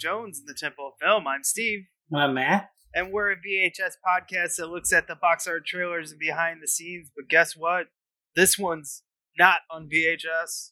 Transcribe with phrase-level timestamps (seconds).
[0.00, 1.26] Jones in the Temple of Film.
[1.26, 1.80] I'm Steve,
[2.14, 2.70] I'm Matt.
[2.94, 6.66] and we're a VHS podcast that looks at the box art trailers and behind the
[6.68, 7.10] scenes.
[7.14, 7.88] But guess what?
[8.34, 9.02] This one's
[9.38, 10.70] not on VHS.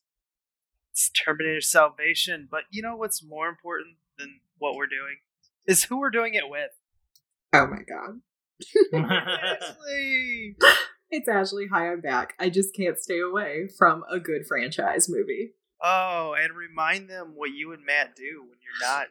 [0.93, 2.49] It's Terminator Salvation.
[2.51, 5.19] But you know what's more important than what we're doing?
[5.66, 6.71] Is who we're doing it with.
[7.52, 8.21] Oh my god.
[8.95, 10.57] Ashley!
[11.10, 11.69] It's Ashley.
[11.73, 12.35] Hi, I'm back.
[12.38, 15.52] I just can't stay away from a good franchise movie.
[15.83, 19.07] Oh, and remind them what you and Matt do when you're not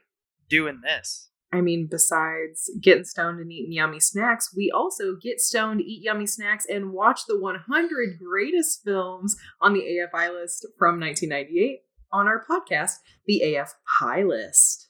[0.49, 1.29] doing this.
[1.51, 6.27] I mean, besides getting stoned and eating yummy snacks, we also get stoned, eat yummy
[6.27, 11.79] snacks, and watch the 100 greatest films on the AFI list from 1998
[12.11, 14.89] on our podcast, the AF High List.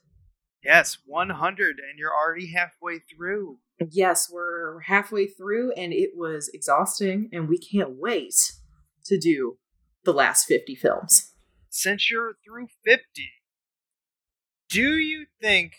[0.63, 3.59] Yes, 100, and you're already halfway through.
[3.91, 8.33] Yes, we're halfway through, and it was exhausting, and we can't wait
[9.05, 9.59] to do
[10.03, 11.33] the last 50 films.
[11.69, 13.03] since you're through 50,
[14.69, 15.73] do you think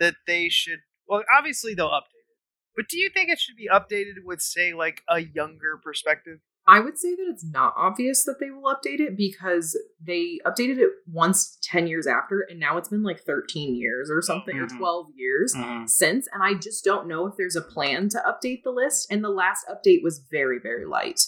[0.00, 0.80] that they should?
[1.08, 2.36] Well, obviously they'll update it,
[2.74, 6.40] but do you think it should be updated with, say, like a younger perspective?
[6.68, 10.78] I would say that it's not obvious that they will update it because they updated
[10.78, 14.64] it once 10 years after, and now it's been like 13 years or something, Mhm.
[14.64, 15.88] or 12 years Mhm.
[15.88, 16.26] since.
[16.32, 19.06] And I just don't know if there's a plan to update the list.
[19.12, 21.20] And the last update was very, very light.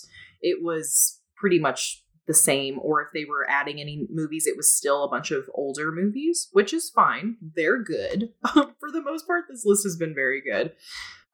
[0.43, 4.71] It was pretty much the same, or if they were adding any movies, it was
[4.71, 7.37] still a bunch of older movies, which is fine.
[7.41, 8.29] They're good.
[8.53, 10.73] For the most part, this list has been very good.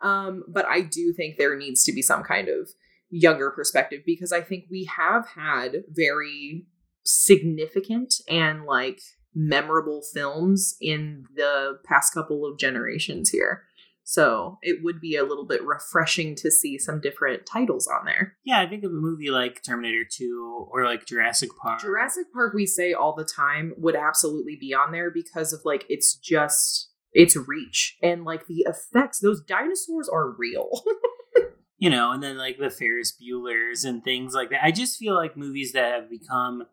[0.01, 2.71] Um, but I do think there needs to be some kind of
[3.11, 6.67] younger perspective because I think we have had very
[7.05, 9.01] significant and like
[9.35, 13.65] memorable films in the past couple of generations here.
[14.05, 18.37] So it would be a little bit refreshing to see some different titles on there.
[18.45, 21.81] Yeah, I think of a movie like Terminator 2 or like Jurassic Park.
[21.81, 25.87] Jurassic Park, we say all the time, would absolutely be on there because of like
[25.89, 29.21] it's just its reach and like the effects.
[29.21, 30.83] Those dinosaurs are real.
[31.79, 34.63] you know, and then like the Ferris Bueller's and things like that.
[34.63, 36.65] I just feel like movies that have become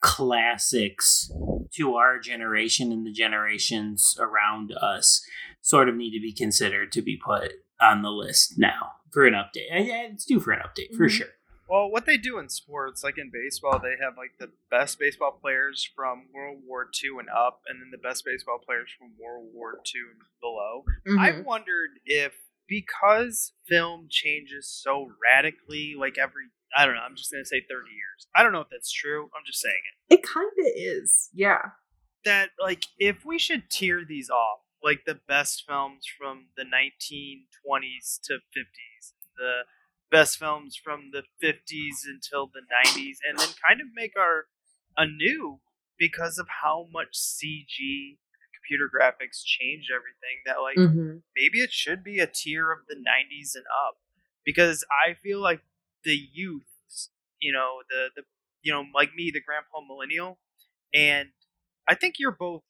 [0.00, 1.30] classics
[1.74, 5.24] to our generation and the generations around us
[5.60, 9.34] sort of need to be considered to be put on the list now for an
[9.34, 9.70] update.
[9.72, 11.10] I- I- It's due for an update for Mhm.
[11.10, 11.28] sure.
[11.68, 15.32] Well, what they do in sports, like in baseball, they have like the best baseball
[15.32, 19.48] players from World War II and up, and then the best baseball players from World
[19.54, 20.84] War II and below.
[21.18, 21.44] I Mhm.
[21.44, 22.34] wondered if
[22.68, 27.90] because film changes so radically, like every I don't know, I'm just gonna say 30
[27.90, 28.26] years.
[28.34, 29.24] I don't know if that's true.
[29.36, 30.14] I'm just saying it.
[30.14, 31.28] it kind of is.
[31.34, 31.70] Yeah.
[32.24, 38.20] That like if we should tier these off, like the best films from the 1920s
[38.24, 39.62] to 50s, the
[40.10, 44.46] best films from the 50s until the 90s, and then kind of make our
[44.96, 45.60] anew
[45.98, 48.18] because of how much CG
[48.54, 51.18] computer graphics changed everything that like Mm-hmm.
[51.36, 53.96] maybe it should be a tier of the 90s and up
[54.44, 55.60] because i feel like
[56.04, 56.62] the youth
[57.40, 58.22] you know the the
[58.62, 60.38] you know like me the grandpa millennial
[60.94, 61.28] and
[61.88, 62.62] i think you're both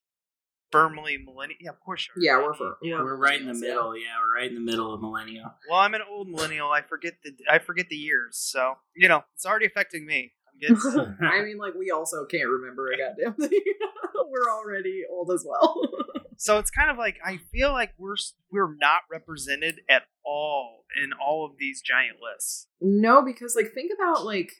[0.70, 2.96] firmly millennial yeah of course you're Yeah, we're for yeah.
[3.02, 3.94] We're right in the middle.
[3.94, 5.52] Yeah, we're right in the middle of millennial.
[5.68, 9.22] well i'm an old millennial i forget the i forget the years so you know
[9.34, 10.32] it's already affecting me
[10.70, 13.60] i'm I mean, like we also can't remember a goddamn thing.
[14.28, 15.82] We're already old as well.
[16.42, 18.16] so it's kind of like i feel like we're
[18.50, 23.92] we're not represented at all in all of these giant lists no, because like think
[23.96, 24.52] about like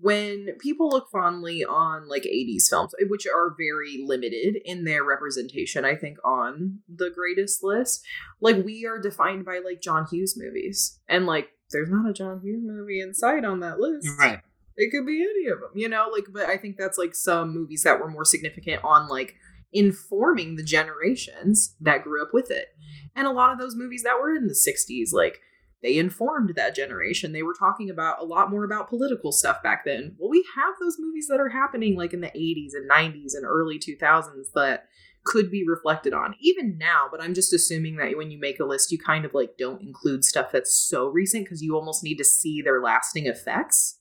[0.00, 5.04] when people look fondly on like 80s films, eh, which are very limited in their
[5.04, 8.04] representation, I think, on the greatest list,
[8.40, 11.00] like we are defined by like John Hughes movies.
[11.08, 14.08] And like there's not a John Hughes movie in sight on that list.
[14.18, 14.40] right.
[14.78, 17.52] It could be any of them, you know, like but I think that's like some
[17.52, 19.34] movies that were more significant on like
[19.72, 22.68] informing the generations that grew up with it.
[23.14, 25.40] And a lot of those movies that were in the 60s like
[25.82, 27.32] they informed that generation.
[27.32, 30.16] They were talking about a lot more about political stuff back then.
[30.18, 33.44] Well, we have those movies that are happening like in the 80s and 90s and
[33.44, 34.88] early 2000s that
[35.26, 38.64] could be reflected on even now but i'm just assuming that when you make a
[38.64, 42.16] list you kind of like don't include stuff that's so recent because you almost need
[42.16, 43.98] to see their lasting effects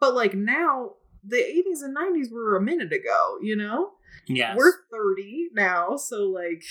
[0.00, 3.92] but like now the 80s and 90s were a minute ago you know
[4.26, 4.56] Yes.
[4.56, 6.62] we're 30 now so like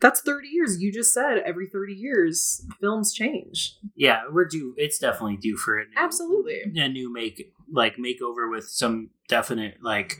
[0.00, 0.82] That's 30 years.
[0.82, 3.76] You just said every 30 years films change.
[3.94, 4.74] Yeah, we're due.
[4.76, 6.62] It's definitely due for a new, Absolutely.
[6.74, 10.18] a new make like makeover with some definite like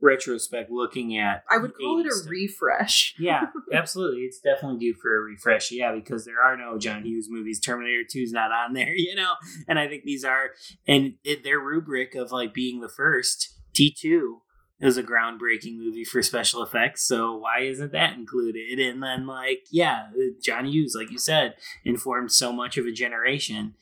[0.00, 1.42] retrospect looking at.
[1.50, 2.30] I would call it a stuff.
[2.30, 3.14] refresh.
[3.18, 4.20] yeah, absolutely.
[4.20, 5.72] It's definitely due for a refresh.
[5.72, 7.58] Yeah, because there are no John Hughes movies.
[7.60, 9.34] Terminator 2 is not on there, you know?
[9.66, 10.50] And I think these are,
[10.86, 14.36] and it, their rubric of like being the first, T2
[14.84, 17.02] is a groundbreaking movie for special effects.
[17.04, 18.78] So why isn't that included?
[18.78, 20.08] And then, like, yeah,
[20.42, 21.54] John Hughes, like you said,
[21.84, 23.74] informed so much of a generation.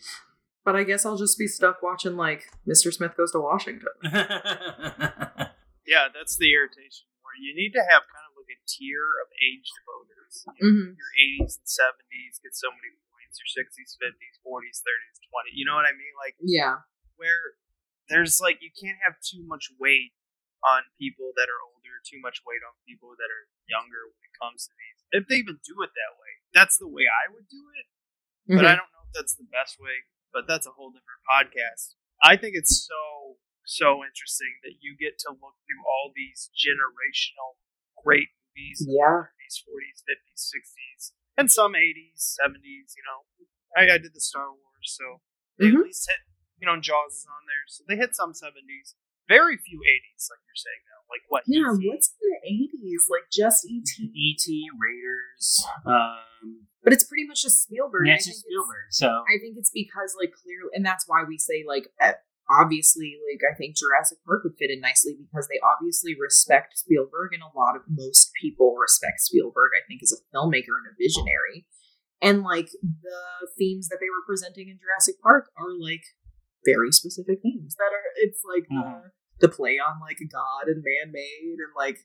[0.65, 2.93] But I guess I'll just be stuck watching like Mr.
[2.95, 3.89] Smith Goes to Washington.
[5.83, 7.11] Yeah, that's the irritation.
[7.27, 10.47] Where you need to have kind of like a tier of aged voters.
[10.47, 10.89] You know, Mm-hmm.
[10.95, 11.13] Your
[11.43, 13.43] 80s and 70s get so many points.
[13.43, 15.59] Your 60s, 50s, 40s, 30s, 20.
[15.59, 16.15] You know what I mean?
[16.15, 16.87] Like Yeah.
[17.19, 17.59] where
[18.09, 20.15] there's like you can't have too much weight
[20.63, 24.35] on people that are older, too much weight on people that are younger when it
[24.39, 24.99] comes to these.
[25.11, 27.87] If they even do it that way, that's the way I would do it.
[28.49, 30.07] But I don't know if that's the best way.
[30.33, 31.95] But that's a whole different podcast.
[32.25, 33.37] I think it's so
[33.69, 37.61] so interesting that you get to look through all these generational
[38.03, 38.83] great movies.
[38.89, 39.31] Yeah.
[39.31, 42.97] 30s, 40s, 50s, 60s, and some 80s, 70s.
[42.97, 43.19] You know,
[43.77, 45.21] I, I did the Star Wars, so
[45.59, 45.79] they Mhm.
[45.81, 46.21] at least hit.
[46.59, 48.95] You know, Jaws is on there, so they hit some 70s.
[49.33, 51.01] Very few 80s, like you're saying now.
[51.09, 51.43] Like what?
[51.49, 51.89] Yeah, E.T.?
[51.89, 53.05] what's in the 80s?
[53.09, 54.13] Like just E.T.
[54.13, 54.47] E.T.,
[54.77, 58.07] Raiders, um, But it's pretty much just Spielberg.
[58.09, 58.87] yeah, it's just it's- Spielberg.
[58.91, 61.89] So I think it's because like clearly, and that's why we say like
[62.51, 67.33] obviously like I think Jurassic Park would fit in nicely because they obviously respect Spielberg,
[67.33, 69.73] and a lot of most people respect Spielberg.
[69.77, 71.67] I think as a filmmaker and a visionary,
[72.21, 73.21] and like the
[73.59, 76.03] themes that they were presenting in Jurassic Park are like
[76.65, 78.07] very specific themes that are.
[78.17, 78.81] It's like Mhm.
[78.83, 81.99] the, the play on like God and man made and like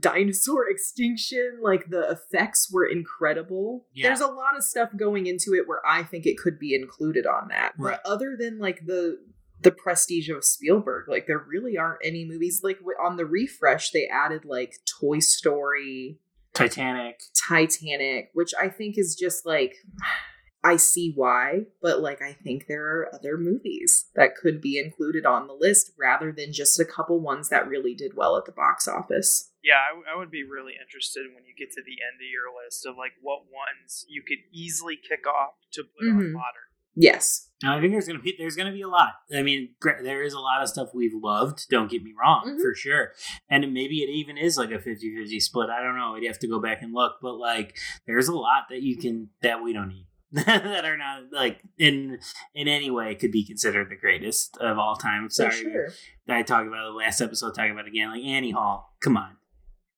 [0.00, 4.08] dinosaur extinction like the effects were incredible Yeah.
[4.08, 7.26] there's a lot of stuff going into it where i think it could be included
[7.26, 7.98] on that Right.
[8.04, 9.18] but other than like the
[9.62, 14.06] the prestige of spielberg like there really aren't any movies like on the refresh they
[14.06, 16.18] added like toy story
[16.52, 17.20] Titanic.
[17.48, 19.74] titanic which i think is just like
[20.64, 25.24] i see why but like i think there are other movies that could be included
[25.26, 28.52] on the list rather than just a couple ones that really did well at the
[28.52, 31.98] box office Yeah, I, w- I would be really interested when you get to the
[32.02, 36.06] end of your list of like what ones you could easily kick off to put
[36.08, 36.18] Mhm.
[36.18, 36.68] on modern.
[36.94, 39.14] yes And I think there's gonna be there's gonna be a lot.
[39.34, 41.68] I mean, there is a lot of stuff we've loved.
[41.68, 42.60] Don't get me wrong, Mhm.
[42.62, 43.12] for sure.
[43.50, 45.68] And maybe it even is like a 50-50 split.
[45.70, 46.14] I don't know.
[46.14, 47.18] I'd have to go back and look.
[47.20, 47.76] But like,
[48.06, 52.18] there's a lot that you can that we don't need that are not like in
[52.54, 55.30] in any way could be considered the greatest of all time.
[55.30, 55.88] Sorry, sure
[56.28, 57.54] I talked about the last episode.
[57.54, 58.94] Talking about it again, like Annie Hall.
[59.00, 59.36] Come on.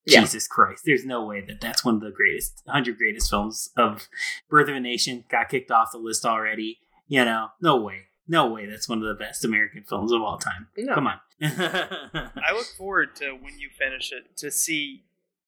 [0.07, 0.21] Yeah.
[0.21, 0.83] Jesus Christ.
[0.87, 4.09] There's no way that that's one of the greatest, 100 greatest films of
[4.49, 5.25] Birth of a Nation.
[5.31, 6.79] Got kicked off the list already.
[7.07, 8.07] You know, no way.
[8.27, 10.69] No way that's one of the best American films of all time.
[10.79, 10.95] No.
[10.95, 11.19] Come on.
[11.43, 15.05] I look forward to when you finish it to see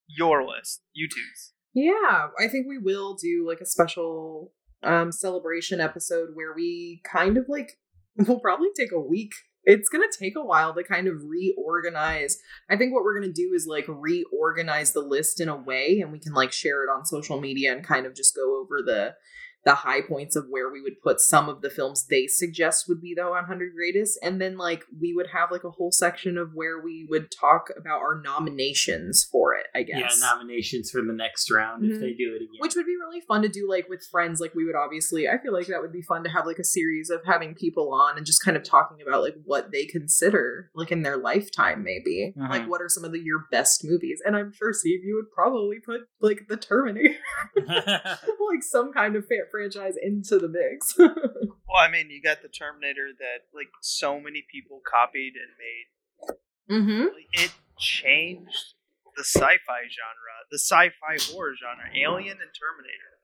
[0.08, 1.52] your list, you two's.
[1.74, 4.52] Yeah, I think we will do like a special
[4.84, 7.78] um celebration episode where we kind of like
[8.16, 9.32] we'll probably take a week.
[9.64, 12.38] It's going to take a while to kind of reorganize.
[12.68, 16.00] I think what we're going to do is like reorganize the list in a way
[16.02, 18.82] and we can like share it on social media and kind of just go over
[18.84, 19.14] the
[19.64, 23.00] the high points of where we would put some of the films they suggest would
[23.00, 26.50] be the 100 greatest and then like we would have like a whole section of
[26.54, 30.18] where we would talk about our nominations for it, I guess.
[30.20, 32.00] Yeah, nominations for the next round if Mhm.
[32.00, 32.58] they do it again.
[32.58, 35.38] which would be really fun to do like with friends like we would obviously i
[35.38, 38.16] feel like that would be fun to have like a series of having people on
[38.16, 42.32] and just kind of talking about like what they consider like in their lifetime maybe
[42.36, 42.48] Mhm.
[42.50, 45.30] like what are some of the your best movies and i'm sure steve you would
[45.30, 47.14] probably put like the terminator
[47.56, 52.48] like some kind of fa- franchise into the mix Well, I mean, you got the
[52.48, 56.82] Terminator that like so many people copied and made.
[56.82, 58.74] mm-hmm it changed
[59.16, 63.14] the sci-fi genre, the sci-fi horror genre, Alien and Terminator.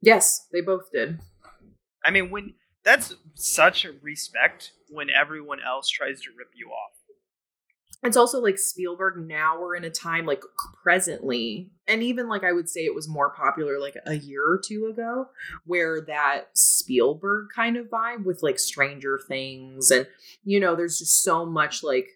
[0.00, 1.18] yes they both did
[2.04, 6.94] I mean, when that's such a respect when everyone else tries to rip you off.
[8.02, 10.42] It's also like Spielberg now we're in a time like
[10.82, 14.60] presently and even like I would say it was more popular like a year or
[14.64, 15.26] two ago
[15.64, 20.06] where that Spielberg kind of vibe with like Stranger Things and
[20.44, 22.08] you know there's just so much like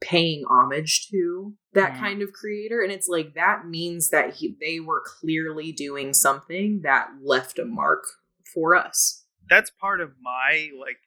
[0.00, 4.78] paying homage to that kind of creator and it's like that means that he, they
[4.78, 8.04] were clearly doing something that left a mark
[8.52, 9.24] for us.
[9.48, 10.98] That's part of my like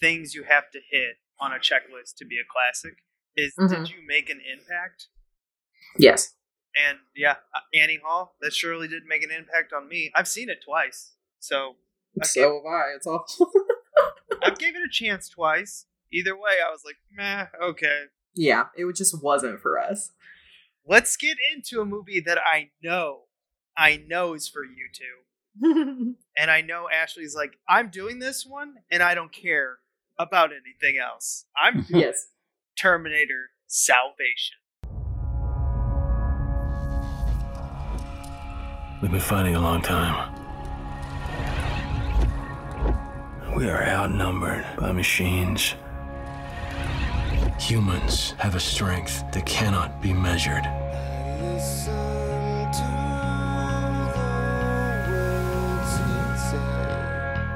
[0.00, 2.98] things you have to hit on a checklist to be a classic.
[3.40, 3.68] Is Mhm.
[3.86, 5.06] did you make an impact?
[5.96, 6.34] Yes.
[6.76, 8.36] And yeah, uh, Annie Hall.
[8.40, 10.10] That surely did make an impact on me.
[10.14, 11.76] I've seen it twice, so
[12.20, 12.94] I So have I.
[12.96, 13.50] It's awful.
[14.42, 15.86] I gave it a chance twice.
[16.12, 18.04] Either way, I was like, meh, okay.
[18.34, 20.12] yeah, it just wasn't for us.
[20.86, 23.24] Let's get into a movie that I know,
[23.76, 26.16] I know is for you two.
[26.36, 29.78] And I know Ashley's like, I'm doing this one, and I don't care
[30.18, 31.46] about anything else.
[31.56, 32.28] I'm doing yes.
[32.80, 34.56] Terminator Salvation.
[39.02, 40.32] We've been fighting a long time.
[43.56, 45.74] We are outnumbered by machines.
[47.58, 50.62] Humans have a strength that cannot be measured.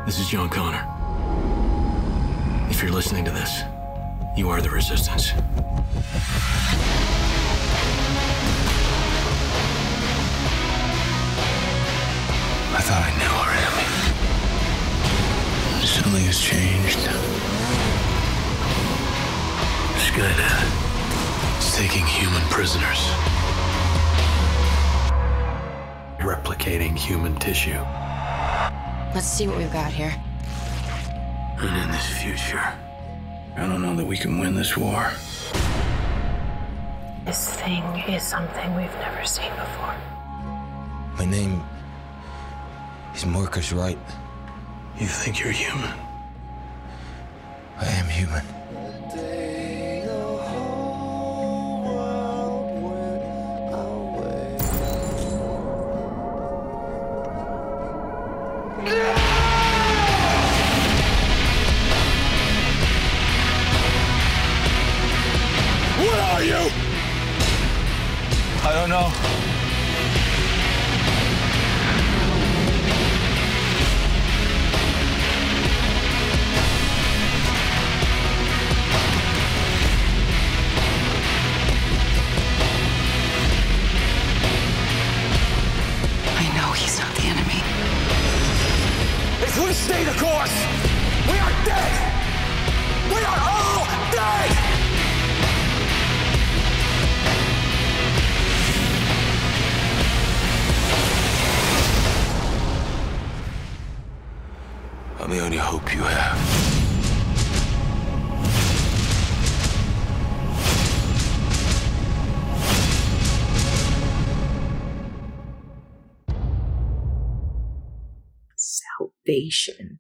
[0.05, 0.85] This is John Connor.
[2.71, 3.62] If you're listening to this,
[4.35, 5.33] you are the resistance.
[12.75, 13.87] I thought I knew our enemy.
[15.87, 16.99] Something has changed.
[20.01, 20.65] Skynet
[21.59, 23.12] is taking human prisoners,
[26.19, 27.81] replicating human tissue.
[29.15, 30.15] Let's see what we've got here.
[31.59, 32.75] And in this future,
[33.54, 35.12] I don't know that we can win this war.
[37.26, 39.94] This thing is something we've never seen before.
[41.18, 41.62] My name
[43.14, 43.99] is Marcus Wright.
[44.99, 45.92] You think you're human?
[47.78, 48.44] I am human.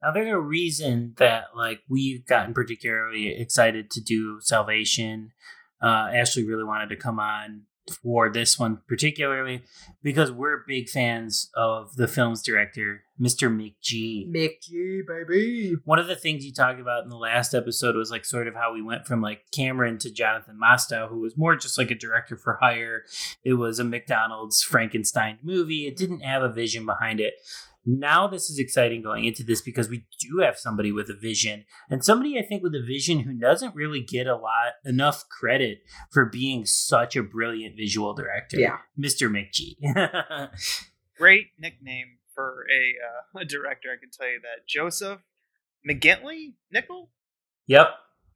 [0.02, 5.32] Now, there's a reason that like we've gotten particularly excited to do Salvation.
[5.80, 7.62] Uh, Ashley really wanted to come on
[8.02, 9.62] for this one particularly
[10.02, 13.50] because we're big fans of the film's director, Mr.
[13.50, 14.28] McG.
[14.28, 15.74] Mickey, baby.
[15.84, 18.54] One of the things you talked about in the last episode was like sort of
[18.54, 21.96] how we went from like Cameron to Jonathan Mostow, who was more just like a
[21.96, 23.02] director for hire.
[23.44, 25.86] It was a McDonald's Frankenstein movie.
[25.86, 27.34] It didn't have a vision behind it.
[27.84, 31.64] Now this is exciting going into this because we do have somebody with a vision
[31.90, 35.78] and somebody I think with a vision who doesn't really get a lot enough credit
[36.12, 38.58] for being such a brilliant visual director.
[38.58, 38.78] Yeah.
[38.98, 39.28] Mr.
[39.30, 39.76] McG.
[41.18, 44.66] Great nickname for a, uh, a director, I can tell you that.
[44.68, 45.20] Joseph
[45.88, 46.54] McGinty?
[46.72, 47.10] Nichol?
[47.66, 47.88] yep.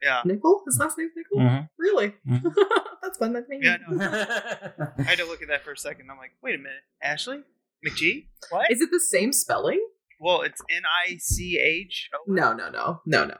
[0.02, 0.20] Yeah.
[0.24, 0.62] Nichol?
[0.66, 1.38] His last name's Nichol?
[1.38, 1.68] Mhm.
[1.78, 2.14] Really?
[2.28, 2.54] Mhm.
[3.02, 3.32] That's fun.
[3.32, 3.60] That's me.
[3.62, 4.04] Yeah, no.
[4.04, 6.10] I had to look at that for a second.
[6.10, 6.82] I'm like, wait a minute.
[7.02, 7.42] Ashley?
[7.86, 8.28] McGee?
[8.50, 8.70] What?
[8.70, 9.84] Is it the same spelling?
[10.20, 12.08] well, it's N I C H.
[12.26, 13.36] No, no, no, no, no.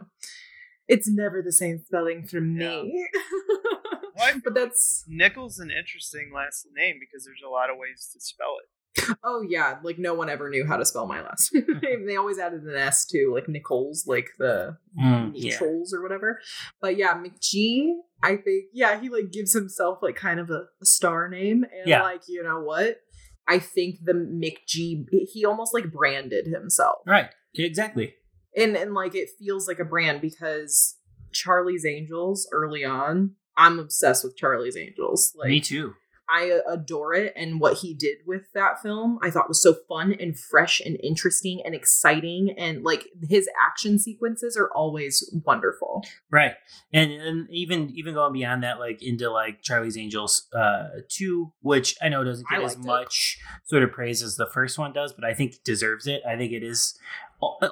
[0.89, 3.07] It's never the same spelling for me.
[4.15, 4.33] Why?
[4.43, 8.57] but that's Nichols an interesting last name because there's a lot of ways to spell
[8.63, 9.17] it.
[9.25, 11.53] oh yeah, like no one ever knew how to spell my last
[11.83, 12.07] name.
[12.07, 15.57] they always added an S to like Nichols, like the Mm, yeah.
[15.59, 16.41] trolls or whatever.
[16.81, 17.89] But yeah, McG,
[18.23, 21.87] I think yeah, he like gives himself like kind of a, a star name, and
[21.87, 22.03] Yeah.
[22.03, 22.97] like you know what.
[23.49, 26.99] I think the McG he almost like branded himself.
[27.07, 27.31] Right.
[27.55, 28.15] Exactly.
[28.57, 30.97] and and like it feels like a brand because
[31.33, 35.33] Charlie's Angels early on, I'm obsessed with Charlie's Angels.
[35.37, 35.95] Like Me too.
[36.29, 40.15] I adore it and what he did with that film I thought was so fun
[40.19, 46.05] and fresh and interesting and exciting and like his action sequences are always wonderful.
[46.31, 46.55] Right.
[46.93, 51.97] And and even even going beyond that, like into like Charlie's Angels uh two, which
[52.03, 52.87] I know doesn't get as liked it.
[52.87, 56.23] much sort of praise as the first one does, but I think it deserves it.
[56.27, 56.99] I think it is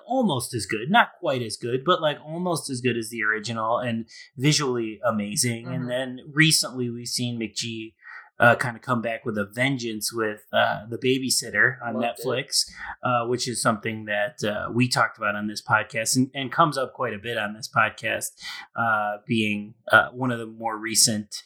[0.07, 3.79] almost as good, not quite as good, but like almost as good as the original
[3.79, 4.07] and
[4.37, 5.67] visually amazing.
[5.67, 5.75] Mhm.
[5.75, 7.95] And then recently we've seen McG
[8.41, 12.19] uh, kind of come back with a vengeance with uh, the babysitter on Loved.
[12.19, 12.69] Netflix,
[13.03, 16.77] uh, which is something that uh, we talked about on this podcast and, and comes
[16.77, 18.31] up quite a bit on this podcast,
[18.77, 21.43] uh, being uh, one of the more recent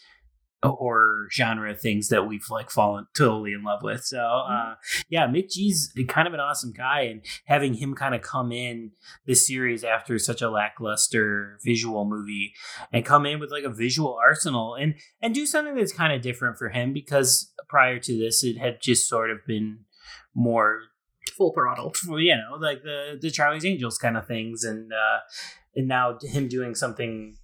[0.64, 4.04] horror genre things that we've like fallen totally in love with.
[4.04, 4.74] So uh
[5.08, 8.92] yeah, McG's kind of an awesome guy and having him kind of come in
[9.26, 12.54] this series after such a lackluster visual movie
[12.92, 16.22] and come in with like a visual arsenal and and do something that's kind of
[16.22, 19.80] different for him because prior to this it had just sort of been
[20.34, 20.80] more
[21.36, 21.92] Full throttle.
[22.18, 25.18] you know, like the the Charlie's Angels kind of things, and uh,
[25.76, 27.36] and now him doing something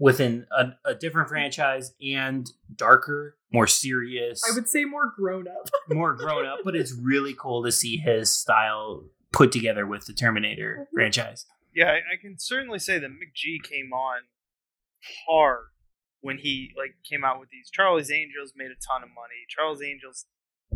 [0.00, 5.68] within a, a different franchise and darker, more serious, I would say more grown up.
[5.88, 6.60] more grown up.
[6.64, 10.94] But it's really cool to see his style put together with the Terminator mhm.
[10.94, 11.46] franchise.
[11.74, 14.22] Yeah, I, I can certainly say that McG came on
[15.28, 15.66] hard
[16.20, 17.70] when he like came out with these.
[17.70, 19.46] Charlie's Angels made a ton of money.
[19.48, 20.26] Charlie's Angels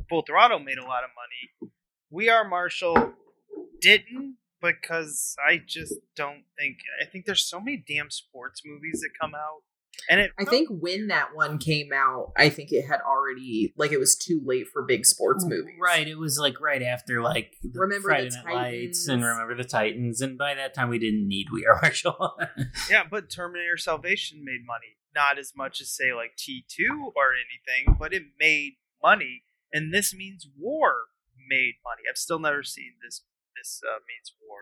[0.08, 1.72] Full Throttle made a lot of money.
[2.10, 3.14] We Are Marshall
[3.80, 4.36] didn't
[4.72, 9.34] because I just don't think I think there's so many damn sports movies that come
[9.34, 9.62] out.
[10.10, 13.92] And it I think when that one came out, I think it had already like
[13.92, 15.74] it was too late for big sports movies.
[15.80, 19.64] Right, it was like right after like Remember Friday the Night Lights and Remember the
[19.64, 22.36] Titans, and by that time we didn't need We Are Marshall.
[22.90, 24.98] Yeah, but Terminator Salvation made money.
[25.14, 29.44] Not as much as say like T2 or anything, but it made money.
[29.72, 30.94] And this means war
[31.48, 32.02] made money.
[32.10, 33.22] I've still never seen this
[33.56, 34.58] this uh, means war.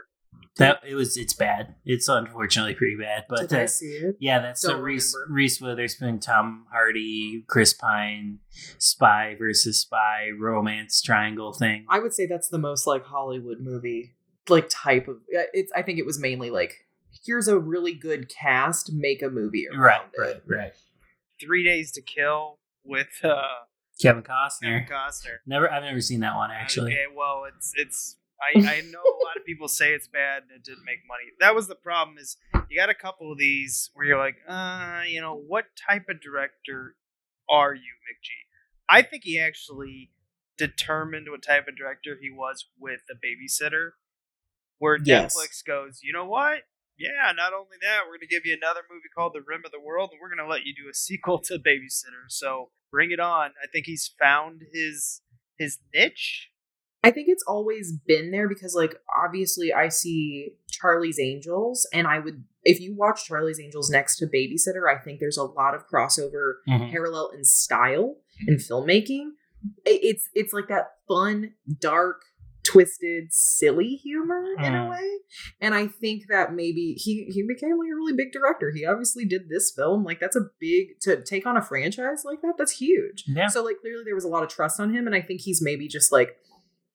[0.57, 1.75] that it was it's bad.
[1.85, 4.17] It's unfortunately pretty bad, but Did I uh, see it?
[4.21, 5.35] Yeah, that's the Don't Reese remember.
[5.35, 8.39] Reese Witherspoon, Tom Hardy, Chris Pine,
[8.79, 11.87] spy versus spy romance triangle thing.
[11.89, 14.15] I would say that's the most like Hollywood movie
[14.49, 16.75] like type of uh, it's I think it was mainly like
[17.25, 20.43] here's a really good cast, make a movie around Right, it.
[20.49, 20.73] right, right.
[21.41, 23.43] Three Days to Kill with uh,
[24.01, 24.61] Kevin Costner.
[24.63, 25.37] Kevin Costner.
[25.47, 26.93] Never, I've never seen that one actually.
[26.93, 28.17] Okay, well, it's it's.
[28.43, 31.25] I, I know a lot of people say it's bad and it didn't make money.
[31.41, 32.19] That was the problem.
[32.19, 32.37] Is
[32.69, 36.21] you got a couple of these where you're like, uh, you know, what type of
[36.21, 36.97] director
[37.49, 38.29] are you, McG?
[38.89, 40.11] I think he actually
[40.59, 43.91] determined what type of director he was with the babysitter,
[44.79, 45.37] where Yes.
[45.37, 46.63] Netflix goes, you know what?
[46.99, 49.73] Yeah, not only that, we're going to give you another movie called The Rim of
[49.73, 52.29] the World, and we're going to let you do a sequel to Babysitter.
[52.29, 53.53] So bring it on.
[53.63, 55.23] I think he's found his
[55.59, 56.51] his niche.
[57.05, 62.19] I think it's always been there because, like, obviously, I see Charlie's Angels, and I
[62.21, 65.89] would, if you watch Charlie's Angels next to Babysitter, I think there's a lot of
[65.89, 66.91] crossover Mhm.
[66.93, 69.31] parallel in style and filmmaking.
[69.85, 72.23] It's it's like that fun, dark,
[72.65, 74.91] twisted, silly humor in a Mm.
[74.91, 75.19] way,
[75.61, 78.71] and I think that maybe he he became like a really big director.
[78.73, 82.41] He obviously did this film, like that's a big to take on a franchise like
[82.43, 82.55] that.
[82.59, 83.25] That's huge.
[83.27, 83.49] Yeah.
[83.49, 85.61] So like clearly there was a lot of trust on him, and I think he's
[85.63, 86.37] maybe just like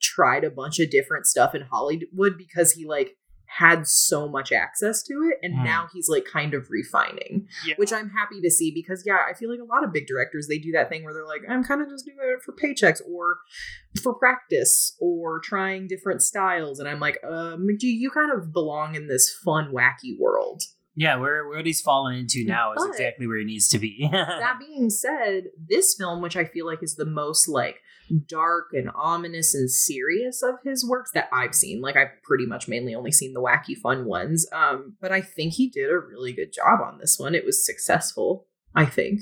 [0.02, 3.18] tried a bunch of different stuff in Hollywood because he like
[3.50, 5.64] had so much access to it, and Mm.
[5.64, 7.76] now he's like kind of refining, Yeah.
[7.78, 10.48] which I'm happy to see because yeah, I feel like a lot of big directors
[10.48, 13.02] they do that thing where they're like, I'm kind of just doing it for paychecks
[13.10, 13.38] or
[14.04, 18.96] for practice or trying different styles, and I'm like, uh, McG, you kind of belong
[18.96, 20.62] in this fun, wacky world.
[21.00, 24.10] Yeah, where what he's fallen into now is exactly where he needs to be.
[24.12, 27.78] that being said, this film, which I feel like is the most like
[28.28, 32.67] dark and ominous and serious of his works that I've seen, like I've pretty much
[32.67, 34.48] mainly only seen the wacky fun ones.
[34.52, 37.36] Um, but I think he did a really good job on this one.
[37.36, 39.22] It was successful, I think.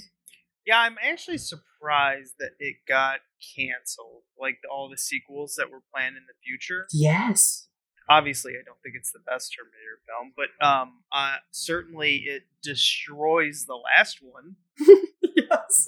[0.66, 3.20] Yeah, I'm actually surprised that it got
[3.56, 4.24] canceled.
[4.40, 6.88] Like all the sequels that were planned in the future.
[6.92, 7.68] Yes.
[8.10, 13.66] Obviously, I don't think it's the best Terminator film, but um, uh, certainly it destroys
[13.66, 14.58] the last one.
[15.36, 15.88] yes.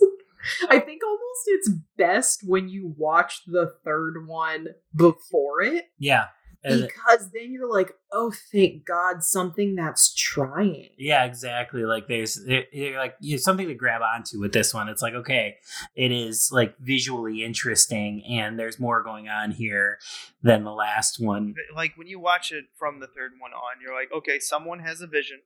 [0.70, 6.26] I think almost it's best when you watch the third one before it yeah.
[6.64, 10.90] And- because then you're like, oh, thank God, something that's trying.
[10.98, 11.86] Yeah, exactly.
[11.86, 14.90] Like there's it, it- like you something to grab onto with this one.
[14.90, 15.58] It's like okay,
[15.96, 20.00] it is like visually interesting, and there's more going on here
[20.42, 21.54] than the last one.
[21.76, 25.00] Like when you watch it from the third one on, you're like, okay, someone has
[25.00, 25.42] a vision.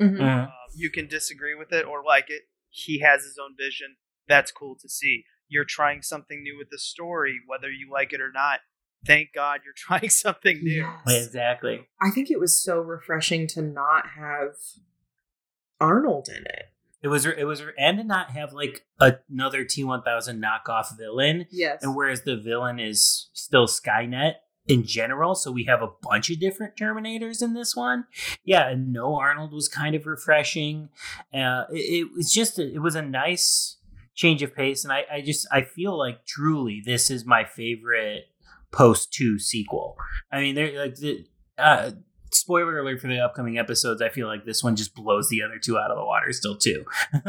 [0.00, 0.18] Mhm.
[0.18, 0.42] Mhm.
[0.46, 2.42] Um, you can disagree with it or like it.
[2.70, 3.96] He has his own vision.
[4.30, 5.24] That's cool to see.
[5.48, 8.60] You're trying something new with the story, whether you like it or not.
[9.04, 10.86] Thank God you're trying something new.
[11.06, 11.26] Yes.
[11.26, 11.86] Exactly.
[12.00, 14.54] I think it was so refreshing to not have
[15.80, 16.66] Arnold in it.
[17.02, 21.46] It was it was and to not have like another T one thousand knockoff villain,
[21.50, 21.82] Yes.
[21.82, 24.34] and whereas the villain is still Skynet
[24.66, 28.04] in general, so we have a bunch of different Terminators in this one.
[28.44, 30.90] Yeah, and no Arnold was kind of refreshing.
[31.32, 33.78] Uh, it, it was just a, it was a nice
[34.14, 38.24] change of pace, and I, I just I feel like truly this is my favorite
[38.72, 39.96] post two sequel.
[40.30, 41.26] I mean, they're like the.
[41.58, 41.90] Uh,
[42.32, 45.58] spoiler alert for the upcoming episodes i feel like this one just blows the other
[45.58, 46.84] two out of the water still too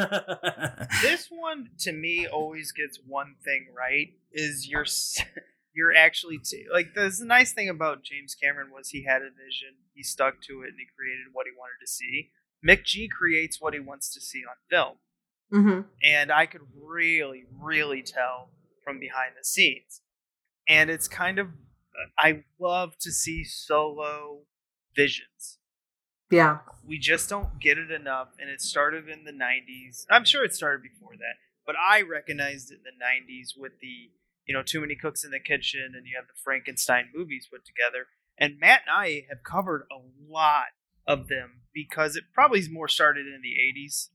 [1.02, 4.86] this one to me always gets one thing right is you're
[5.74, 9.76] you're actually t- like the nice thing about James Cameron was he had a vision
[9.94, 12.30] he stuck to it and he created what he wanted to see
[12.66, 14.98] McG creates what he wants to see on film
[15.54, 15.82] Mm-hmm.
[16.04, 18.50] and I could really really tell
[18.84, 20.02] from behind the scenes.
[20.68, 21.50] And it's kind of
[22.18, 24.44] I love to see solo
[24.96, 25.58] visions.
[26.32, 26.60] Yeah.
[26.88, 30.54] we just don't get it enough and it started in the 90s i'm sure it
[30.56, 31.36] started before that
[31.66, 34.12] but i recognized it in the 90s with the
[34.46, 37.66] you know too many cooks in the kitchen and you have the frankenstein movies put
[37.66, 38.06] together.
[38.38, 40.68] And matt and i have covered a lot
[41.06, 44.08] of them because it probably more started in the 80s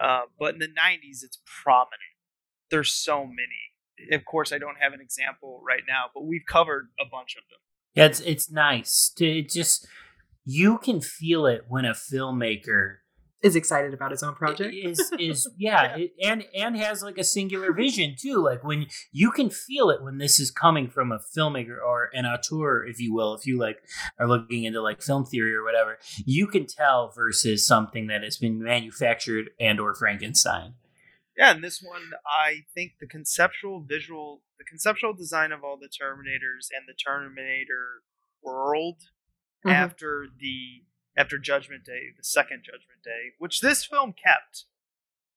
[0.00, 2.00] uh, but in the 90s it's prominent.
[2.70, 4.12] There's so many.
[4.12, 7.44] Of course i don't have an example right now but we've covered a bunch of
[7.48, 7.60] them.
[7.94, 9.10] Yeah, it's it's nice.
[9.16, 9.86] To it just
[10.44, 12.98] you can feel it when a filmmaker
[13.42, 14.74] Is excited about his own project.
[14.74, 18.36] is is yeah, It, and and has like a singular vision too.
[18.42, 22.24] Like when you can feel it when this is coming from a filmmaker or an
[22.24, 23.78] auteur, if you will, if you like
[24.18, 28.38] are looking into like film theory or whatever, you can tell versus something that has
[28.38, 30.74] been manufactured and or Frankenstein.
[31.36, 35.88] Yeah, and this one, I think the conceptual visual, the conceptual design of all the
[35.88, 38.00] Terminators and the Terminator
[38.42, 39.02] world
[39.66, 39.72] Mhm.
[39.72, 40.84] after the
[41.16, 44.64] after Judgment Day, the second Judgment Day, which this film kept,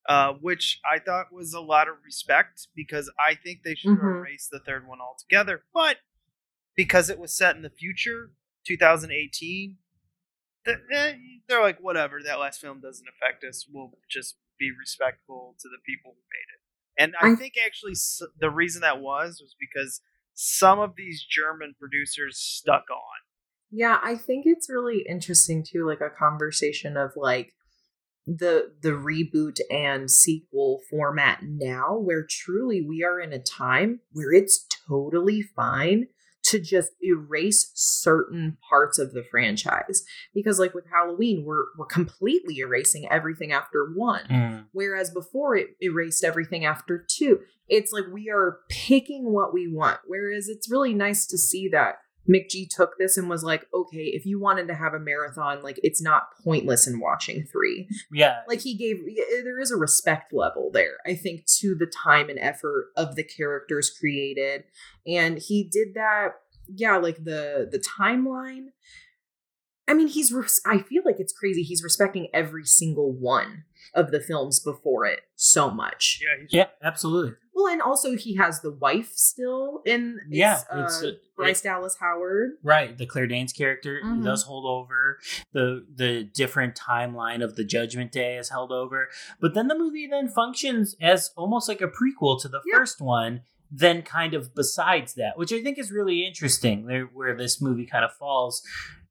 [0.07, 3.99] uh, which I thought was a lot of respect because I think they should have
[3.99, 4.17] Mhm.
[4.19, 5.99] erased the third one altogether, but
[6.75, 8.31] because it was set in the future,
[8.65, 9.77] 2018.
[10.65, 12.21] th- eh, They're like, whatever.
[12.21, 13.65] That last film doesn't affect us.
[13.67, 16.61] We'll just be respectful to the people who made it.
[16.97, 20.01] And I I- think actually s- the reason that was was because
[20.33, 23.19] some of these German producers stuck on.
[23.71, 27.53] Yeah, I think it's really interesting too, like a conversation of like
[28.25, 34.31] the the reboot and sequel format now, where truly we are in a time where
[34.31, 36.07] it's totally fine
[36.41, 40.03] to just erase certain parts of the franchise.
[40.33, 44.25] Because like with Halloween, we're we're completely erasing everything after one.
[44.29, 44.65] Mm.
[44.71, 47.41] Whereas before it erased everything after two.
[47.67, 49.99] It's like we are picking what we want.
[50.07, 51.97] Whereas it's really nice to see that
[52.29, 55.79] McG took this and was like, okay, if you wanted to have a marathon, like
[55.83, 57.89] it's not pointless in watching three.
[58.11, 58.97] Yeah, Like he gave,
[59.43, 63.23] there is a respect level there, I think, to the time and effort of the
[63.23, 64.65] characters created.
[65.07, 66.33] And he did that,
[66.67, 68.67] yeah, like the the timeline.
[69.87, 71.63] I mean, he's, res- I feel like it's crazy.
[71.63, 73.63] He's respecting every single one
[73.95, 76.19] of the films before it so much.
[76.21, 77.33] Yeah, he's yeah, absolutely.
[77.59, 81.97] Well, and also he has the wife still in, it's, Yeah, it's, uh, Bryce Dallas
[81.99, 82.51] Howard.
[82.63, 84.23] Right, the Claire Danes character Mhm.
[84.23, 85.19] does hold over.
[85.51, 89.09] The the different timeline of the Judgment Day is held over,
[89.41, 92.77] but then the movie then functions as almost like a prequel to the Yeah.
[92.77, 93.41] first one.
[93.71, 97.85] Then, kind of besides that, which I think is really interesting, there where this movie
[97.85, 98.63] kind of falls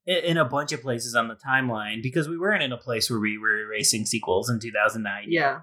[0.05, 3.19] in a bunch of places on the timeline because we weren't in a place where
[3.19, 5.25] we were erasing sequels in 2009.
[5.29, 5.61] Yeah.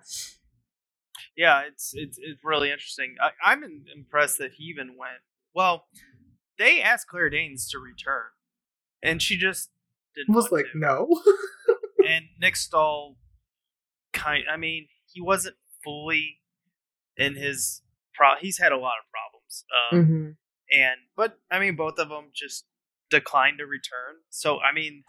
[1.37, 3.17] Yeah, it's it's it's really interesting.
[3.21, 3.63] I, I'm
[3.95, 5.21] impressed that he even went.
[5.55, 5.87] Well,
[6.59, 8.25] they asked Claire Danes to return,
[9.03, 9.71] and she just
[10.15, 10.35] didn't.
[10.35, 10.79] was like, to.
[10.79, 11.09] no.
[12.09, 13.17] And Nick Stahl,
[14.13, 14.45] kind.
[14.49, 16.37] I mean, he wasn't fully
[17.17, 17.83] in his.
[18.15, 20.37] Pro- he's had a lot of problems, um, Mhm.
[20.73, 22.65] and but I mean, both of them just
[23.11, 24.23] declined to return.
[24.31, 25.03] So I mean,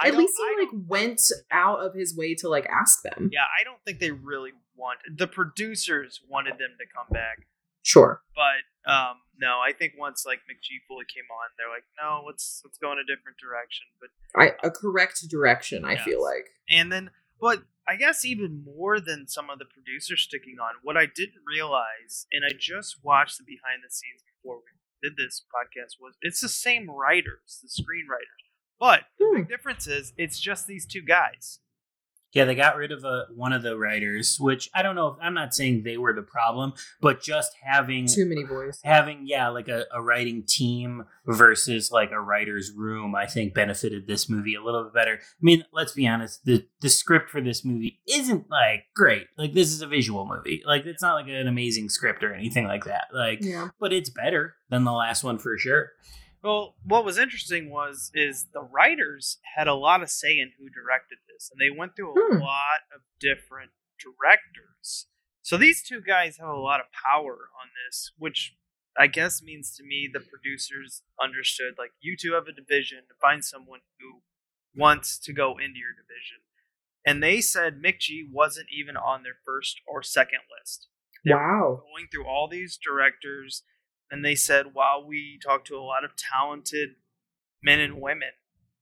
[0.00, 3.28] I At least I he like went out of his way to like ask them.
[3.32, 7.46] Yeah, I don't think they really wanted the producers wanted them to come back,
[7.82, 8.22] Sure.
[8.34, 12.60] but um, no, I think once like McG fully came on, they're like, no, let's
[12.64, 13.86] let's go in a different direction.
[14.00, 14.10] But
[14.40, 16.46] I, a correct direction, I feel like.
[16.70, 17.10] and then,
[17.40, 21.42] but I guess even more than some of the producers sticking on, what I didn't
[21.46, 26.14] realize, and I just watched the behind the scenes before we did this podcast, was
[26.22, 28.42] it's the same writers, the screenwriters,
[28.80, 29.36] but the Hmm.
[29.36, 31.60] big difference is it's just these two guys.
[32.36, 35.08] Yeah, they got rid of a, one of the writers, which I don't know.
[35.08, 38.78] If, I'm not saying they were the problem, but just having Too many boys.
[38.84, 44.06] having yeah like a, a writing team versus like a writer's room i think benefited
[44.06, 47.40] this movie a little bit better i mean let's be honest the the script for
[47.40, 51.26] this movie isn't like great like this is a visual movie like it's not like
[51.26, 53.68] an amazing script or anything like that like Yeah.
[53.80, 55.90] but it's better than the last one for sure
[56.46, 60.68] Well, what was interesting was is the writers had a lot of say in who
[60.70, 62.38] directed this, and they went through a Hmm.
[62.38, 65.08] lot of different directors.
[65.42, 68.54] So these two guys have a lot of power on this, which
[68.96, 73.14] I guess means to me the producers understood like you two have a division to
[73.20, 74.22] find someone who
[74.76, 76.42] wants to go into your division.
[77.04, 80.86] And they said McG wasn't even on their first or second list.
[81.24, 81.82] They Wow.
[81.82, 83.64] going through all these directors,
[84.10, 86.90] and they said, while we talked to a lot of talented
[87.62, 88.30] men and women,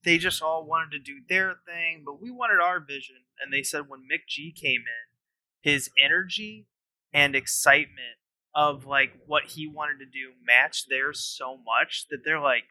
[0.03, 3.15] they just all wanted to do their thing, but we wanted our vision.
[3.41, 6.67] And they said when McG came in, his energy
[7.11, 8.19] and excitement
[8.53, 12.65] of like what he wanted to do matched theirs so much that they're like,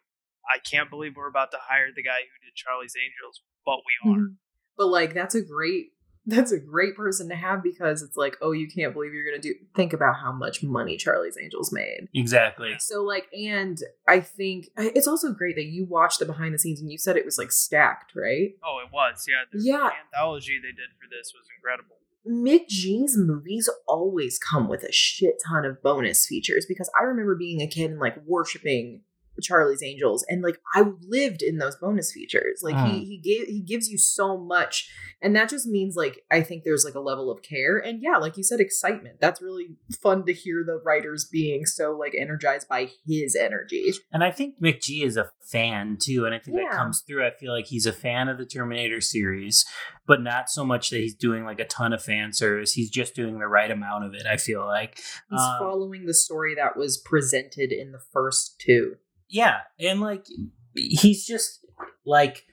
[0.47, 4.11] I can't believe we're about to hire the guy who did Charlie's Angels, but we
[4.11, 4.17] are.
[4.19, 4.35] Mm-hmm.
[4.77, 5.89] But like that's a great
[6.27, 9.43] that's a great person to have because it's like, oh, you can't believe you're gonna
[9.43, 12.09] do think about how much money Charlie's Angels made.
[12.15, 12.75] Exactly.
[12.79, 16.81] So like and I think it's also great that you watched the behind the scenes
[16.81, 18.51] and you said it was like stacked, right?
[18.65, 19.27] Oh, it was.
[19.29, 19.43] Yeah.
[19.53, 19.91] The Yeah.
[20.07, 21.97] anthology they did for this was incredible.
[22.27, 27.61] McG's movies always come with a shit ton of bonus features because I remember being
[27.61, 29.03] a kid and like worshiping
[29.43, 32.61] Charlie's Angels and like I lived in those bonus features.
[32.63, 32.91] Like Mm.
[32.91, 34.91] he he gave he gives you so much
[35.23, 38.17] and that just means like I think there's like a level of care and yeah,
[38.17, 39.21] like you said excitement.
[39.21, 43.93] That's really fun to hear the writers being so like energized by his energy.
[44.13, 47.27] And I think McG is a fan too, and I think that comes through.
[47.27, 49.65] I feel like he's a fan of the Terminator series,
[50.07, 52.73] but not so much that he's doing like a ton of fan service.
[52.73, 54.27] He's just doing the right amount of it.
[54.27, 54.97] I feel like.
[55.31, 58.97] He's Um, following the story that was presented in the first two.
[59.29, 60.27] Yeah, and like
[60.75, 61.65] he's just
[62.05, 62.45] like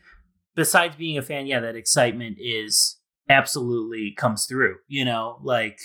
[0.55, 4.77] besides being a fan, yeah, that excitement is absolutely comes through.
[4.87, 5.79] You know, like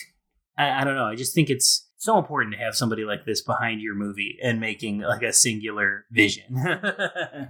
[0.56, 1.06] I, I don't know.
[1.06, 4.60] I just think it's so important to have somebody like this behind your movie and
[4.60, 6.54] making like a singular vision.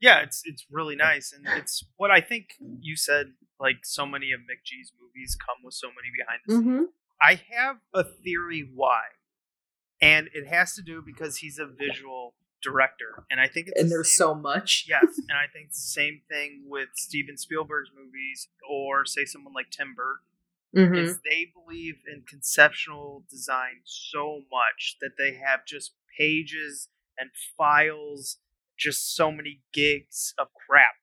[0.00, 2.50] Yeah, it's it's really nice, and it's what I think
[2.80, 3.26] you said.
[3.58, 6.66] Like so many of McG's movies come with so many behind the scenes.
[6.66, 6.84] Mm-hmm.
[7.22, 9.00] I have a theory why,
[10.00, 12.34] and it has to do because he's a visual
[12.70, 14.84] director, and I think it's And the there's same- so much.
[14.94, 19.70] yes, and I think the same thing with Steven Spielberg's movies, or say someone like
[19.70, 20.22] Tim Burton.
[20.74, 20.98] Mhm.
[21.04, 28.38] is they believe in conceptual design so much that they have just pages and files,
[28.76, 30.96] just so many gigs of crap.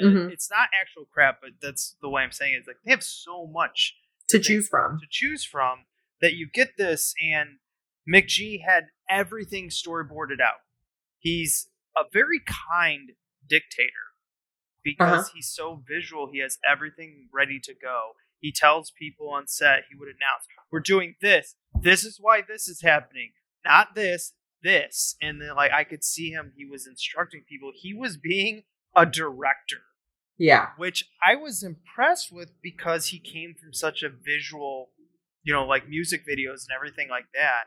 [0.00, 0.30] Mhm.
[0.30, 2.58] It's not actual crap, but that's the way I'm saying it.
[2.58, 3.96] It's like they have so much
[4.28, 5.00] to choose from.
[5.00, 5.86] to choose from
[6.20, 7.58] that you get this, and
[8.08, 10.60] McG had everything storyboarded out.
[11.26, 13.10] He's a very kind
[13.48, 14.06] dictator
[14.84, 15.30] because Uh-huh.
[15.34, 16.30] he's so visual.
[16.30, 18.12] He has everything ready to go.
[18.38, 21.56] He tells people on set, he would announce, We're doing this.
[21.80, 23.32] This is why this is happening.
[23.64, 25.16] Not this, this.
[25.20, 27.72] And then, like, I could see him, he was instructing people.
[27.74, 28.62] He was being
[28.94, 29.82] a director
[30.38, 30.74] Yeah.
[30.76, 34.92] which I was impressed with because he came from such a visual,
[35.42, 37.64] you know, like music videos and everything like that.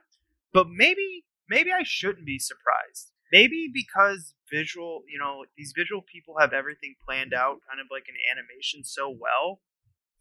[0.54, 3.12] But maybe, maybe I shouldn't be surprised.
[3.32, 8.06] Maybe because visual, you know, these visual people have everything planned out, kind of like
[8.08, 9.62] an animation, so well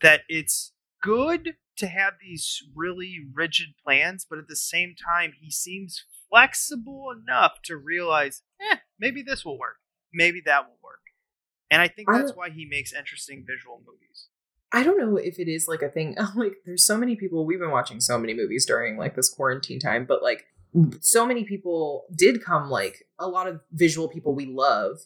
[0.00, 5.50] that it's good to have these really rigid plans, but at the same time, he
[5.50, 9.76] seems flexible enough to realize, eh, maybe this will work.
[10.12, 11.00] Maybe that will work.
[11.70, 14.28] And I think that's don't- why he makes interesting visual movies.
[14.70, 16.14] I don't know if it is like a thing.
[16.36, 17.46] Like, there's so many people.
[17.46, 20.44] We've been watching so many movies during like this quarantine time, but like,
[21.00, 22.68] so many people did come.
[22.70, 24.98] Like, a lot of visual people we love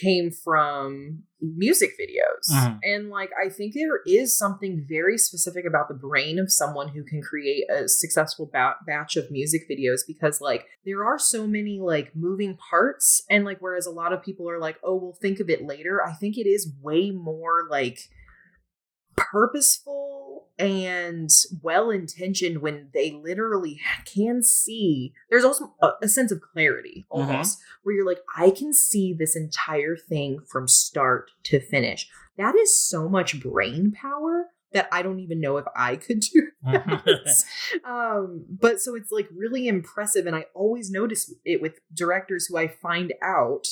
[0.00, 2.78] came from music videos, Mhm.
[2.82, 7.04] and like, I think there is something very specific about the brain of someone who
[7.04, 11.78] can create a successful ba- batch of music videos because like there are so many
[11.78, 15.40] like moving parts, and like whereas a lot of people are like, oh, we'll think
[15.40, 16.02] of it later.
[16.02, 17.98] I think it is way more like
[19.16, 21.30] purposeful and
[21.62, 27.58] well intentioned when they literally can see there's also a, a sense of clarity almost
[27.82, 32.08] where you're like i can see this entire thing from start to finish.
[32.38, 36.48] That is so much brain power that i don't even know if i could do
[36.64, 37.44] that.
[37.84, 42.56] um but so it's like really impressive and i always notice it with directors who
[42.56, 43.66] i find out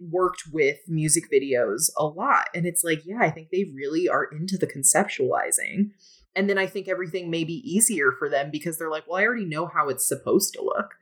[0.00, 4.24] worked with music videos a lot and it's like yeah i think they really are
[4.24, 5.90] into the conceptualizing.
[6.34, 9.24] And then i think everything may be easier for them because they're like well i
[9.24, 10.94] already know how it's supposed to look.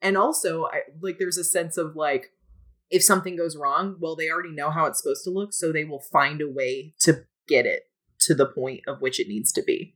[0.00, 2.32] And also I, like there's a sense of like
[2.90, 5.84] if something goes wrong well they already know how it's supposed to look so they
[5.84, 7.88] will find a way to get it
[8.20, 9.94] to the point of which it needs to be.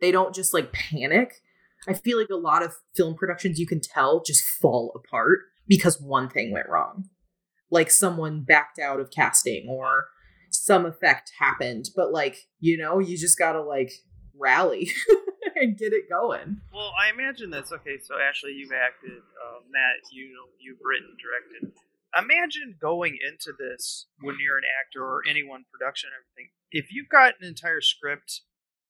[0.00, 1.42] They don't just like panic.
[1.88, 6.00] I feel like a lot of film productions you can tell just fall apart because
[6.00, 7.08] one thing went wrong
[7.72, 10.06] like someone backed out of casting or
[10.50, 13.90] some effect happened but like you know you just gotta like
[14.38, 14.90] rally
[15.56, 16.60] and get it going.
[16.72, 17.98] Well, I imagine that's okay.
[18.02, 19.12] So Ashley, you've acted.
[19.18, 21.72] Uh, Matt, you know, you've written, directed.
[22.18, 26.50] Imagine going into this when you're an actor or anyone production everything.
[26.70, 28.40] If you've got an entire script,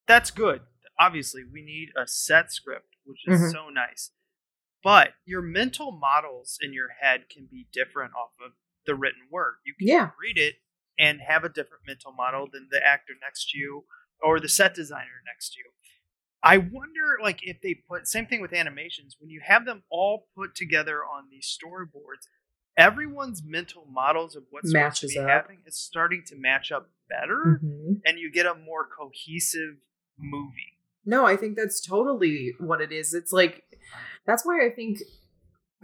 [0.06, 0.60] that's good.
[0.98, 3.52] Obviously, we need a set script, which is Mhm.
[3.52, 4.12] so nice.
[4.84, 8.52] But your mental models in your head can be different off of
[8.86, 9.56] the written word.
[9.64, 10.10] You can Yeah.
[10.20, 10.56] read it
[10.98, 13.84] and have a different mental model than the actor next to you
[14.20, 15.70] or the set designer next to you.
[16.44, 20.28] I wonder, like, if they put same thing with animations when you have them all
[20.36, 22.26] put together on these storyboards,
[22.76, 25.28] everyone's mental models of what's Matches supposed to be up.
[25.30, 28.00] happening is starting to match up better, Mhm.
[28.06, 29.76] and you get a more cohesive
[30.18, 30.78] movie.
[31.04, 33.14] No, I think that's totally what it is.
[33.14, 33.64] It's like
[34.24, 34.98] that's why I think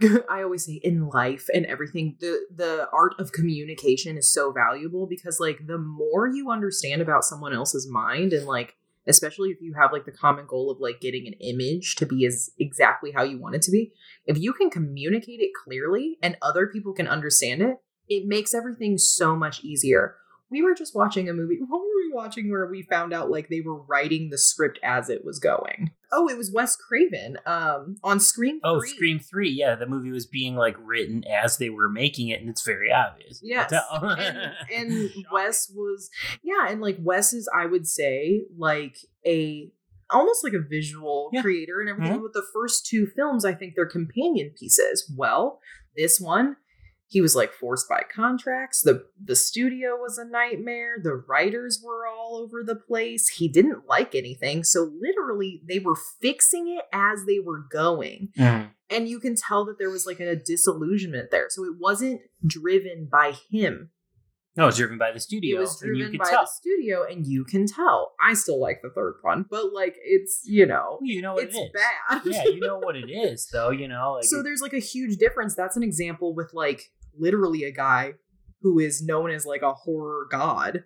[0.29, 5.07] I always say in life and everything the the art of communication is so valuable
[5.07, 8.75] because like the more you understand about someone else's mind and like
[9.07, 12.25] especially if you have like the common goal of like getting an image to be
[12.25, 13.91] as exactly how you want it to be,
[14.25, 18.97] if you can communicate it clearly and other people can understand it, it makes everything
[18.97, 20.15] so much easier.
[20.51, 21.59] We were just watching a movie.
[21.67, 21.81] What
[22.19, 25.91] watching where we found out like they were writing the script as it was going?
[26.11, 28.89] Oh, it was Wes Craven um on Scream Oh, 3.
[28.89, 29.49] Scream Three.
[29.49, 32.91] Yeah, the movie was being like written as they were making it, and it's very
[32.91, 33.39] obvious.
[33.43, 33.71] Yes.
[33.91, 36.09] and, and Wes was
[36.43, 39.71] yeah, and like Wes is I would say like a
[40.11, 41.41] almost like a visual Yeah.
[41.43, 42.17] creator and everything.
[42.19, 42.23] Mhm.
[42.23, 45.11] With the first two films, I think they're companion pieces.
[45.15, 45.59] Well,
[45.95, 46.55] this one,
[47.11, 48.81] he was like forced by contracts.
[48.81, 50.97] The the studio was a nightmare.
[51.03, 53.27] The writers were all over the place.
[53.29, 54.63] He didn't like anything.
[54.63, 58.69] So literally they were fixing it as they were going Mhm.
[58.91, 61.47] and you can tell that there was like a disillusionment there.
[61.49, 63.89] So it wasn't driven by him.
[64.57, 66.41] No, it's driven by the studio, It was and you driven can by tell.
[66.43, 68.13] the studio, and you can tell.
[68.19, 71.43] I still like the third one, but like it's you know Well, you know what
[71.45, 71.71] it's it is.
[71.71, 72.21] bad.
[72.25, 73.69] yeah, you know what it is, though.
[73.69, 75.55] You know, like so there's like a huge difference.
[75.55, 78.13] That's an example with like literally a guy
[78.61, 80.83] who is known as like a horror god,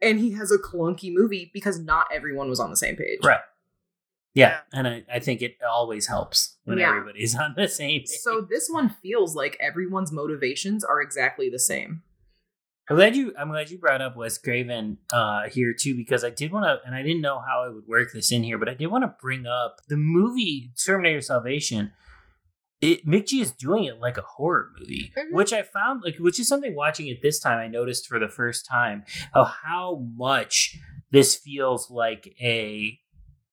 [0.00, 3.20] and he has a clunky movie because not everyone was on the same page.
[3.24, 3.40] right.
[4.34, 4.78] Yeah, Yeah.
[4.78, 6.88] and I, I think it always helps when Yeah.
[6.88, 8.08] everybody's on the same page.
[8.08, 12.02] So this one feels like everyone's motivations are exactly the same.
[12.90, 13.32] I'm glad you.
[13.38, 16.84] I'm glad you brought up Wes Craven uh, here too, because I did want to,
[16.84, 19.04] and I didn't know how I would work this in here, but I did want
[19.04, 21.92] to bring up the movie Terminator Salvation.
[22.82, 25.32] It McG is doing it like a horror movie, Mhm.
[25.32, 28.28] which I found like, which is something watching it this time I noticed for the
[28.28, 30.76] first time how how much
[31.12, 32.98] this feels like a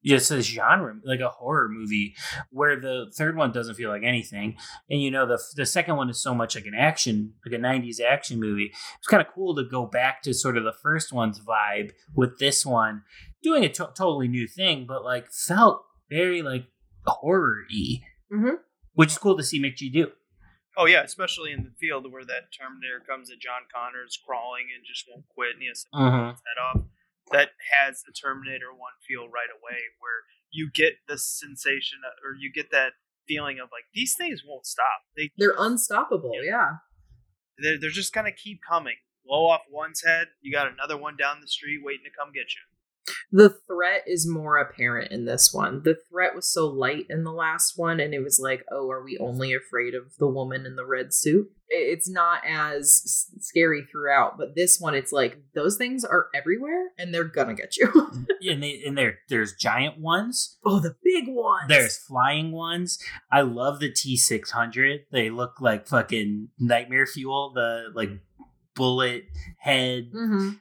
[0.04, 2.16] just a genre like a horror movie
[2.52, 4.56] where the third one doesn't feel like anything
[4.90, 7.62] and you know the the second one is so much like an action like a
[7.62, 11.12] 90s action movie it's kind of cool to go back to sort of the first
[11.12, 13.04] one's vibe with this one
[13.44, 16.64] doing a to- totally new thing but like felt very like
[17.06, 18.00] horror-y
[18.32, 18.60] Mhm.
[19.00, 20.12] Which is cool to see McG do
[20.78, 24.84] Oh yeah, especially in the field where that Terminator comes at John Connor's crawling and
[24.86, 26.32] just won't quit, and he has to Mhm.
[26.32, 26.82] his head off.
[27.32, 32.52] That has the Terminator One feel right away, where you get the sensation or you
[32.52, 32.94] get that
[33.28, 35.04] feeling of like these things won't stop.
[35.16, 36.44] They They're unstoppable.
[36.44, 36.78] Yeah.
[37.58, 38.98] they're, they're just gonna keep coming.
[39.26, 42.56] Blow off one's head, you got another one down the street waiting to come get
[42.56, 42.62] you.
[43.32, 45.84] The threat is more apparent in this one.
[45.84, 49.04] The threat was so light in the last one, and it was like, oh, are
[49.04, 51.52] we only afraid of the woman in the red suit?
[51.72, 57.14] It's not as scary throughout, but this one, it's like those things are everywhere, and
[57.14, 57.92] they're gonna get you.
[58.42, 61.68] Yeah, and, they, and there there's giant ones oh, the big ones.
[61.68, 62.98] There's flying ones.
[63.30, 65.02] I love the T six hundred.
[65.12, 67.52] They look like fucking nightmare fuel.
[67.54, 68.12] The like
[68.76, 69.26] bullet
[69.58, 70.56] head hmm s-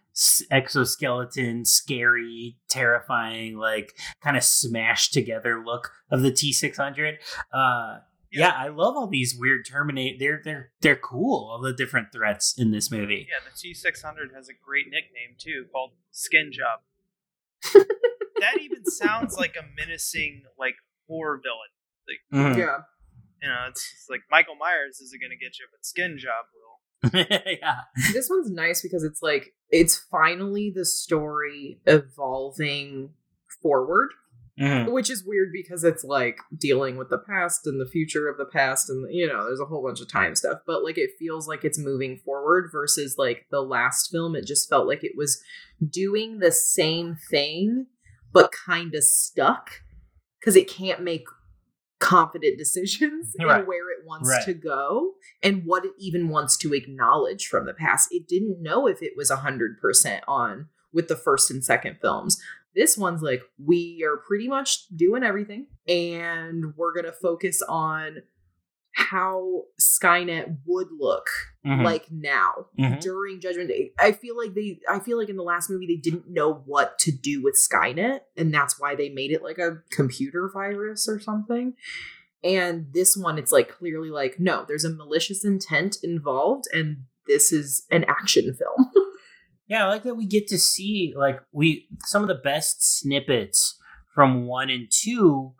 [0.50, 7.18] exoskeleton, scary, terrifying, like kind of smashed together look of the T six hundred.
[7.52, 7.98] Uh,
[8.30, 10.18] yeah, I love all these weird Terminate.
[10.18, 11.48] They're they're they're cool.
[11.50, 13.26] All the different threats in this movie.
[13.30, 16.80] Yeah, the T six hundred has a great nickname too, called Skin Job.
[18.40, 20.74] that even sounds like a menacing like
[21.06, 22.52] horror villain.
[22.52, 22.58] Mhm.
[22.58, 22.78] Yeah.
[23.42, 26.77] You know, it's, it's like Michael Myers isn't gonna get you, but Skin Job will.
[27.14, 27.80] yeah.
[28.12, 33.10] this one's nice because it's like it's finally the story evolving
[33.62, 34.10] forward
[34.60, 34.90] Mhm.
[34.90, 38.44] which is weird because it's like dealing with the past and the future of the
[38.44, 41.46] past and you know there's a whole bunch of time stuff but like it feels
[41.46, 45.40] like it's moving forward versus like the last film it just felt like it was
[45.88, 47.86] doing the same thing
[48.32, 49.70] but kind of stuck
[50.40, 51.22] because it can't make
[51.98, 53.60] confident decisions Right.
[53.60, 54.44] in where it wants Right.
[54.44, 58.86] to go and what it even wants to acknowledge from the past it didn't know
[58.86, 62.40] if it was 100% on with the first and second films
[62.74, 68.18] This one's like, we are pretty much doing everything, and we're gonna focus on
[68.98, 71.28] how Skynet would look
[71.64, 71.84] Mhm.
[71.84, 73.00] like now Mhm.
[73.00, 73.92] during Judgment Day.
[73.98, 76.98] I feel like they I feel like in the last movie they didn't know what
[77.00, 81.20] to do with Skynet and that's why they made it like a computer virus or
[81.20, 81.74] something.
[82.42, 87.52] And this one it's like clearly like no, there's a malicious intent involved and this
[87.52, 88.90] is an action film.
[89.70, 93.78] Yeah, I like that we get to see like we some of the best snippets
[94.14, 95.52] from one and two,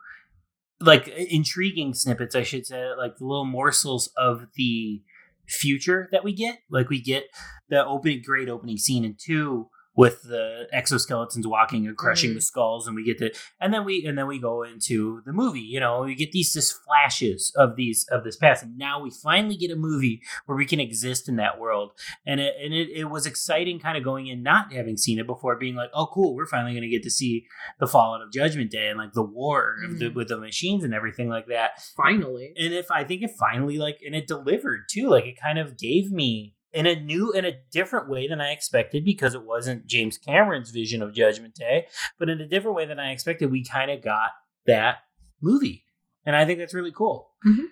[0.81, 5.03] like intriguing snippets, I should say, like the little morsels of the
[5.47, 6.59] future that we get.
[6.71, 7.25] Like we get
[7.69, 9.69] the opening, great opening scene in two
[9.99, 12.35] with the exoskeletons walking and crushing Mhm.
[12.35, 15.33] the skulls, and we get the and then we and then we go into the
[15.33, 15.61] movie.
[15.75, 19.11] You know, we get these just flashes of these of this past, and now we
[19.11, 21.91] finally get a movie where we can exist in that world
[22.25, 25.27] and it and it, it was exciting kind of going in not having seen it
[25.27, 27.45] before being like oh cool we're finally going to get to see
[27.81, 30.15] the fallout of judgment day and like the war of the, Mhm.
[30.15, 32.53] with the machines and everything like that Finally.
[32.57, 35.77] and if i think it finally like and it delivered too like it kind of
[35.77, 39.87] gave me in a new in a different way than i expected because it wasn't
[39.87, 41.87] james cameron's vision of judgment day
[42.19, 44.31] but in a different way than i expected we kind of got
[44.67, 44.99] that
[45.41, 45.85] movie
[46.27, 47.65] and i think that's really cool mm-hmm.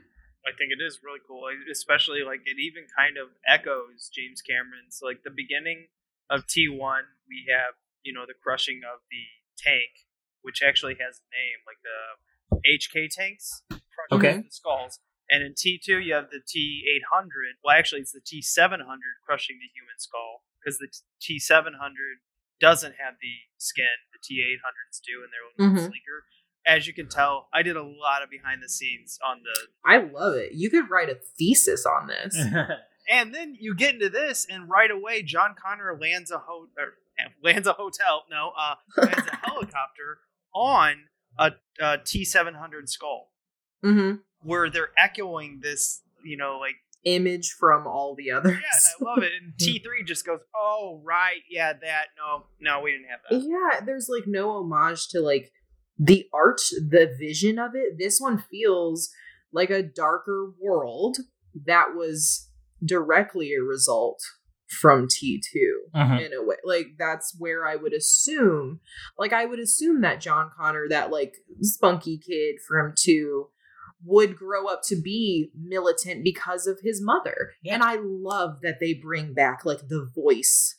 [0.47, 5.03] I think it is really cool, especially like it even kind of echoes James Cameron's
[5.03, 5.91] like the beginning
[6.31, 7.03] of T1.
[7.27, 7.75] We have
[8.05, 9.27] you know the crushing of the
[9.59, 10.07] tank,
[10.43, 14.37] which actually has a name, like the HK tanks, crushing Okay.
[14.47, 15.01] the skulls.
[15.31, 17.59] And in T2, you have the T800.
[17.65, 18.79] Well, actually, it's the T700
[19.25, 20.89] crushing the human skull because the
[21.21, 22.23] T700
[22.61, 23.87] doesn't have the skin.
[24.13, 25.89] The T800s do, and they're a little Mhm.
[25.91, 26.25] sleeker.
[26.67, 29.99] As you can tell, I did a lot of behind the scenes on the I
[29.99, 30.53] love it.
[30.53, 32.37] You could write a thesis on this.
[33.09, 36.95] And then you get into this, and right away, John Connor lands a ho- or,
[37.21, 38.25] eh, lands a hotel.
[38.29, 40.19] No, uh, lands a helicopter
[40.53, 41.05] on
[41.39, 43.31] a, a T seven hundred skull,
[43.81, 44.15] hmm
[44.47, 46.03] where they're echoing this.
[46.25, 48.59] You know, like Image from all the others.
[48.61, 49.31] yeah, and I love it.
[49.41, 52.07] And T three just goes, "Oh right, yeah, that.
[52.19, 55.53] No, no, we didn't have that." yeah there's like no homage to like
[55.99, 59.09] the art the vision of it this one feels
[59.53, 61.17] like a darker world
[61.65, 62.51] that was
[62.85, 64.21] directly a result
[64.81, 65.41] from t2
[65.95, 66.27] Mhm.
[66.27, 68.81] in a way like that's where i would assume
[69.17, 73.49] like i would assume that john connor that like spunky kid from 2
[74.07, 77.75] would grow up to be militant because of his mother Yeah.
[77.75, 80.77] and i love that they bring back like the voice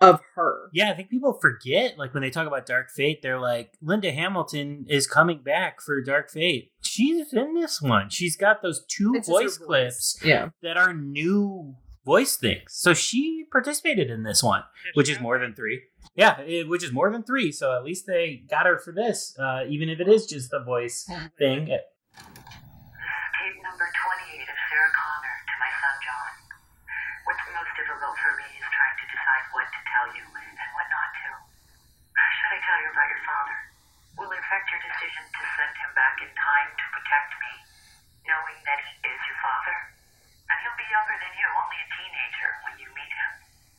[0.00, 3.38] of her Yeah, I think people forget, like when they talk about Dark Fate, they're
[3.38, 6.72] like, Linda Hamilton is coming back for Dark Fate.
[6.82, 8.08] She's in this one.
[8.08, 9.66] She's got those two It's just her voice voice.
[9.66, 11.74] clips yeah that are new
[12.06, 12.62] voice things.
[12.68, 14.62] So she participated in this one,
[14.94, 15.82] which is more than three.
[16.14, 17.52] Yeah, it, which is more than three.
[17.52, 20.60] So at least they got her for this, uh, even if it is just the
[20.64, 21.06] voice
[21.38, 21.68] thing.
[23.40, 26.32] Tape number 28 of Sarah Connor to my son John.
[27.24, 30.84] What's most difficult for me is trying to decide what to tell you and what
[30.92, 31.30] not to.
[32.20, 33.58] Should I tell you about your father?
[34.20, 37.52] Will it affect your decision to send him back in time to protect me,
[38.28, 39.76] knowing that he is your father?
[40.52, 43.32] And he'll be younger than you, only a teenager, when you meet him.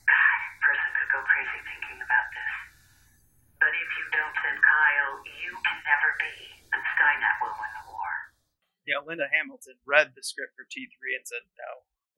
[0.09, 2.53] God, a person could go crazy thinking about this.
[3.61, 6.33] But if you don't send Kyle, you can never be,
[6.73, 7.71] and Skynet will win
[8.85, 11.71] the know Linda Hamilton read the script for T three and said no.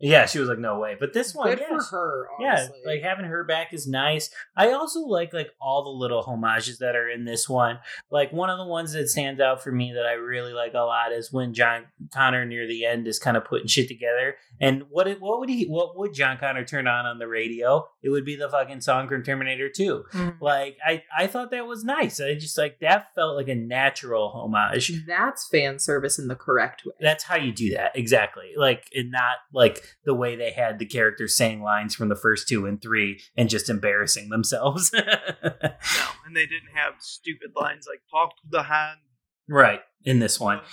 [0.03, 0.97] Yeah, she was like, no way.
[0.99, 1.89] But this one, good yes.
[1.89, 4.29] for her Yeah, like having her back is nice.
[4.55, 7.79] I also like like all the little homages that are in this one.
[8.11, 10.79] Like one of the ones that stands out for me that I really like a
[10.79, 14.35] lot is when John Connor near the end is kind of putting shit together.
[14.59, 17.87] And what it, what would he what would John Connor turn on on the radio?
[18.01, 20.05] It would be the fucking song from Terminator 2.
[20.11, 20.41] Mhm.
[20.41, 22.19] Like I I thought that was nice.
[22.19, 25.05] I just like that felt like a natural homage.
[25.07, 28.51] that's fan service in the correct way That's how you do that exactly.
[28.57, 32.47] Like and not like the way they had the characters saying lines from the first
[32.47, 34.91] two and three and just embarrassing themselves.
[35.03, 38.99] No, and they didn't have stupid lines like "talk to the hand."
[39.47, 40.59] right in this one.
[40.59, 40.63] Uh,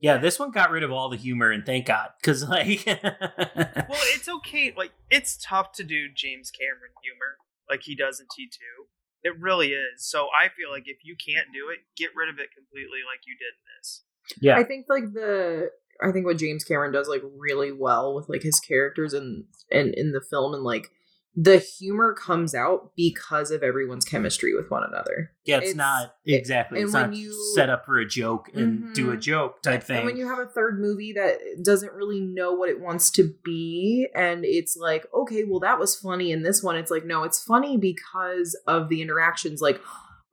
[0.00, 4.04] yeah, this one got rid of all the humor and thank God because like Well,
[4.14, 4.72] it's okay.
[4.76, 7.38] Like it's tough to do James Cameron humor
[7.70, 8.86] like he does in T two.
[9.22, 10.06] It really is.
[10.06, 13.20] So I feel like if you can't do it, get rid of it completely, like
[13.26, 14.04] you did in this.
[14.40, 14.56] yeah.
[14.56, 15.70] i think like the
[16.02, 19.94] i think what james cameron does like really well with like his characters and and
[19.94, 20.90] in the film and like
[21.36, 26.14] the humor comes out because of everyone's chemistry with one another yeah, it's, it's- not
[26.24, 26.78] exactly.
[26.78, 29.20] and It's not you- set up for a joke and do a Mhm.
[29.20, 29.96] joke type thing.
[29.98, 33.34] And when you have a third movie that doesn't really know what it wants to
[33.44, 37.24] be, and it's like, okay, well, that was funny in this one, it's like, no,
[37.24, 39.60] it's funny because of the interactions.
[39.60, 39.82] Like,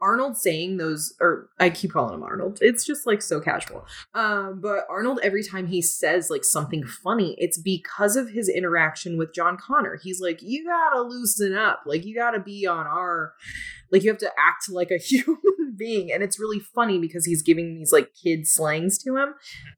[0.02, 2.60] Arnold saying those, or I keep calling him Arnold.
[2.62, 3.86] It's just like so casual.
[4.14, 9.18] Um, but Arnold, every time he says like something funny, it's because of his interaction
[9.18, 10.00] with John Connor.
[10.02, 11.84] He's like, you gotta loosen up.
[11.86, 13.34] Like, you gotta be on our,
[13.92, 16.12] like, you have to act like a human being.
[16.12, 19.36] And it's really funny because he's giving these like kid slangs to him.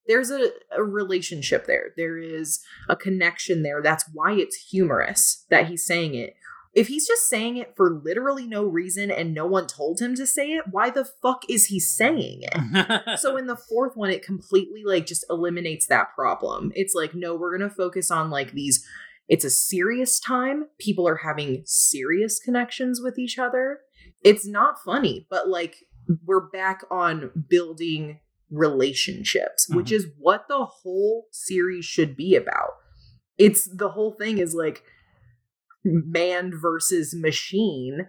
[0.08, 2.60] There's a, a relationship there, there is
[2.90, 3.82] a connection there.
[3.82, 6.36] That's why it's humorous that he's saying it
[6.74, 10.26] if he's just saying it for literally no reason and no one told him to
[10.26, 13.20] say it, why the fuck is he saying it?
[13.20, 16.72] so in the fourth one, it completely like just eliminates that problem.
[16.76, 18.86] It's like, no, we're gonna focus on like these.
[19.30, 20.66] It's a serious time.
[20.80, 23.80] People are having serious connections with each other.
[24.24, 25.76] It's not funny, but like
[26.26, 28.20] we're back on building
[28.50, 29.96] relationships, which mm-hmm.
[29.96, 32.72] is what the whole series should be about.
[33.38, 34.84] It's the whole thing is like
[35.84, 38.08] man versus machine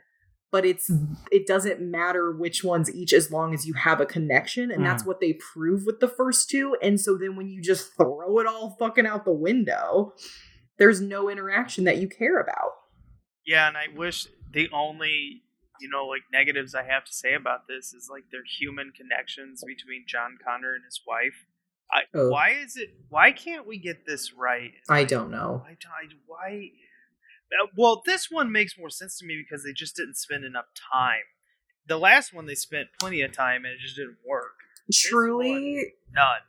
[0.51, 1.14] but it's mm-hmm.
[1.33, 5.03] it doesn't matter which ones each as long as you have a connection and that's
[5.03, 5.07] mm.
[5.07, 8.47] what they prove with the first two and so then when you just throw it
[8.47, 10.12] all fucking out the window
[10.79, 12.70] there's no interaction that you care about
[13.47, 15.43] Yeah, and I wish the only
[15.81, 19.62] you know like negatives I have to say about this is like their human connections
[19.66, 21.47] between John Connor and his wife.
[21.91, 22.31] I, Oh.
[22.31, 22.95] Why is it?
[23.09, 24.72] Why can't we get this right?
[24.89, 26.70] i don't know I, I, why?
[27.53, 30.66] Uh, Well, this one makes more sense to me because they just didn't spend enough
[30.92, 31.22] time.
[31.86, 34.55] The last one they spent plenty of time and it just didn't work.
[34.92, 36.40] truly None.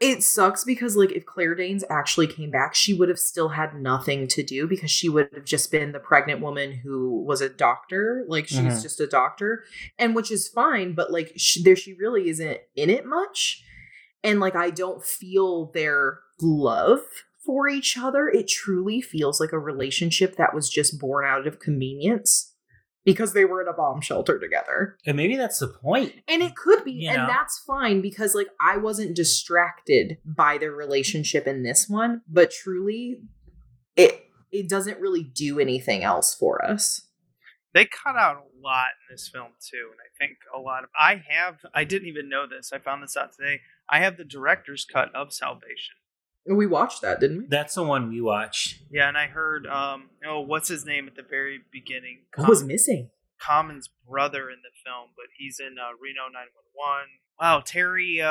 [0.00, 3.74] it sucks because like if claire danes actually came back she would have still had
[3.74, 7.48] nothing to do because she would have just been the pregnant woman who was a
[7.48, 8.82] doctor like she's Mhm.
[8.82, 9.64] just a doctor
[9.98, 13.62] and which is fine but like she, there she really isn't in it much
[14.24, 17.00] and like i don't feel their love
[17.44, 21.58] for each other it truly feels like a relationship that was just born out of
[21.60, 22.54] convenience
[23.04, 26.12] because they were in a bomb shelter together and maybe that's the point.
[26.28, 27.26] and it could be, You and know?
[27.26, 33.22] that's fine because like I wasn't distracted by their relationship in this one, but truly
[33.96, 37.02] it it doesn't really do anything else for us.
[37.74, 40.90] They cut out a lot in this film too, and I think a lot of
[40.98, 42.72] I have I didn't even know this.
[42.72, 43.60] I found this out today.
[43.88, 45.94] I have the director's cut of Salvation.
[46.48, 47.46] We watched that, didn't we?
[47.46, 48.80] That's the one we watched.
[48.90, 52.20] Yeah, and I heard um oh what's his name at the very beginning?
[52.36, 53.10] What was missing?
[53.40, 57.06] Common's brother in the film, but he's in uh, Reno 911.
[57.40, 58.28] Wow, Terry uh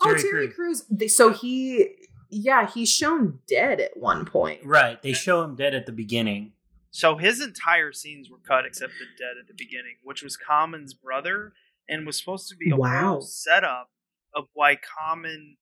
[0.00, 0.84] Oh, Terry Terry Crews.
[0.96, 1.14] Crews.
[1.16, 1.88] So he,
[2.30, 4.64] yeah, he's shown dead at one point.
[4.64, 5.02] Right.
[5.02, 6.52] They show him dead at the beginning.
[6.90, 10.94] So his entire scenes were cut except the dead at the beginning, which was Common's
[10.94, 11.52] brother,
[11.88, 13.08] and was supposed to be a Wow.
[13.14, 13.90] whole setup
[14.34, 15.56] of why Common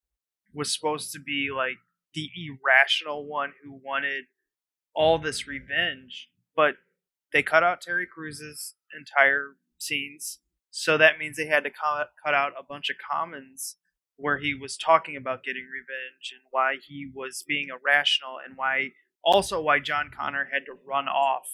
[0.54, 1.76] was supposed to be like
[2.16, 4.24] the irrational one who wanted
[4.94, 6.76] all this revenge, but
[7.32, 10.38] they cut out Terry Crews's entire scenes,
[10.70, 13.76] so that means they had to cut cut out a bunch of Commons
[14.16, 18.92] where he was talking about getting revenge and why he was being irrational and why
[19.22, 21.46] also why John Connor had to run off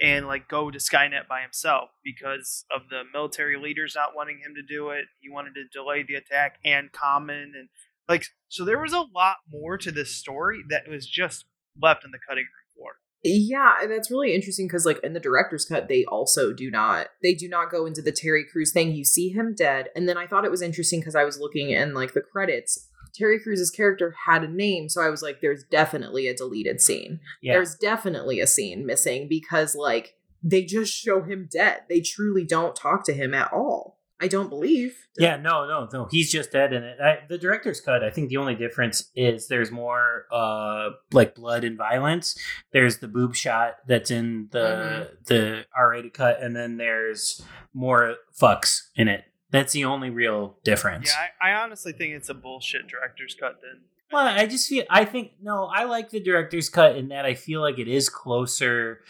[0.00, 4.54] and like go to Skynet by himself because of the military leaders not wanting him
[4.54, 5.04] to do it.
[5.20, 7.68] He wanted to delay the attack and Common and
[8.08, 11.44] like so there was a lot more to this story that was just
[11.80, 12.92] left in the cutting room floor.
[13.22, 17.08] Yeah, and that's really interesting because, like, in the director's cut, they also do not
[17.22, 18.92] they do not go into the Terry Crews thing.
[18.92, 21.70] You see him dead, and then I thought it was interesting because I was looking
[21.70, 22.88] in like the credits.
[23.12, 27.20] Terry Crews' character had a name, so I was like, "There's definitely a deleted scene.
[27.42, 27.54] Yeah.
[27.54, 31.82] There's definitely a scene missing because like they just show him dead.
[31.88, 33.99] They truly don't talk to him at all.
[34.20, 34.96] I don't believe.
[35.16, 36.08] Yeah, no, no, no.
[36.10, 37.00] He's just dead in it.
[37.00, 38.04] I, the director's cut.
[38.04, 42.38] I think the only difference is there's more uh like blood and violence.
[42.72, 47.42] There's the boob shot that's in the the R-rated cut, and then there's
[47.72, 49.24] more fucks in it.
[49.50, 51.08] That's the only real difference.
[51.08, 53.82] Yeah, I, I honestly think it's a bullshit director's cut then.
[54.12, 57.34] Well, I just feel I think no, I like the director's cut in that I
[57.34, 59.02] feel like it is closer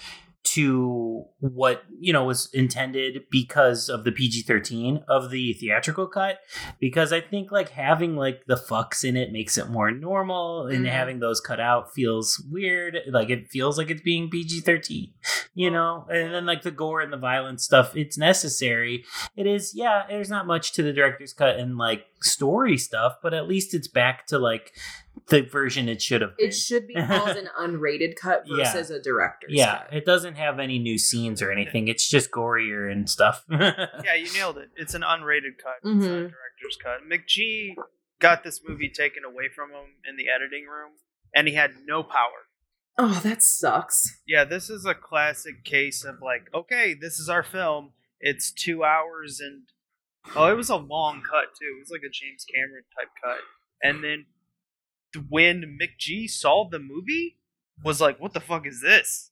[0.43, 6.39] to what you know was intended because of the PG-13 of the theatrical cut
[6.81, 10.87] because I think like having like the fucks in it makes it more normal and
[10.87, 10.91] Mhm.
[10.91, 15.13] having those cut out feels weird like it feels like it's being PG-13
[15.55, 19.05] you know and then like the gore and the violence stuff it's necessary
[19.37, 23.35] it is yeah there's not much to the director's cut and like story stuff but
[23.35, 24.73] at least it's back to like
[25.29, 28.65] the version it should have been It should be called an unrated cut Yeah.
[28.73, 29.93] versus a director's yeah cut.
[29.95, 34.33] it doesn't have any new scenes or anything it's just gorier and stuff Yeah, you
[34.33, 34.71] nailed it.
[34.77, 35.77] It's an unrated cut.
[35.83, 36.31] It's not a Mhm.
[36.33, 37.01] director's cut.
[37.09, 37.75] McG
[38.19, 40.93] got this movie taken away from him in the editing room,
[41.35, 42.49] and he had no power.
[42.99, 44.21] Oh, that sucks.
[44.27, 48.85] Yeah, this is a classic case of like, okay, this is our film, It's two
[48.85, 49.63] hours and
[50.37, 51.77] oh, it was a long cut too.
[51.77, 53.39] It was like a James Cameron type cut.
[53.83, 54.27] And then
[55.29, 57.37] when McG saw the movie,
[57.85, 59.31] was like, "What the fuck is this?"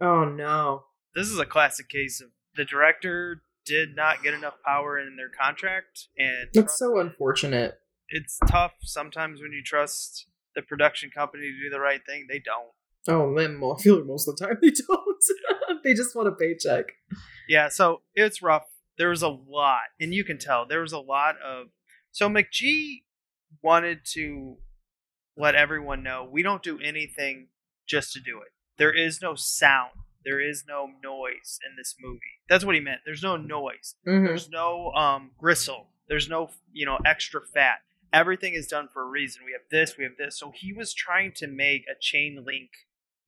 [0.00, 0.84] Oh no.
[1.14, 5.30] This is a classic case of the director did not get enough power in their
[5.30, 7.78] contract, and That's so unfortunate.
[8.08, 12.26] it's tough sometimes when you trust the production company to do the right thing.
[12.28, 12.72] They don't.
[13.08, 15.24] Oh man, I feel like most of the time they don't.
[15.84, 16.86] they just want a paycheck.
[17.48, 18.64] Yeah, so it's rough.
[18.98, 21.68] There was a lot, and you can tell there was a lot of.
[22.12, 23.02] So McG
[23.62, 24.56] wanted to
[25.36, 27.48] let everyone know we don't do anything
[27.86, 28.48] just to do it.
[28.78, 29.90] There is no sound.
[30.24, 32.20] There is no noise in this movie.
[32.48, 33.00] That's what he meant.
[33.04, 33.94] There's no noise.
[34.06, 34.26] Mhm.
[34.26, 35.88] There's no um, gristle.
[36.08, 37.78] There's no you know extra fat.
[38.12, 39.42] Everything is done for a reason.
[39.44, 39.96] We have this.
[39.98, 40.38] We have this.
[40.38, 42.70] So he was trying to make a chain link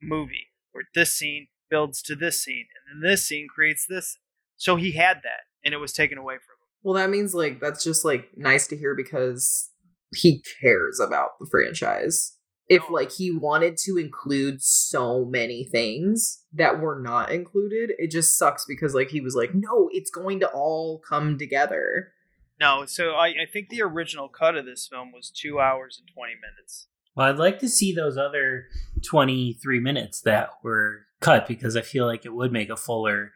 [0.01, 4.19] movie where this scene builds to this scene, and then this scene creates this.
[4.57, 6.69] So he had that, and it was taken away from him.
[6.83, 9.71] Well, that means like that's just like nice to hear because
[10.15, 12.37] he cares about the franchise.
[12.69, 12.93] If oh.
[12.93, 18.65] like he wanted to include so many things that were not included, it just sucks
[18.67, 22.13] because like he was like, no, it's going to all come together.
[22.59, 26.09] No, so I, I think the original cut of this film was two hours and
[26.13, 26.89] twenty minutes.
[27.15, 28.67] Well, I'd like to see those other
[29.03, 33.33] 23 minutes that were cut because I feel like it would make a fuller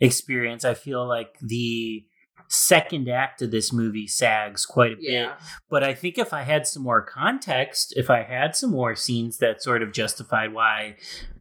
[0.00, 0.64] experience.
[0.64, 2.06] I feel like the
[2.48, 5.06] second act of this movie sags quite a bit.
[5.68, 9.38] But I think if I had some more context, if I had some more scenes
[9.38, 10.96] that sort of justified why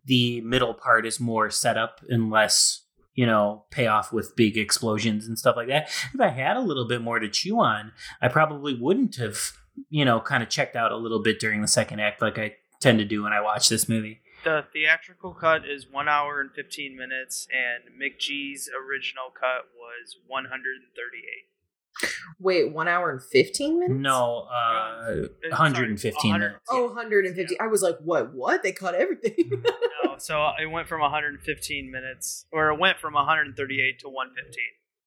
[0.06, 2.82] the middle part is more set up and less,
[3.14, 6.88] you know, payoff with big explosions and stuff like that, if I had a little
[6.88, 7.92] bit more to chew on,
[8.22, 9.52] I probably wouldn't have,
[9.90, 12.56] you know, kind of checked out a little bit during the second act like I
[12.80, 14.20] tend to do when I watch this movie.
[14.44, 20.46] The theatrical cut is one hour and fifteen minutes, and McG's original cut was one
[20.46, 21.54] hundred and thirty-eight.
[22.40, 24.00] Wait, one hour and 15 minutes?
[24.00, 26.60] No, uh, 115 minutes.
[26.70, 27.60] Oh, 150.
[27.60, 28.34] I was like, what?
[28.34, 28.64] What?
[28.64, 29.64] They cut everything.
[30.04, 34.64] No, so it went from 115 minutes, or it went from 138 to 115.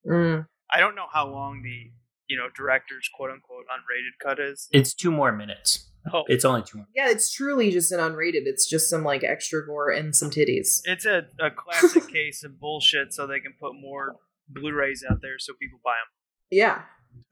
[0.08, 0.46] Mm.
[0.72, 1.90] I don't know how long the
[2.28, 4.68] you know director's quote unquote unrated cut is.
[4.72, 5.90] It's two more minutes.
[6.12, 6.22] Oh.
[6.28, 6.84] It's only two.
[6.94, 8.42] Yeah, it's truly just an unrated.
[8.46, 10.80] It's just some like extra gore and some titties.
[10.84, 14.16] It's a, a classic case of bullshit, so they can put more
[14.48, 16.12] Blu-rays out there so people buy them.
[16.50, 16.82] Yeah.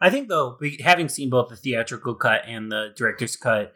[0.00, 3.74] I think though, we- having seen both the theatrical cut and the director's cut,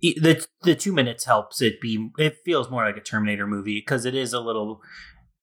[0.00, 2.10] e- the the two minutes helps it be.
[2.18, 4.80] It feels more like a Terminator movie because it is a little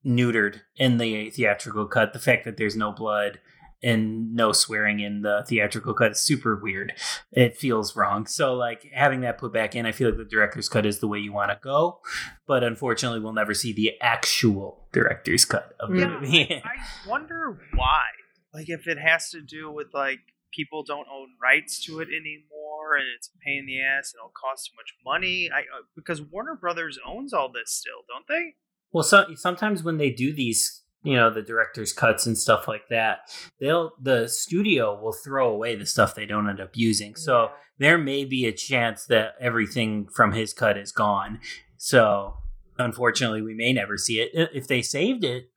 [0.05, 2.13] neutered in the theatrical cut.
[2.13, 3.39] The fact that there's no blood
[3.83, 6.93] and no swearing in the theatrical cut is super weird.
[7.31, 8.25] It feels wrong.
[8.25, 11.07] So like having that put back in, I feel like the director's cut is the
[11.07, 11.99] way you want to go.
[12.47, 16.53] But unfortunately, we'll never see the actual director's cut of the Yeah, movie.
[16.65, 18.05] I wonder why.
[18.53, 20.19] Like if it has to do with like
[20.51, 24.19] people don't own rights to it anymore, and it's a pain in the ass, and
[24.19, 25.49] it'll cost too much money.
[25.53, 28.55] I uh, because Warner Brothers owns all this still, don't they?
[28.91, 32.89] Well, so, sometimes when they do these, you know, the director's cuts and stuff like
[32.89, 33.19] that,
[33.61, 37.15] they'll the studio will throw away the stuff they don't end up using.
[37.15, 41.39] So there may be a chance that everything from his cut is gone.
[41.77, 42.33] So
[42.77, 44.49] unfortunately, we may never see it.
[44.53, 45.49] If they saved it,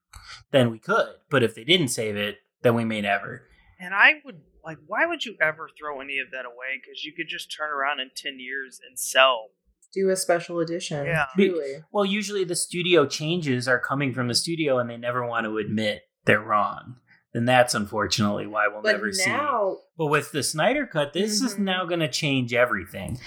[0.52, 1.14] then we could.
[1.30, 3.48] But if they didn't save it, then we may never.
[3.80, 6.78] And I would like, why would you ever throw any of that away?
[6.80, 9.48] Because you could just turn around in ten years and sell.
[9.92, 11.04] Do a special edition.
[11.06, 11.26] Yeah.
[11.34, 11.82] Truly.
[11.92, 15.58] Well, usually the studio changes are coming from the studio, and they never want to
[15.58, 16.96] admit they're wrong.
[17.34, 19.30] And that's unfortunately why we'll But never see.
[19.30, 21.58] now But with the Snyder cut, this is Mhm.
[21.60, 23.18] now going to change everything.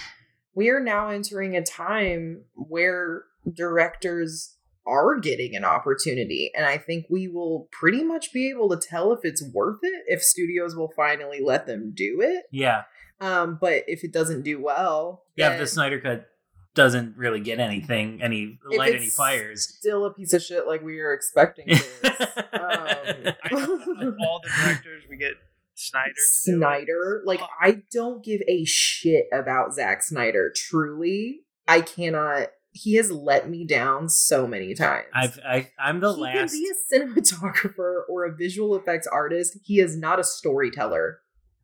[0.56, 3.24] we are now entering a time where
[3.56, 8.78] directors are getting an opportunity and i think we will pretty much be able to
[8.78, 12.84] tell if it's worth it if studios will finally let them do it Yeah,
[13.22, 15.54] um but if it doesn't do well yeah.
[15.54, 16.28] If the Snyder cut
[16.76, 19.68] doesn't really get anything, any if light, any fires.
[19.78, 24.50] still a piece of shit like we are expecting is, I know, um, all the
[24.64, 25.34] directors, we get
[25.76, 26.10] Snyder.
[26.10, 26.58] to do it.
[26.58, 27.22] Snyder.
[27.26, 30.52] Like, I don't give a shit about Zack Snyder.
[30.56, 32.48] Truly, I cannot.
[32.72, 35.06] He has let me down so many times.
[35.14, 36.54] I've, I, I'm the he last.
[36.54, 39.60] can be a cinematographer or a visual effects artist.
[39.64, 41.20] He is not a storyteller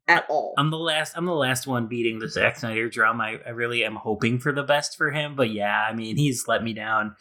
[0.09, 0.53] at all.
[0.57, 1.13] I'm the last.
[1.15, 3.21] I'm the last one beating the Zack Snyder drum.
[3.21, 6.47] I, I really am hoping for the best for him, but yeah, I mean, he's
[6.47, 7.15] let me down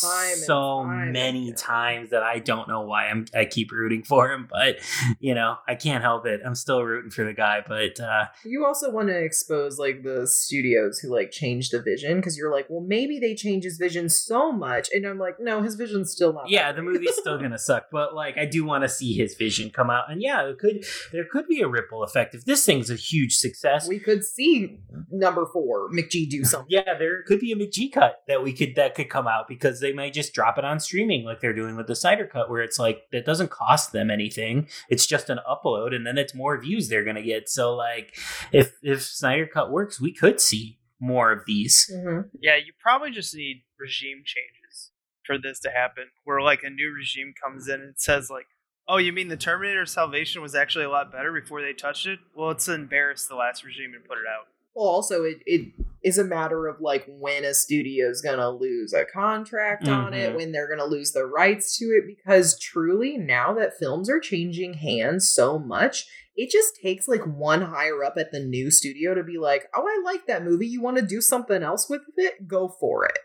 [0.00, 1.56] Time so time many again.
[1.56, 3.26] times that I don't know why I'm.
[3.34, 4.76] I keep rooting for him, but
[5.18, 6.40] you know, I can't help it.
[6.44, 10.26] I'm still rooting for the guy, but uh, You also want to expose like the
[10.26, 14.08] studios who like change the vision because you're like, well, maybe they change his vision
[14.08, 16.50] so much, and I'm like, no, his vision's still not.
[16.50, 17.86] yeah, the movie's still gonna suck.
[17.90, 20.84] But like, I do want to see his vision come out, and yeah, it could.
[21.12, 23.88] There could be a ripple effect if this thing's a huge success.
[23.88, 24.80] we could see
[25.10, 26.66] number four McG do something.
[26.70, 29.80] yeah, there could be a McG cut that we could that could come out because
[29.80, 32.62] they might just drop it on streaming like they're doing with the Snyder cut, where
[32.62, 34.68] it's like that doesn't cost them anything.
[34.88, 37.48] It's just an upload, and then it's more views they're gonna get.
[37.48, 38.16] So like,
[38.52, 41.90] if if Snyder cut works, we could see more of these.
[41.94, 42.30] Mhm.
[42.40, 44.90] Yeah, you probably just need regime changes
[45.26, 46.04] for this to happen.
[46.24, 48.46] Where like a new regime comes in and says like,
[48.88, 52.18] "Oh, you mean the Terminator Salvation was actually a lot better before they touched it?"
[52.34, 54.46] Well, it's embarrassed the last regime and put it out.
[54.74, 55.72] Well, also it, it
[56.02, 60.36] is a matter of like when a studio's gonna lose a contract on it, Mhm.
[60.36, 64.74] when they're gonna lose the rights to it, because truly now that films are changing
[64.74, 69.22] hands so much, it just takes like one higher up at the new studio to
[69.22, 70.66] be like, oh, I like that movie.
[70.66, 72.48] You want to do something else with it?
[72.48, 73.18] Go for it.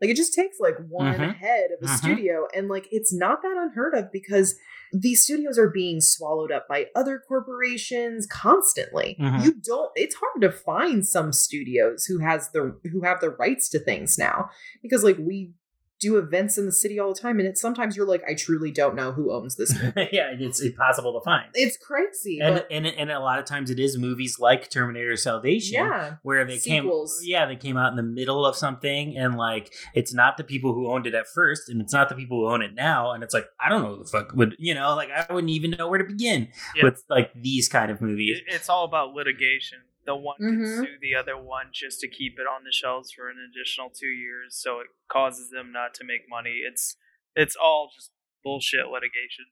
[0.00, 1.34] Like it just takes like one Mhm.
[1.36, 1.98] head of a Mhm.
[1.98, 4.58] studio, and like it's not that unheard of because
[4.92, 9.16] these studios are being swallowed up by other corporations constantly.
[9.20, 9.44] Mhm.
[9.44, 13.68] You don't it's hard to find some studios who has the who have the rights
[13.70, 14.50] to things now
[14.82, 15.52] because like we
[15.98, 18.70] do events in the city all the time and it's sometimes you're like I truly
[18.70, 19.72] don't know who owns this.
[19.82, 20.08] movie.
[20.12, 21.46] yeah, it's impossible to find.
[21.54, 22.38] it's crazy.
[22.40, 26.14] And, but and and a lot of times it is movies like Terminator Salvation, yeah.
[26.22, 27.18] where they Sequels.
[27.20, 30.44] came yeah they came out in the middle of something and like it's not the
[30.44, 33.12] people who owned it at first and it's not the people who own it now
[33.12, 35.50] and it's like i don't know who the fuck would you know like i wouldn't
[35.50, 36.84] even know where to begin Yeah.
[36.84, 39.78] with like these kind of movies It's all about litigation.
[40.06, 40.48] The one Mhm.
[40.48, 43.90] can sue the other one just to keep it on the shelves for an additional
[43.90, 46.62] two years, so it causes them not to make money.
[46.64, 46.96] It's
[47.34, 49.46] it's all just bullshit litigation.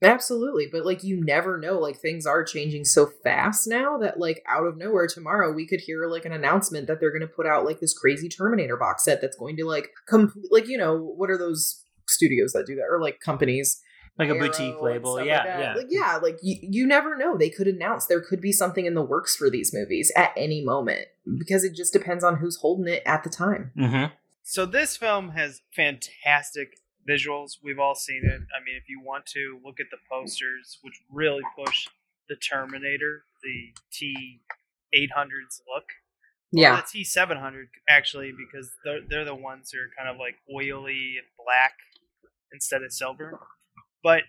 [0.00, 4.44] Absolutely, but like you never know like things are changing so fast now that like
[4.46, 7.46] out of nowhere tomorrow we could hear like an announcement that they're going to put
[7.46, 10.96] out like this crazy Terminator box set that's going to like complete like you know
[10.96, 13.82] what are those studios that do that or like companies
[14.18, 17.50] like a boutique label yeah like yeah like yeah like you, you never know they
[17.50, 21.06] could announce there could be something in the works for these movies at any moment
[21.38, 24.12] because it just depends on who's holding it at the time mm-hmm.
[24.50, 27.58] So this film has fantastic visuals.
[27.62, 28.32] We've all seen it.
[28.32, 31.86] I mean, if you want to look at the posters, which really push
[32.30, 34.40] the Terminator, the T
[34.94, 35.84] eight hundreds look.
[35.84, 40.08] Or yeah the T seven hundred actually, because they're they're the ones who are kind
[40.08, 41.74] of like oily and black
[42.50, 43.38] instead of silver.
[44.02, 44.22] But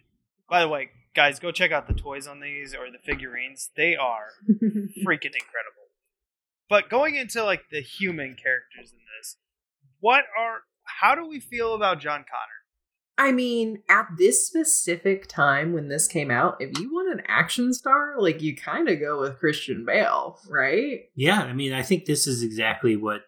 [0.50, 3.70] by the way, guys, go check out the toys on these or the figurines.
[3.76, 5.90] They are freaking incredible.
[6.70, 9.38] But going into like the human characters in this,
[10.00, 10.62] what are
[11.02, 12.60] how do we feel about John Connor?
[13.18, 17.74] I mean, at this specific time when this came out, if you want an action
[17.74, 21.02] star, like you kind of go with Christian Bale, right?
[21.16, 23.24] yeah i mean i think this is exactly what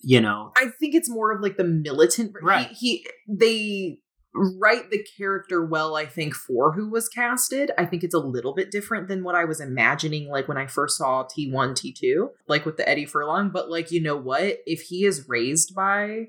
[0.00, 2.34] you know I think it's more of like the militant.
[2.42, 2.68] Right.
[2.68, 3.98] He, he they
[4.34, 5.96] write the character well.
[5.96, 9.34] I think for who was casted, I think it's a little bit different than what
[9.34, 10.28] I was imagining.
[10.28, 13.50] Like when I first saw T one, T two, like with the Eddie Furlong.
[13.50, 16.28] But like you know what, if he is raised by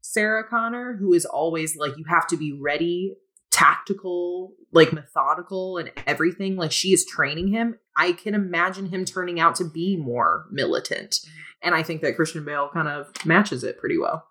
[0.00, 3.16] Sarah Connor, who is always like you have to be ready,
[3.50, 6.56] tactical, like methodical, and everything.
[6.56, 7.78] Like she is training him.
[7.96, 11.20] I can imagine him turning out to be more militant.
[11.62, 14.26] And I think that Christian Bale kind of matches it pretty well.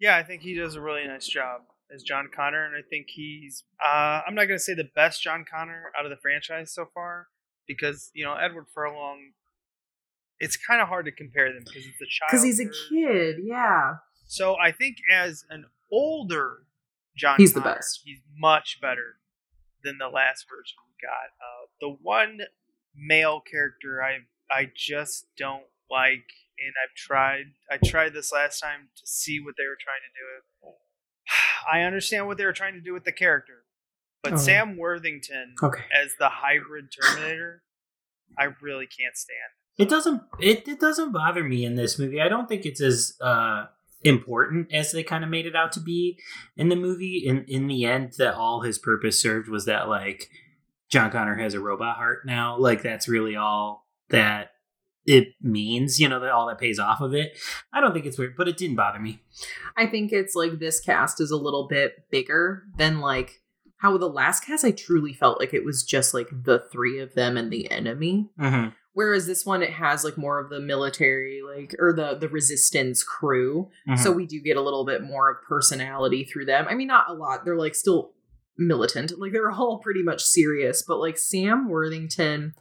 [0.00, 1.60] Yeah, I think he does a really nice job
[1.94, 5.44] as John Connor, and I think he's uh, I'm not gonna say the best John
[5.50, 7.28] Connor out of the franchise so far
[7.66, 9.32] because you know Edward Furlong.
[10.40, 12.28] It's kind of hard to compare them because it's a child.
[12.28, 13.94] Because he's a kid, yeah.
[14.26, 16.64] So I think as an older
[17.16, 18.00] John, He's the best.
[18.04, 19.18] He's much better
[19.84, 21.30] than the last version we got.
[21.40, 22.40] Uh, the one
[22.96, 24.18] male character I
[24.50, 26.26] I just don't like,
[26.58, 27.52] and I've tried.
[27.70, 30.74] I tried this last time to see what they were trying to do.
[31.72, 33.64] I understand what they were trying to do with the character,
[34.22, 34.36] but Oh.
[34.36, 35.82] Sam Worthington Okay.
[35.92, 37.62] as the hybrid Terminator,
[38.38, 39.38] I really can't stand.
[39.78, 43.16] it doesn't it, it doesn't bother me in this movie i don't think it's as
[43.20, 43.64] uh
[44.04, 46.16] important as they kind of made it out to be
[46.56, 50.28] in the movie in in the end that all his purpose served was that like
[50.90, 54.50] john connor has a robot heart now like that's really all that
[55.06, 57.38] it means you know that all that pays off of it
[57.72, 59.20] i don't think it's weird but it didn't bother me
[59.76, 63.40] I think it's like this cast is a little bit bigger than like
[63.78, 67.14] how the last cast I truly felt like it was just like the three of
[67.14, 68.30] them and the enemy.
[68.38, 68.70] Mm-hmm.
[68.92, 73.02] Whereas this one it has like more of the military like or the the resistance
[73.02, 73.70] crew.
[73.88, 74.02] Mm-hmm.
[74.02, 76.66] So we do get a little bit more of personality through them.
[76.68, 77.44] I mean not a lot.
[77.44, 78.12] They're like still
[78.56, 79.18] militant.
[79.18, 82.54] Like they're all pretty much serious, but like Sam Worthington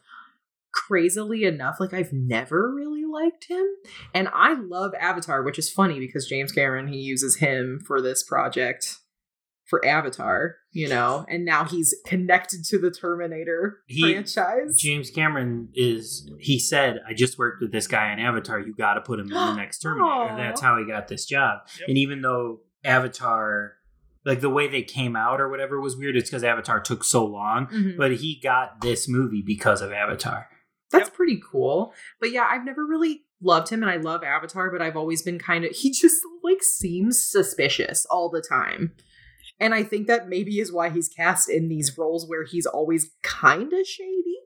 [0.74, 3.66] crazily enough like I've never really liked him.
[4.14, 8.24] And I love Avatar, which is funny because James Cameron he uses him for this
[8.24, 8.98] project
[9.66, 14.78] for Avatar, you know, and now he's connected to the Terminator He- franchise.
[14.80, 16.30] James Cameron is.
[16.40, 18.60] He said, "I just worked with this guy on Avatar.
[18.60, 20.36] You got to put him in the next Terminator." Aw.
[20.38, 21.60] That's how he got this job.
[21.80, 21.90] Yep.
[21.90, 23.74] And even though Avatar,
[24.26, 27.26] like the way they came out or whatever was weird, it's because Avatar took so
[27.26, 27.68] long.
[27.68, 27.98] Mhm.
[27.98, 30.48] But he got this movie because of Avatar.
[30.94, 31.94] That's pretty cool.
[32.20, 35.38] But yeah, I've never really loved him and I love Avatar, but I've always been
[35.38, 38.94] kind of he just like seems suspicious all the time.
[39.60, 43.12] And I think that maybe is why he's cast in these roles where he's always
[43.22, 44.38] kind of shady.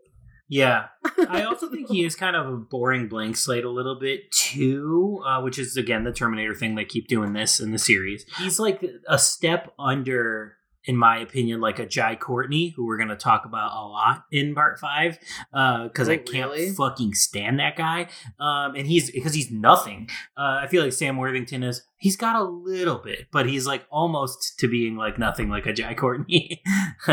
[0.49, 0.85] Yeah,
[1.29, 5.21] I also think he is kind of a boring blank slate a little bit too,
[5.25, 6.75] uh, which is again the Terminator thing.
[6.75, 8.25] They keep doing this in the series.
[8.37, 10.55] He's like a step under,
[10.87, 14.23] in my opinion, like a Jai Courtney, who we're going to talk about a lot
[14.31, 15.19] in part five,
[15.51, 16.71] because I Oh, can't really?
[16.71, 18.07] fucking stand that guy.
[18.39, 20.09] Um, and he's because he's nothing.
[20.37, 21.83] Uh, I feel like Sam Worthington is.
[21.99, 25.73] He's got a little bit, but he's like almost to being like nothing, like a
[25.73, 26.61] Jai Courtney.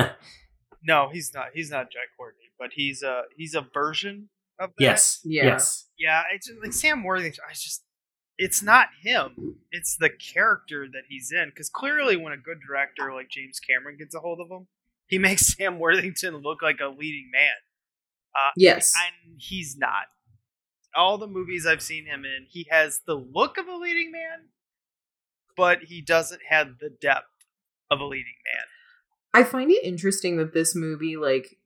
[0.86, 1.46] No, he's not.
[1.54, 4.28] He's not Jai Courtney, but he's a he's a version
[4.60, 4.84] of that.
[4.84, 5.44] yes, Yeah.
[5.44, 5.86] yes.
[5.98, 7.42] Yeah, it's just, like Sam Worthington.
[7.48, 7.83] I just,
[8.38, 9.56] it's not him.
[9.70, 11.50] It's the character that he's in.
[11.50, 14.66] Because clearly, when a good director like James Cameron gets a hold of him,
[15.06, 17.52] he makes Sam Worthington look like a leading man.
[18.34, 18.92] Uh, Yes.
[18.96, 20.06] and he's not.
[20.96, 24.48] All the movies I've seen him in, he has the look of a leading man,
[25.56, 27.26] but he doesn't have the depth
[27.90, 28.64] of a leading man.
[29.32, 31.58] I find it interesting that this movie, like,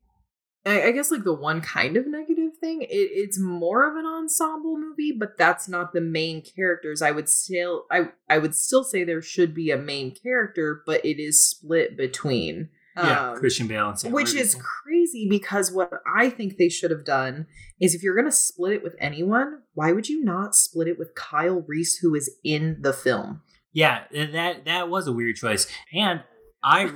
[0.65, 4.07] I, I guess, like the one kind of negative thing, it, it's more of an
[4.07, 7.03] ensemble movie, but that's not the main characters.
[7.03, 11.05] I would still, I, I would still say there should be a main character, but
[11.05, 12.71] it is split between.
[12.97, 16.91] Yeah, um, Christian Bale and Sam which is crazy because what I think they should
[16.91, 17.47] have done
[17.81, 20.99] is if you're going to split it with anyone, why would you not split it
[20.99, 23.43] with Kyle Reese, who is in the film?
[23.73, 26.25] Yeah, that that was a weird choice, and
[26.63, 26.91] I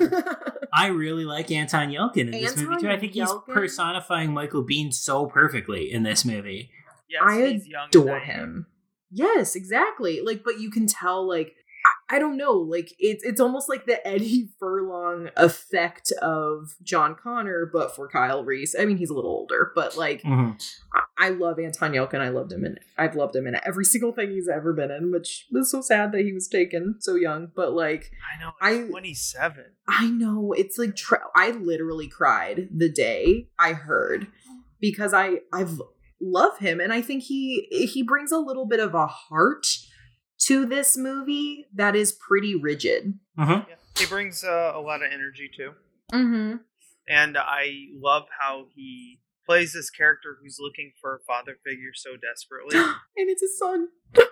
[0.74, 2.90] I really like Anton Yelchin in this movie too.
[2.90, 6.70] I think he's Anton personifying Michael Biehn so perfectly in this movie.
[7.08, 8.66] Yes, I he's young adore him.
[9.10, 10.22] Yes, exactly.
[10.22, 11.54] Like, but you can tell, like,
[11.84, 17.14] I, I don't know, like it's it's almost like the Eddie Furlong effect of John
[17.14, 18.74] Connor, but for Kyle Reese.
[18.78, 20.60] I mean, he's a little older, but like, Mhm.
[20.94, 22.20] I, I love Anton Yelchin.
[22.20, 25.10] I loved him and I've loved him in every single thing he's ever been in,
[25.12, 27.48] which was so sad that he was taken so young.
[27.54, 28.52] But like, I know.
[28.60, 29.64] I twenty seven.
[29.88, 34.26] I know it's like tra- I literally cried the day I heard
[34.80, 35.80] because I I've
[36.20, 39.66] love him and I think he he brings a little bit of a heart
[40.40, 43.18] to this movie that is pretty rigid.
[43.38, 43.68] Mhm.
[43.68, 43.74] Yeah.
[43.98, 45.72] He brings uh, a lot of energy too,
[46.12, 46.56] Mm-hmm.
[47.08, 52.10] and I love how he plays this character who's looking for a father figure so
[52.16, 52.76] desperately.
[53.16, 53.88] and it's his son.
[54.16, 54.28] oh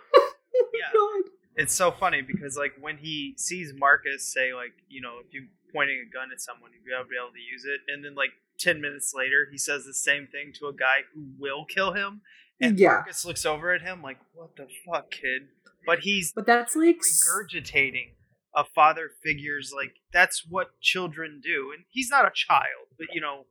[0.54, 0.92] my Yeah.
[0.92, 1.30] god.
[1.56, 5.48] it's so funny because like when he sees Marcus say like you know if you
[5.74, 8.80] pointing a gun at someone you'll be able to use it, and then like ten
[8.80, 12.22] minutes later he says the same thing to a guy who will kill him,
[12.60, 12.88] and Yeah.
[13.04, 15.48] Marcus looks over at him like what the fuck kid,
[15.86, 18.14] but he's But that's like regurgitating
[18.54, 23.20] a father figure's like that's what children do, and he's not a child, but you
[23.20, 23.46] know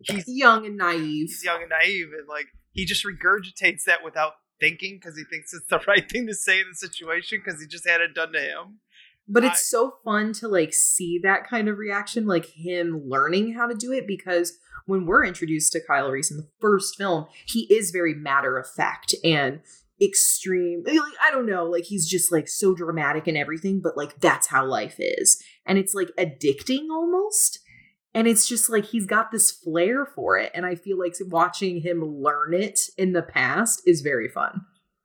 [0.00, 1.28] he's young and naive.
[1.28, 5.52] he's young and naive, and like he just regurgitates that without thinking because he thinks
[5.52, 8.32] it's the right thing to say in the situation because he just had it done
[8.32, 8.80] to him.
[9.28, 13.66] But it's so fun to like see that kind of reaction, like him learning how
[13.66, 14.56] to do it because
[14.86, 18.70] when we're introduced to Kyle Reese in the first film, he is very matter of
[18.70, 19.62] fact and
[20.00, 20.82] extreme.
[20.86, 24.48] Like, I don't know, like he's just like so dramatic and everything, but like that's
[24.48, 25.42] how life is.
[25.64, 27.60] And it's like addicting almost.
[28.14, 30.50] And it's just like he's got this flair for it.
[30.54, 34.62] And I feel like watching him learn it in the past is very fun.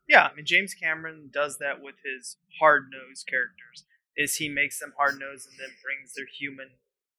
[0.08, 3.86] Yeah, I mean James Cameron does that with his hard nosed characters.
[4.18, 6.72] Is he makes them hard nosed and then brings their human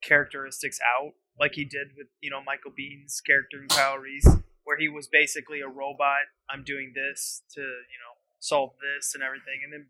[0.02, 4.28] characteristics out, like he did with you know Michael Biehn's character in Kyle Reese,
[4.72, 6.22] where he was basically a robot.
[6.48, 9.86] I'm doing this to you know solve this and everything, and then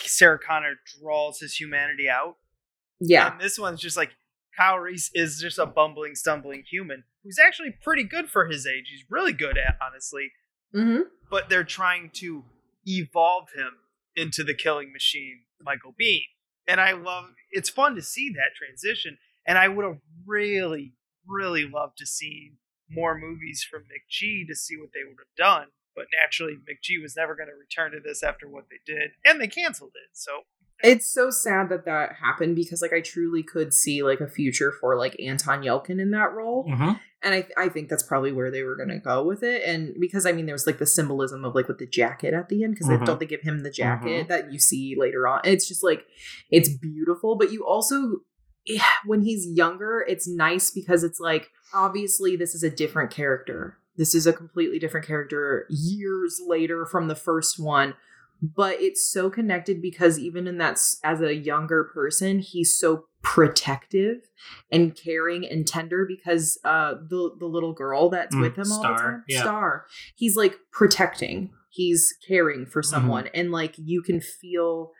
[0.00, 2.36] Sarah Connor draws his humanity out.
[3.00, 3.32] Yeah.
[3.32, 4.10] And this one's just like
[4.56, 8.88] Kyle Reese is just a bumbling, stumbling human who's actually pretty good for his age.
[8.90, 10.30] He's really good at honestly
[10.74, 11.02] Mm-hmm.
[11.30, 12.44] but they're trying to
[12.86, 13.72] evolve him
[14.16, 16.22] into the killing machine, Michael Biehn.
[16.66, 19.18] And I love it's fun to see that transition.
[19.46, 20.94] And I would have really,
[21.26, 22.52] really loved to see
[22.90, 25.68] more movies from McG to see what they would have done.
[25.94, 29.40] But naturally, McG was never going to return to this after what they did, and
[29.40, 30.10] they canceled it.
[30.14, 30.40] So
[30.82, 34.72] It's so sad that that happened because like I truly could see like a future
[34.72, 36.66] for like Anton Yelchin in that role.
[36.68, 36.98] Mhm.
[37.24, 39.94] And I I think that's probably where they were going to go with it and
[40.00, 42.64] because I mean there was like the symbolism of like with the jacket at the
[42.64, 43.04] end because Mhm.
[43.06, 44.28] don't they give him the jacket Mhm.
[44.28, 45.42] that you see later on.
[45.44, 46.04] It's just like
[46.50, 48.31] it's beautiful but you also yeah,
[49.06, 53.78] when he's younger it's nice because it's like obviously this is a different character.
[53.96, 57.94] This is a completely different character years later from the first one
[58.56, 64.28] but it's so connected because even in that as a younger person he's so protective
[64.70, 68.82] and caring and tender because uh the the little girl that's Mm, with him all
[68.82, 69.40] the Star, time yeah.
[69.42, 69.86] star
[70.16, 72.90] he's like protecting he's caring for Mm-hmm.
[72.90, 74.92] someone and like you can feel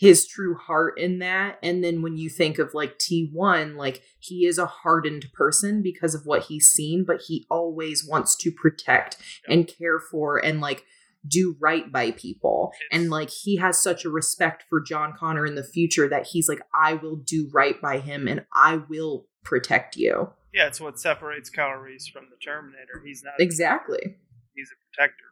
[0.00, 1.58] his true heart in that.
[1.62, 6.14] And then when you think of like T1 like he is a hardened person because
[6.14, 10.84] of what he's seen but he always wants to protect and care for and like
[11.28, 12.72] do right by people.
[12.90, 16.48] And like he has such a respect for John Connor in the future that he's
[16.48, 20.30] like I will do right by him and I will protect you.
[20.54, 23.02] Yeah, it's what separates Kyle Reese from the Terminator.
[23.04, 24.16] He's not exactly.
[24.54, 25.24] He's a protector.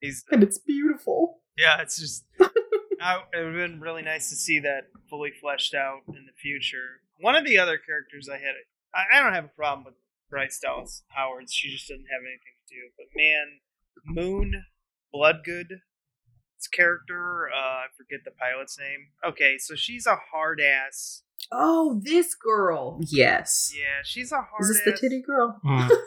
[0.00, 1.80] He's and it's beautiful yeah.
[1.80, 2.24] It's just
[3.00, 6.32] I, it would have been really nice to see that fully fleshed out in the
[6.40, 7.00] future.
[7.20, 8.54] One of the other characters I had,
[8.94, 9.94] I, I don't have a problem with
[10.30, 11.50] Bryce Dallas Howard.
[11.50, 12.80] She just doesn't have anything to do.
[12.96, 13.60] But man,
[14.04, 14.64] Moon
[15.12, 15.80] Bloodgood,
[16.56, 19.08] its character, uh, I forget the pilot's name.
[19.26, 21.22] Okay, so she's a hard ass.
[21.52, 24.60] oh this girl yes Yeah, she's a hard.
[24.60, 25.90] is this the titty girl Mm.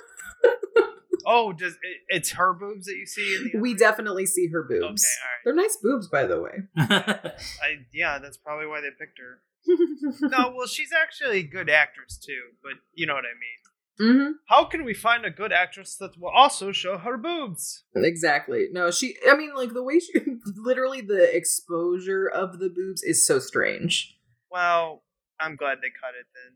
[1.31, 3.59] Oh, does it, it's her boobs that you see in the?
[3.59, 5.05] we other- definitely see her Okay, all boobs
[5.45, 9.41] they're nice boobs by the way I, yeah, that's probably why they picked her.
[10.29, 13.59] no, well, she's actually a good actress too, but you know what I mean.
[14.15, 17.83] hmm How can we find a good actress that will also show her boobs?
[17.95, 18.67] Exactly.
[18.71, 19.15] No, she.
[19.29, 20.13] I mean, like the way she,
[20.55, 24.17] literally, the exposure of the boobs is so strange.
[24.49, 25.03] Well,
[25.39, 26.53] I'm glad they cut it then.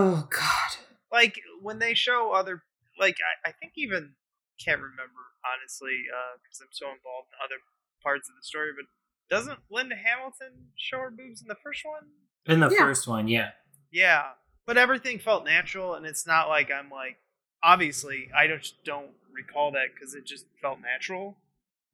[0.00, 0.70] Oh God.
[1.12, 2.62] Like when they show other,
[2.98, 4.14] like I, I think even
[4.62, 7.60] can't remember honestly uh, because I'm so involved in other
[8.02, 8.70] parts of the story.
[8.76, 8.86] But
[9.28, 12.08] doesn't Linda Hamilton show her boobs in the first one?
[12.46, 12.78] In the Yeah.
[12.78, 13.50] first one, yeah.
[13.90, 14.32] Yeah,
[14.66, 17.18] but everything felt natural, and it's not like I'm like.
[17.62, 21.36] Obviously, I just don't recall that because it just felt natural.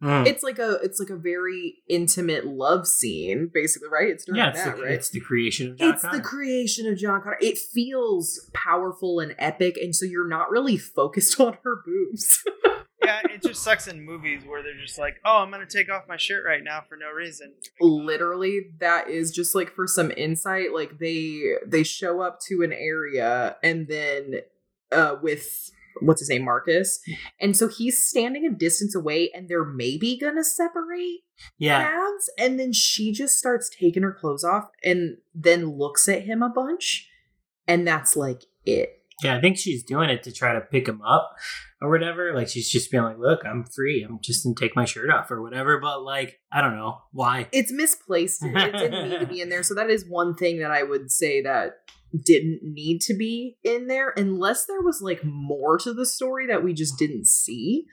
[0.02, 0.26] Mm.
[0.26, 0.78] It's like a.
[0.82, 4.08] It's like a very intimate love scene, basically, right?
[4.08, 4.92] It's during yeah, it's, that, the, right?
[4.92, 6.16] it's the creation of John It's Connor.
[6.18, 7.38] the creation of John Connor.
[7.40, 12.42] It feels powerful and epic, and so you're not really focused on her boobs.
[13.04, 16.02] yeah, it just sucks in movies where they're just like, "Oh, I'm gonna take off
[16.08, 20.72] my shirt right now for no reason." literally that is just like for some insight
[20.72, 24.34] like they they show up to an area and then
[24.90, 25.70] uh with
[26.00, 27.00] what's his name marcus
[27.40, 31.20] and so he's standing a distance away and they're maybe gonna separate
[31.58, 31.90] yeah.
[31.90, 36.42] paths and then she just starts taking her clothes off and then looks at him
[36.42, 37.08] a bunch
[37.66, 41.02] and that's like it Yeah, I think she's doing it to try to pick him
[41.02, 41.36] up
[41.80, 42.34] or whatever.
[42.34, 44.02] Like she's just being like, "Look, I'm free.
[44.02, 47.48] I'm just gonna take my shirt off or whatever." But like, I don't know why.
[47.52, 48.44] it's misplaced.
[48.44, 49.62] It didn't need to be in there.
[49.62, 51.74] So that is one thing that I would say that
[52.24, 56.62] didn't need to be in there unless there was like more to the story that
[56.62, 57.86] we just didn't see.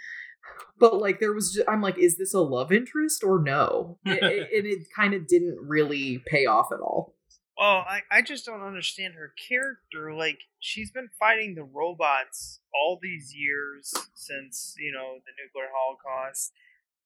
[0.80, 3.98] But like there was, just, I'm like, is this a love interest or no?
[4.06, 7.16] It, it, and it kind of didn't really pay off at all.
[7.58, 10.14] Well, I, I just don't understand her character.
[10.14, 16.54] Like, she's been fighting the robots all these years since, you know, the nuclear holocaust.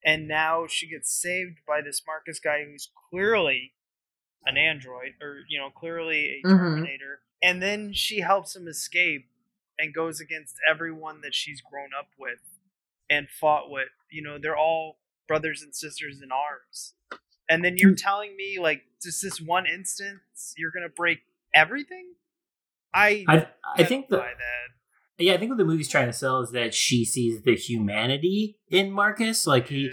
[0.05, 3.73] And now she gets saved by this Marcus guy who's clearly
[4.45, 6.59] an android, or, you know, clearly a Mhm.
[6.59, 7.21] Terminator.
[7.41, 9.29] And then she helps him escape
[9.77, 12.39] and goes against everyone that she's grown up with
[13.09, 13.89] and fought with.
[14.09, 16.93] You know, they're all brothers and sisters in arms.
[17.49, 21.19] And then you're telling me, like, just this one instance, you're gonna break
[21.53, 22.15] everything?
[22.93, 24.37] I I I think the that.
[25.17, 28.59] yeah, I think what the movie's trying to sell is that she sees the humanity
[28.69, 29.45] in Marcus.
[29.47, 29.91] Like he,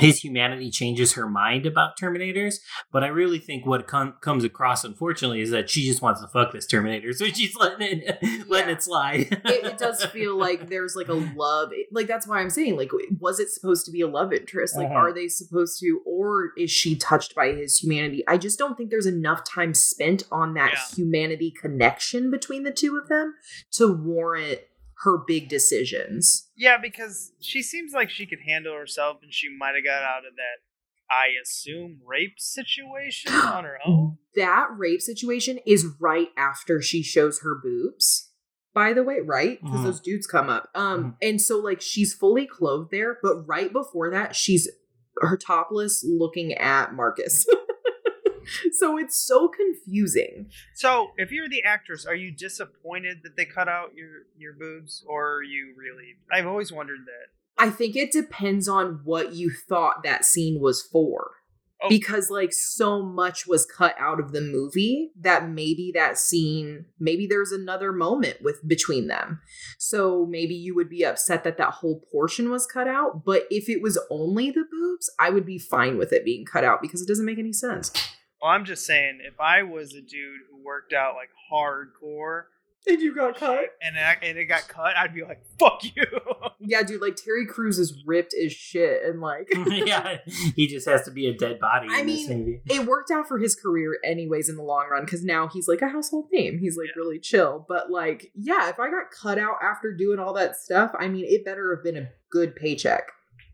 [0.00, 2.56] his humanity changes her mind about Terminators.
[2.92, 6.26] But I really think what com- comes across, unfortunately, is that she just wants to
[6.28, 9.20] fuck this Terminator, so she's letting it letting it slide.
[9.44, 12.90] It, it does feel like there's like a love, like that's why I'm saying, like,
[13.20, 14.76] was it supposed to be a love interest?
[14.76, 14.94] Like, Uh-huh.
[14.96, 18.24] are they supposed to, or is she touched by his humanity?
[18.26, 20.96] I just don't think there's enough time spent on that Yeah.
[20.96, 23.34] humanity connection between the two of them
[23.72, 24.60] to warrant
[25.02, 26.48] her big decisions.
[26.56, 30.24] Yeah, because she seems like she could handle herself and she might have got out
[30.26, 30.60] of that,
[31.10, 34.18] I assume, rape situation on her own.
[34.36, 38.30] that rape situation is right after she shows her boobs.
[38.72, 39.60] By the way, right?
[39.62, 39.84] Because Mhm.
[39.84, 40.68] those dudes come up.
[40.74, 44.68] Um, and so like she's fully clothed there, but right before that, she's
[45.20, 47.46] her topless looking at Marcus.
[48.72, 50.50] so it's so confusing.
[50.74, 55.04] So, if you're the actress, are you disappointed that they cut out your your boobs,
[55.06, 56.16] or are you really?
[56.32, 57.62] I've always wondered that.
[57.62, 61.30] I think it depends on what you thought that scene was for.
[61.84, 66.86] Oh, because like so much was cut out of the movie that maybe that scene
[67.00, 69.40] maybe there's another moment with between them
[69.76, 73.68] so maybe you would be upset that that whole portion was cut out but if
[73.68, 77.02] it was only the boobs i would be fine with it being cut out because
[77.02, 77.90] it doesn't make any sense
[78.44, 82.42] Well, I'm just saying, if I was a dude who worked out like hardcore
[82.86, 86.04] and you got cut and I, and it got cut, I'd be like, "Fuck you."
[86.60, 90.18] yeah dude like terry Crews is ripped as shit and like yeah,
[90.54, 92.62] he just has to be a dead body I in this mean, movie.
[92.66, 95.80] it worked out for his career anyways in the long run because now he's like
[95.80, 96.58] a household name.
[96.58, 97.64] He's like really chill.
[97.66, 101.24] But like, yeah, if I got cut out after doing all that stuff, I mean,
[101.26, 103.04] it better have been a good paycheck.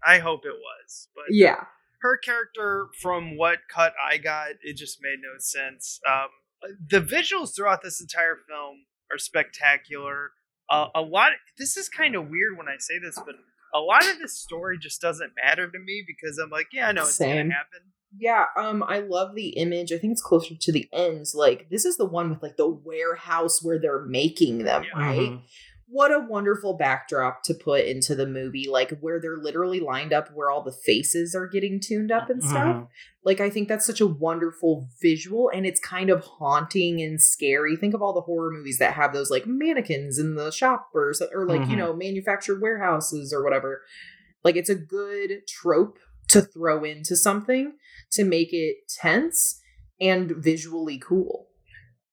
[0.05, 1.67] I hope it was, but Yeah.
[2.03, 6.01] Her character, from what cut I got, it just made no sense.
[6.09, 6.29] Um,
[6.91, 10.31] the visuals throughout this entire film are spectacular.
[10.69, 11.33] Uh, a lot.
[11.59, 13.35] this is kind of weird when I say this, but
[13.75, 16.93] a lot of this story just doesn't matter to me because I'm like, yeah, I
[16.93, 17.49] know it's Same.
[17.49, 17.81] gonna happen.
[18.19, 19.93] Yeah, um, I love the image.
[19.93, 21.33] I think it's closer to the ends.
[21.35, 24.99] Like, this is the one with like the warehouse where they're making them, Yeah.
[25.01, 25.19] right?
[25.31, 25.43] Mhm.
[25.93, 30.29] What a wonderful backdrop to put into the movie, like where they're literally lined up
[30.33, 32.77] where all the faces are getting tuned up and stuff.
[32.77, 32.89] Mhm.
[33.25, 37.75] Like I think that's such a wonderful visual and it's kind of haunting and scary.
[37.77, 41.13] Think of all the horror movies that have those like mannequins in the shop or,
[41.35, 41.79] or like, you Mhm.
[41.79, 43.83] know, manufactured warehouses or whatever.
[44.45, 47.73] Like it's a good trope to throw into something
[48.13, 49.61] to make it tense
[50.01, 51.49] and visually cool.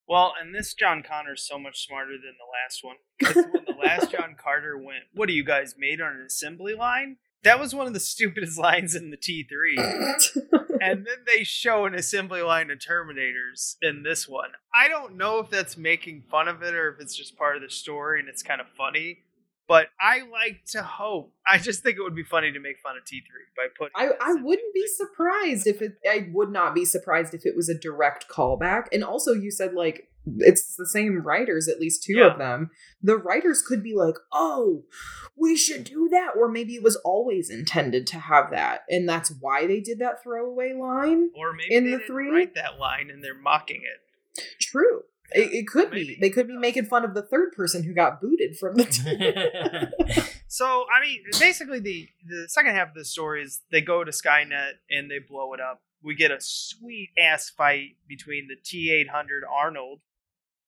[0.07, 2.95] Well, and this John Connor's so much smarter than the last one.
[3.21, 6.73] 'Cause when the last John Carter went, "What are you guys made on an assembly
[6.73, 9.75] line?" That was one of the stupidest lines in the T3.
[10.81, 14.51] and then they show an assembly line of Terminators in this one.
[14.73, 17.61] I don't know if that's making fun of it or if it's just part of
[17.61, 19.23] the story and it's kind of funny.
[19.67, 21.33] But I like to hope.
[21.45, 23.21] I just think it would be funny to make fun of T3
[23.55, 23.91] by putting.
[23.95, 27.67] I, I wouldn't be surprised if it I would not be surprised if it was
[27.67, 28.85] a direct callback.
[28.93, 30.07] And also you said like
[30.39, 32.31] it's the same writers, at least two Yeah.
[32.33, 32.69] of them.
[33.01, 34.83] The writers could be like, oh,
[35.37, 36.31] we should do that.
[36.37, 38.83] Or maybe it was always intended to have that.
[38.89, 41.29] And that's why they did that throwaway line.
[41.35, 42.29] Or maybe in they the three?
[42.29, 44.43] write that line and they're mocking it.
[44.59, 45.03] True.
[45.31, 46.15] It, it could Maybe.
[46.15, 46.17] be.
[46.21, 48.85] They could be making fun of the third person who got booted from the
[50.07, 50.23] team.
[50.49, 54.11] So I mean, basically the the second half of the story is they go to
[54.11, 55.81] Skynet and they blow it up.
[56.01, 59.99] We get a sweet ass fight between the T eight hundred Arnold,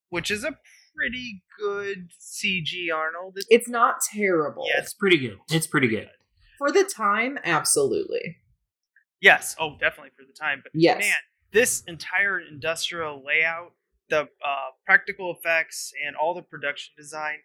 [0.09, 0.57] which is a
[0.93, 3.35] pretty good CG Arnold.
[3.37, 4.65] It's, it's not terrible.
[4.67, 5.37] Yeah, it's pretty good.
[5.49, 6.09] It's pretty good.
[6.57, 8.35] For the time, absolutely.
[9.21, 10.59] yes, oh, definitely for the time.
[10.61, 10.99] But Yes.
[10.99, 11.15] man,
[11.53, 13.71] this entire industrial layout,
[14.09, 17.37] the uh, practical effects, and all the production design.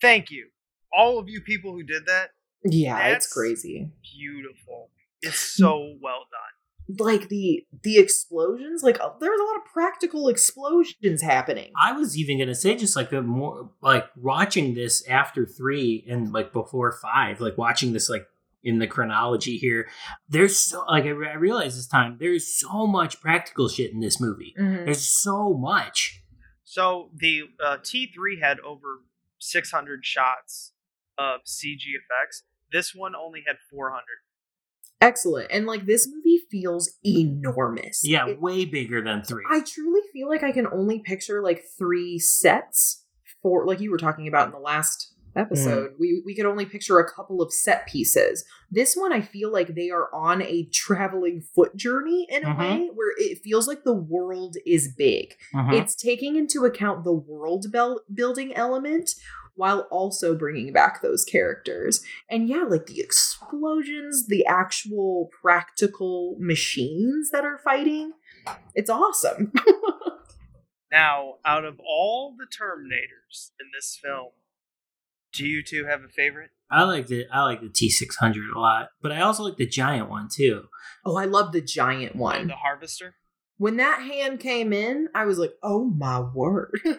[0.00, 0.48] Thank you,
[0.96, 2.30] all of you people who did that.
[2.64, 3.90] Yeah, That's- it's crazy.
[4.18, 4.90] Beautiful.
[5.22, 6.96] It's so well done.
[6.98, 12.18] like the the explosions like uh, there's a lot of practical explosions happening I was
[12.18, 16.90] even gonna say just like the more like watching this after three and like before
[17.00, 18.26] five, like watching this like
[18.62, 19.88] in the chronology here.
[20.28, 24.00] There's so like I, re- I realized this time there's so much practical shit in
[24.00, 24.54] this movie.
[24.58, 24.84] Mhm.
[24.84, 26.22] There's so much.
[26.64, 29.00] So the uh, T3 had over
[29.38, 30.72] 600 shots
[31.18, 32.44] of CG effects.
[32.72, 34.02] This one only had 400.
[35.02, 39.44] excellent and like this movie feels enormous Yeah, It- way bigger than three.
[39.50, 43.06] i truly feel like i can only picture like three sets
[43.42, 46.98] for like you were talking about in the last episode we we could only picture
[46.98, 51.40] a couple of set pieces this one i feel like they are on a traveling
[51.54, 52.58] foot journey in a Mhm.
[52.58, 55.80] way where it feels like the world is big Mhm.
[55.80, 59.14] It's taking into account the world bel- building element
[59.56, 62.02] while also bringing back those characters.
[62.30, 68.12] And yeah, like the explosions, the actual practical machines that are fighting,
[68.74, 69.52] it's awesome.
[70.92, 74.30] Now, out of all the Terminators in this film,
[75.32, 76.50] do you two have a favorite?
[76.70, 79.56] I like the I like the T six hundred a lot, but I also like
[79.56, 80.64] the giant one too.
[81.04, 82.48] oh, I love the giant one.
[82.48, 83.14] The Harvester?
[83.58, 86.80] When that hand came in, I was like, oh my word.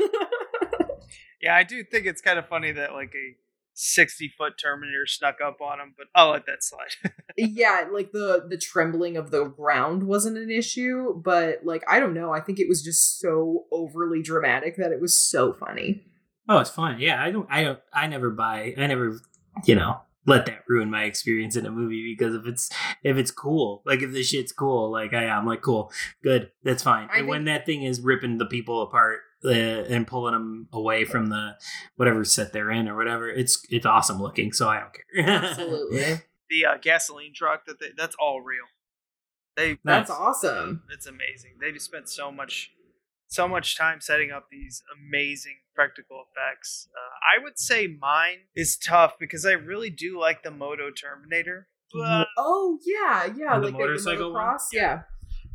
[1.42, 3.36] Yeah, I do think it's kind of funny that like a
[3.74, 6.96] 60 foot Terminator snuck up on him, but I'll let that slide.
[7.38, 12.14] yeah, like the the trembling of the ground wasn't an issue, but like I don't
[12.14, 16.06] know, I think it was just so overly dramatic that it was so funny.
[16.52, 17.00] Oh, it's fun.
[17.00, 17.48] Yeah, I don't.
[17.50, 17.80] I don't.
[17.94, 18.74] I never buy.
[18.78, 19.20] I never.
[19.66, 22.70] You know, let that ruin my experience in a movie because if it's
[23.04, 25.92] if it's cool, like if the shit's cool, like I am like cool,
[26.24, 27.10] good, that's fine.
[27.14, 31.04] I and when that thing is ripping the people apart uh, and pulling them away
[31.06, 31.56] from the
[31.96, 34.52] whatever set they're in or whatever, it's it's awesome looking.
[34.54, 35.26] So I don't care.
[35.50, 36.22] Absolutely.
[36.50, 38.66] the uh, gasoline truck that they, that's all real.
[39.58, 40.18] They That's Nice.
[40.18, 40.84] awesome.
[40.94, 41.56] it's amazing.
[41.60, 42.72] They just spent so much
[43.32, 46.90] so much time setting up these amazing practical effects.
[46.94, 51.68] Uh, I would say mine is tough because I really do like the Moto Terminator.
[51.94, 54.44] But Oh yeah, yeah, And the like motorcycle one?
[54.44, 54.60] motocross.
[54.74, 55.02] Yeah.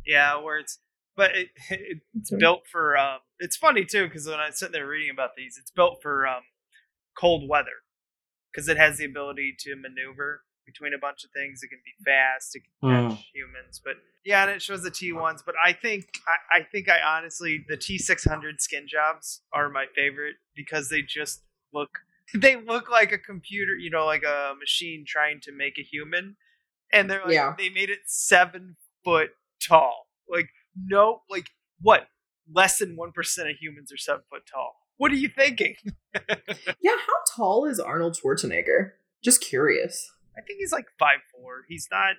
[0.05, 0.79] yeah, where it's
[1.15, 1.49] but it,
[2.13, 2.39] it's Okay.
[2.39, 2.97] built for.
[2.97, 5.99] Um, it's funny too because when I was sitting there reading about these, it's built
[6.01, 6.43] for um,
[7.17, 7.83] cold weather
[8.51, 11.63] because it has the ability to maneuver between a bunch of things.
[11.63, 12.55] It can be fast.
[12.55, 13.09] It can Mm.
[13.09, 15.41] catch humans, but yeah, and it shows the T ones.
[15.43, 19.69] But I think I, I think I honestly the T six hundred skin jobs are
[19.69, 21.41] my favorite because they just
[21.73, 21.89] look
[22.35, 26.35] they look like a computer, you know, like a machine trying to make a human,
[26.93, 27.55] and they're like Yeah.
[27.57, 29.31] they made it seven foot
[29.65, 30.07] tall.
[30.29, 31.47] Like no, like
[31.81, 32.07] what?
[32.53, 34.75] Less than one percent of humans are seven foot tall.
[34.97, 35.75] What are you thinking?
[36.81, 38.91] Yeah, how tall is Arnold Schwarzenegger?
[39.23, 40.09] Just curious.
[40.37, 41.63] I think he's like five four.
[41.67, 42.15] He's not.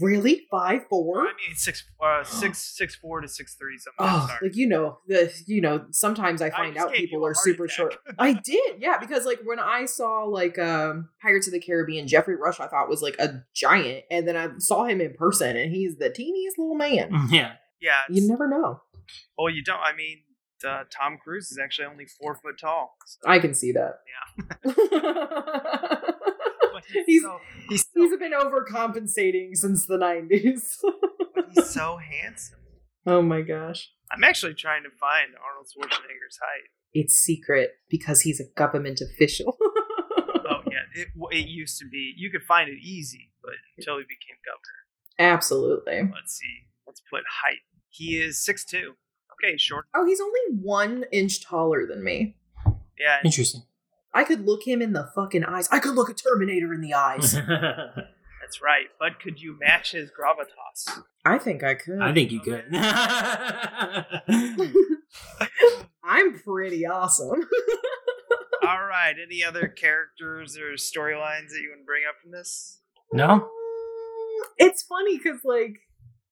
[0.00, 0.46] Really?
[0.50, 1.20] Five four?
[1.20, 3.76] I mean, six, uh, six, six four to six three.
[3.76, 3.96] Something.
[3.98, 7.64] Oh, like you know, the you know, sometimes I find just out people are super
[7.64, 7.76] attack.
[7.76, 7.94] short.
[8.18, 12.36] I did, yeah, because like when I saw like um Pirates of the Caribbean, Geoffrey
[12.36, 15.70] Rush, I thought was like a giant, and then I saw him in person, and
[15.70, 17.10] he's the teeniest little man.
[17.30, 17.52] yeah.
[17.78, 18.00] yeah.
[18.08, 18.80] You never know.
[19.36, 19.80] well, you don't.
[19.80, 20.20] I mean,
[20.66, 22.96] uh, Tom Cruise is actually only four foot tall.
[23.04, 23.98] So- I can see that.
[26.76, 27.38] but he's so,
[27.68, 30.78] he's so, he's been overcompensating since the nineties.
[31.34, 32.58] but he's so handsome.
[33.06, 33.90] oh my gosh.
[34.12, 36.68] I'm actually trying to find Arnold Schwarzenegger's height.
[36.92, 39.56] It's secret because he's a government official.
[40.48, 42.14] Oh yeah, it, it used to be.
[42.16, 45.34] You could find it easy, but until he became governor.
[45.34, 46.02] Absolutely.
[46.14, 46.68] Let's see.
[46.86, 47.58] Let's put height.
[47.88, 48.92] He is six two.
[49.42, 49.86] Okay, short.
[49.92, 52.36] Oh, he's only one inch taller than me.
[52.96, 53.62] Yeah, Interesting.
[54.16, 55.68] I could look him in the fucking eyes.
[55.70, 57.32] I could look a Terminator in the eyes.
[58.40, 58.86] that's right.
[58.98, 61.02] But could you match his gravitas?
[61.26, 62.00] I think I could.
[62.00, 62.64] I think you could.
[66.02, 67.28] I'm pretty awesome.
[68.66, 69.14] All right.
[69.22, 72.80] Any other characters or storylines that you want to bring up from this?
[73.12, 73.40] no.
[73.40, 73.46] Mm,
[74.56, 75.80] it's funny because, like,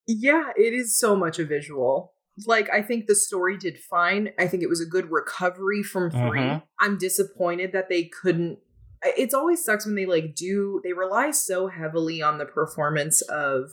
[0.07, 2.14] yeah, it is so much a visual.
[2.47, 4.31] Like, I think the story did fine.
[4.39, 6.63] I think it was a good recovery from 3 Mhm.
[6.81, 8.59] I'm disappointed that they couldn't.
[9.05, 10.81] I- It's always sucks when they like do.
[10.83, 13.71] They rely so heavily on the performance of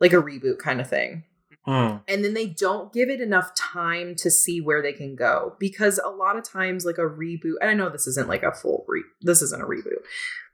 [0.00, 1.24] like a reboot kind of thing.
[1.68, 2.02] Mm.
[2.08, 5.98] and then they don't give it enough time to see where they can go because
[6.02, 8.86] a lot of times like a reboot and i know this isn't like a full
[8.88, 10.02] re this isn't a reboot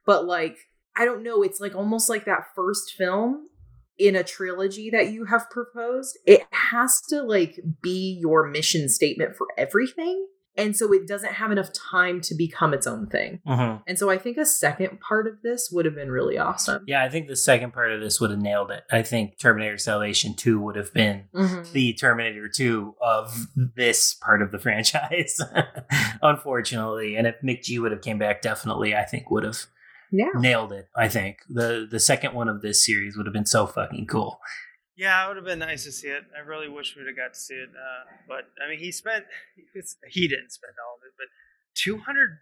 [0.04, 0.56] but like
[0.96, 3.48] i don't know it's like almost like that first film
[3.98, 9.34] in a trilogy that you have proposed it has to like be your mission statement
[9.36, 10.26] for everything
[10.58, 13.82] and so it doesn't have enough time to become its own thing Mhm.
[13.86, 17.02] and so i think a second part of this would have been really awesome Yeah,
[17.04, 18.84] I think the second part of this would have nailed it.
[18.90, 21.72] I think Terminator Salvation 2 would have been Mhm.
[21.72, 25.38] the Terminator 2 of this part of the franchise,
[26.22, 27.16] unfortunately.
[27.16, 29.66] And if McG would have came back, definitely, I think would have
[30.10, 30.88] yeah nailed it.
[30.96, 34.40] I think the the second one of this series would have been so fucking cool.
[34.96, 36.22] Yeah, it would have been nice to see it.
[36.34, 37.68] I really wish we'd have got to see it.
[37.68, 39.26] Uh, but I mean, he spent
[39.74, 41.26] he, he didn't spend all of it, but
[41.74, 42.38] two hundred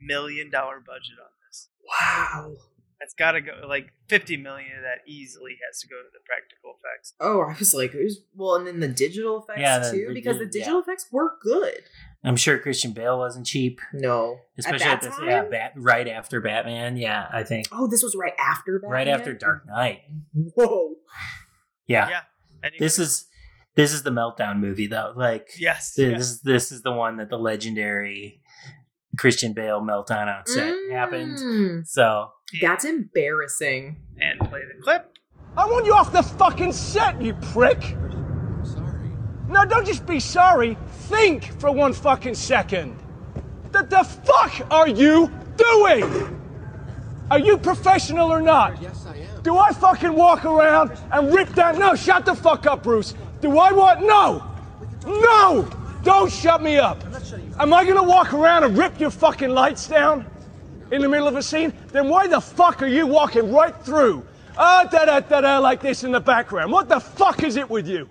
[0.00, 1.68] million dollar budget on this.
[1.88, 2.54] wow
[3.00, 6.20] That's got to go like fifty million of that easily has to go to the
[6.24, 7.12] practical effects.
[7.20, 10.06] Oh, I was like, it was, well, and then the digital effects Yeah, the- too,
[10.08, 11.82] the because the di- digital effects were good.
[12.24, 15.28] I'm sure Christian Bale wasn't cheap, No, especially at at, that this, time.
[15.28, 16.96] yeah, bat, right after Batman.
[16.96, 18.90] Yeah, I think Oh, this was right after Batman?
[18.92, 20.00] right after Dark Knight.
[20.54, 20.94] Whoa.
[21.86, 22.20] Yeah, Yeah,
[22.64, 23.26] and you this is
[23.76, 25.12] this is the meltdown movie though.
[25.14, 26.38] Like yes, this yes.
[26.40, 28.40] this is the one that the legendary
[29.18, 31.38] Christian Bale meltdown on set happened.
[31.38, 32.30] Mm, So
[32.60, 33.96] That's embarrassing.
[34.20, 35.12] and play the clip.
[35.56, 37.82] I want you off the fucking set, you prick!
[37.82, 39.10] I'm sorry.
[39.48, 40.76] No, don't just be sorry.
[41.08, 42.96] Think for one fucking second.
[43.72, 46.32] The, the fuck are you doing?
[47.30, 48.80] Are you professional or not?
[48.80, 49.42] Yes, I am.
[49.42, 51.78] Do I fucking walk around and rip down?
[51.78, 53.14] No, shut the fuck up, Bruce.
[53.40, 54.00] Do I want?
[54.06, 54.44] No!
[55.06, 55.68] No!
[56.06, 57.02] Don't shut me up.
[57.58, 60.24] Am I gonna walk around and rip your fucking lights down?
[60.90, 64.24] in the middle of a scene, then why the fuck are you walking right through?
[64.56, 66.72] Ah, da da da da, like this in the background.
[66.72, 68.08] What the fuck is it with you?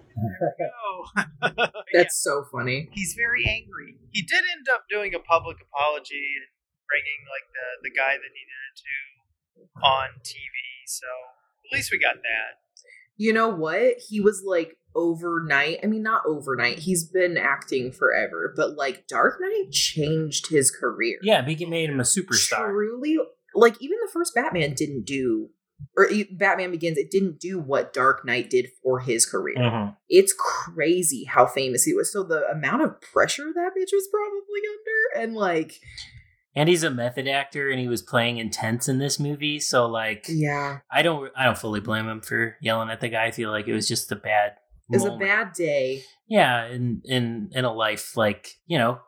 [1.94, 2.90] That's so funny.
[2.92, 3.98] He's very angry.
[4.12, 6.46] He did end up doing a public apology and
[6.88, 10.86] bringing like the the guy that needed it to on TV.
[10.86, 11.08] So
[11.66, 12.60] at least we got that.
[13.18, 13.96] You know what?
[14.08, 15.80] He was like overnight.
[15.84, 16.80] I mean, not overnight.
[16.80, 21.18] He's been acting forever, but like Dark Knight changed his career.
[21.22, 22.70] Yeah, he made him a superstar.
[22.70, 23.18] Truly,
[23.54, 25.50] like even the first Batman didn't do,
[25.98, 29.58] or Batman Begins, it didn't do what Dark Knight did for his career.
[29.58, 29.96] Mhm.
[30.10, 32.12] It's crazy how famous he was.
[32.12, 35.80] So the amount of pressure that bitch was probably under, and like,
[36.58, 39.60] And he's a method actor, and he was playing intense in this movie.
[39.60, 43.26] So like, yeah, I don't, I don't fully blame him for yelling at the guy.
[43.26, 44.54] I feel like it was just a bad.
[44.92, 46.04] It was a bad day.
[46.28, 49.00] Yeah, in in in a life like you know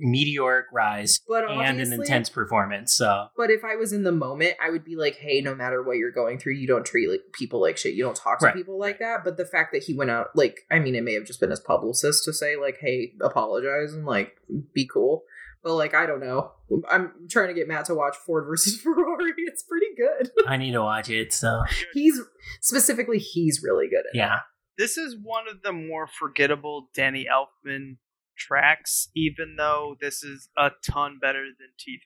[0.00, 2.94] meteoric rise But and an intense performance.
[2.94, 5.82] So But if I was in the moment, I would be like, "Hey, no matter
[5.82, 7.94] what you're going through, you don't treat like, people like shit.
[7.94, 8.54] You don't talk to Right.
[8.54, 11.14] people like that." But the fact that he went out, like, I mean, it may
[11.14, 14.36] have just been his publicist to say, like, "Hey, apologize and like
[14.72, 15.24] be cool."
[15.64, 16.52] But like, I don't know.
[16.90, 19.32] I'm trying to get Matt to watch Ford versus Ferrari.
[19.38, 20.30] It's pretty good.
[20.46, 21.32] I need to watch it.
[21.32, 21.62] So
[21.94, 22.20] he's
[22.60, 24.14] specifically he's really good at.
[24.14, 24.18] it.
[24.18, 24.40] yeah,
[24.76, 27.98] This is one of the more forgettable Danny Elfman
[28.36, 31.98] tracks, even though this is a ton better than T3.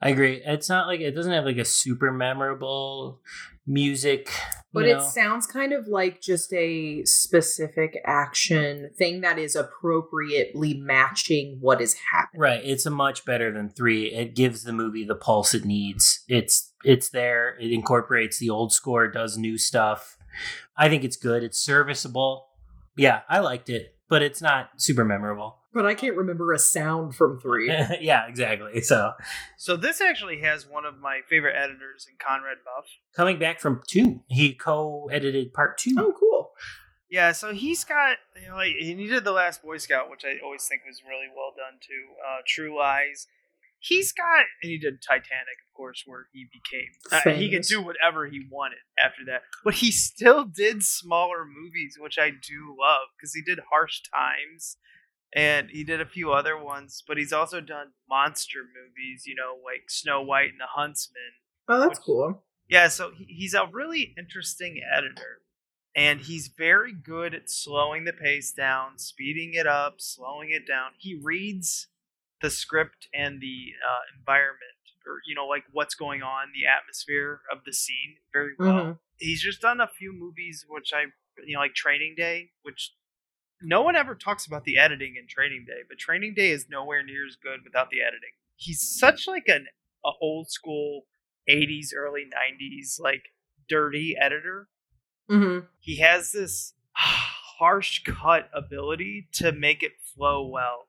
[0.00, 0.40] I agree.
[0.44, 3.20] It's not like it doesn't have like a super memorable
[3.66, 4.30] music,
[4.72, 10.74] But you it sounds kind of like just a specific action thing that is appropriately
[10.74, 12.40] matching what is happening.
[12.40, 12.60] Right.
[12.64, 14.12] It's a much better than three.
[14.12, 16.24] It gives the movie the pulse it needs.
[16.28, 17.58] It's it's there.
[17.60, 20.16] It incorporates the old score, does new stuff.
[20.78, 21.42] I think it's good.
[21.42, 22.46] It's serviceable.
[22.96, 25.56] Yeah, I liked it, but it's not super memorable.
[25.70, 27.68] But I can't remember a sound from three.
[28.00, 28.80] yeah, exactly.
[28.80, 29.12] So
[29.58, 32.86] So this actually has one of my favorite editors in Conrad Buff.
[33.14, 35.94] coming back from two, he co-edited part two.
[35.98, 36.52] Oh, cool.
[37.10, 40.42] Yeah, so he's got you know, like he did the Last Boy Scout, which I
[40.42, 42.06] always think was really well done too.
[42.26, 43.26] Uh, True Lies.
[43.80, 47.80] He's got and he did Titanic, of course, where he became uh, he could do
[47.80, 49.42] whatever he wanted after that.
[49.64, 54.76] But he still did smaller movies, which I do love because he did Harsh Times
[55.34, 57.02] and he did a few other ones.
[57.06, 61.22] But he's also done monster movies, you know, like Snow White and the Huntsman.
[61.68, 62.44] Oh, that's cool.
[62.68, 65.42] Yeah, so he- he's a really interesting editor.
[65.94, 70.92] And he's very good at slowing the pace down, speeding it up, slowing it down.
[70.98, 71.88] He reads
[72.40, 77.40] the script and the uh, environment, or, you know, like what's going on, the atmosphere
[77.50, 78.74] of the scene very well.
[78.74, 78.98] Mhm.
[79.18, 81.06] He's just done a few movies, which I,
[81.44, 82.92] you know, like Training Day, which
[83.60, 87.02] no one ever talks about the editing in Training Day, but Training Day is nowhere
[87.02, 88.30] near as good without the editing.
[88.56, 89.66] He's such like an
[90.04, 91.06] a old school
[91.48, 93.22] 80s, early 90s, like
[93.68, 94.68] dirty editor.
[95.30, 95.66] Mm-hmm.
[95.80, 100.87] He has this harsh cut ability to make it flow well.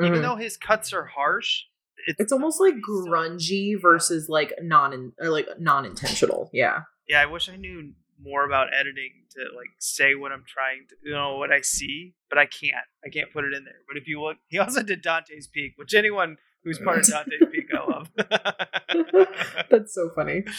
[0.00, 0.22] E- Even mm-hmm.
[0.22, 1.62] though his cuts are harsh,
[2.06, 6.50] it's, It's almost like grungy versus like non or like non intentional.
[6.52, 6.82] Yeah.
[7.08, 7.92] yeah, I wish I knew
[8.22, 12.14] more about editing to like say what I'm trying to, you know, what I see,
[12.28, 12.86] but I can't.
[13.04, 13.80] I can't put it in there.
[13.88, 17.48] But if you look, he also did Dante's Peak, which anyone who's part of Dante's
[17.52, 18.10] Peak, I love.
[19.70, 20.44] That's so funny.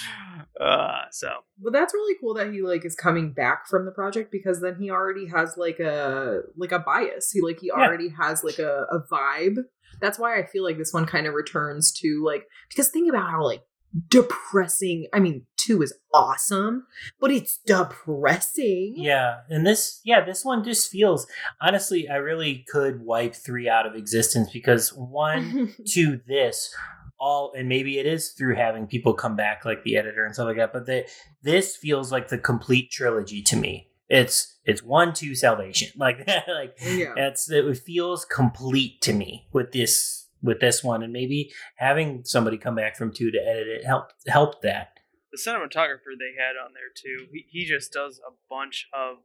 [0.59, 1.30] uh, so
[1.61, 4.77] But that's really cool that he like is coming back from the project because then
[4.80, 7.31] he already has like a like a bias.
[7.31, 9.57] He like he already has like a, a vibe.
[9.99, 13.31] That's why I feel like this one kind of returns to like because think about
[13.31, 13.63] how like
[14.07, 15.07] depressing.
[15.13, 16.85] I mean, two is awesome,
[17.19, 18.93] but it's depressing.
[18.97, 21.25] Yeah, and this yeah, this one just feels
[21.61, 26.73] honestly, I really could wipe three out of existence because one to this
[27.19, 30.48] all and maybe it is through having people come back like the editor and stuff
[30.48, 31.06] like that, but the,
[31.41, 33.90] this feels like the complete trilogy to me.
[34.10, 37.14] It's it's one two salvation like that like Yeah.
[37.15, 42.57] it's it feels complete to me with this with this one and maybe having somebody
[42.57, 44.90] come back from two to edit it helped helped that
[45.31, 49.18] the cinematographer they had on there too, he, he just does a bunch of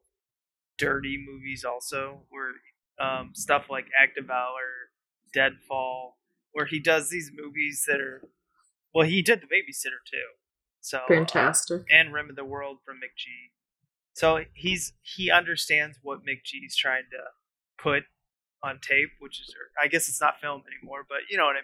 [0.78, 2.52] dirty movies also, where
[2.98, 4.90] um, stuff like Act of Valor,
[5.34, 6.17] Deadfall,
[6.58, 8.20] where he does these movies that are,
[8.92, 10.26] well, he did The Babysitter too,
[10.80, 11.82] so uh, Fantastic.
[11.88, 13.52] and Rim of the World from McG.
[14.14, 17.18] So he's he understands what McG's trying to
[17.80, 18.02] put
[18.64, 21.60] on tape, which is I guess it's not film anymore, but you know what I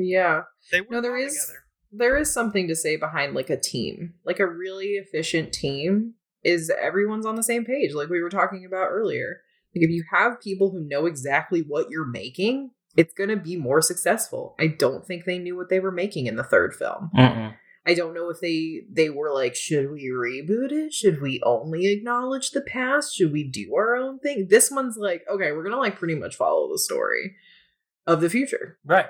[0.00, 0.08] mean.
[0.10, 0.44] Yeah.
[0.72, 1.58] They No, there is together.
[1.92, 4.14] there is something to say behind like a team.
[4.24, 8.64] Like a really efficient team is everyone's on the same page, like we were talking
[8.64, 9.42] about earlier.
[9.76, 13.56] Like if you have people who know exactly what you're making, it's going to be
[13.56, 14.54] more successful.
[14.58, 17.10] I don't think they knew what they were making in the third film.
[17.16, 17.54] Mm-mm.
[17.86, 20.94] I don't know if they they were like, should we reboot it?
[20.94, 23.14] Should we only acknowledge the past?
[23.14, 24.46] Should we do our own thing?
[24.48, 27.36] This one's like, okay, we're gonna like pretty much follow the story
[28.06, 29.06] of the future, Right.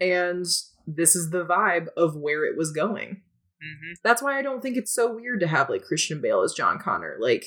[0.00, 0.44] and
[0.86, 3.22] this is the vibe of where it was going.
[3.62, 6.52] hmm That's why I don't think it's so weird to have like Christian Bale as
[6.52, 7.16] John Connor.
[7.18, 7.46] Like,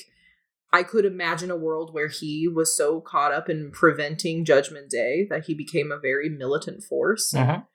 [0.72, 5.26] I could imagine a world where he was so caught up in preventing Judgment Day
[5.30, 7.66] that he became a very militant force Mhm.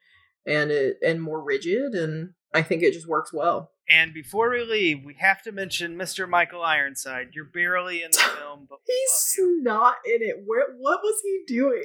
[0.46, 3.72] and it and more rigid, and I think it just works well.
[3.90, 6.28] And before we leave, we have to mention Mr.
[6.28, 7.30] Michael Ironside.
[7.34, 10.38] You're barely in the film, but He's not in it.
[10.46, 10.74] Where?
[10.78, 11.84] What was he doing?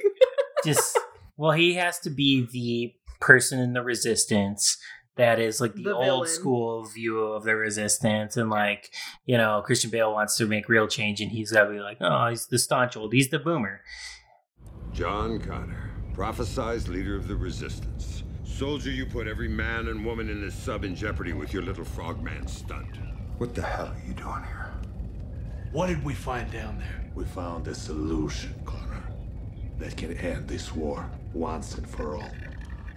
[0.65, 0.97] Just
[1.37, 4.77] well, he has to be the person in the resistance
[5.17, 6.27] that is like the, The old villain.
[6.29, 8.91] school view of the resistance and like
[9.25, 11.97] you know christian bale wants to make real change and he's got to be like
[12.01, 13.81] oh he's the staunch old he's the boomer
[14.93, 18.23] John Connor, prophesized leader of the resistance.
[18.43, 21.85] Soldier, you put every man and woman in this sub in jeopardy with your little
[21.85, 22.97] frogman stunt.
[23.37, 24.73] What the hell are you doing here?
[25.71, 27.09] What did we find down there?
[27.15, 29.03] We found a solution, Connor,
[29.79, 32.29] that can end this war once and for all.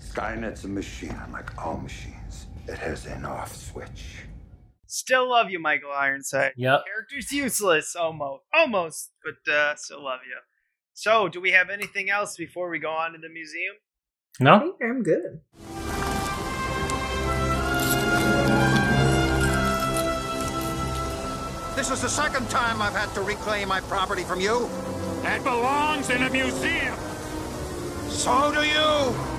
[0.04, 2.46] Skynet's a machine, like all machines.
[2.68, 4.24] It has an off switch.
[4.86, 6.52] Still love you, Michael Ironside.
[6.56, 6.84] Yep.
[6.86, 10.36] Character's useless, almost, almost, but uh, still love you.
[10.92, 13.74] So, do we have anything else before we go on to the museum?
[14.40, 15.40] I no think I'm good.
[21.74, 24.68] This is the second time I've had to reclaim my property from you.
[25.22, 26.94] That belongs in a museum.
[28.08, 29.33] So do you.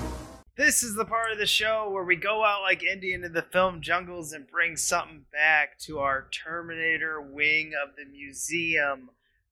[0.58, 3.42] This is the part of the show where we go out like Indy in the
[3.42, 9.10] film jungles and bring something back to our Terminator wing of the museum.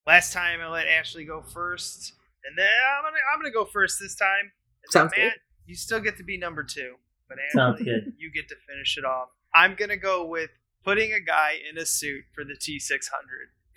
[0.08, 2.14] Last time I let Ashley go first,
[2.46, 2.68] and then
[2.98, 4.40] I'm gonna I'm gonna go first this time.
[4.42, 4.52] And
[4.86, 5.34] then, Sounds good.
[5.66, 6.96] You still get to be number two,
[7.28, 7.86] but Ashley,
[8.18, 9.28] you get to finish it off.
[9.54, 10.52] I'm gonna go with
[10.86, 13.00] putting a guy in a suit for the T600.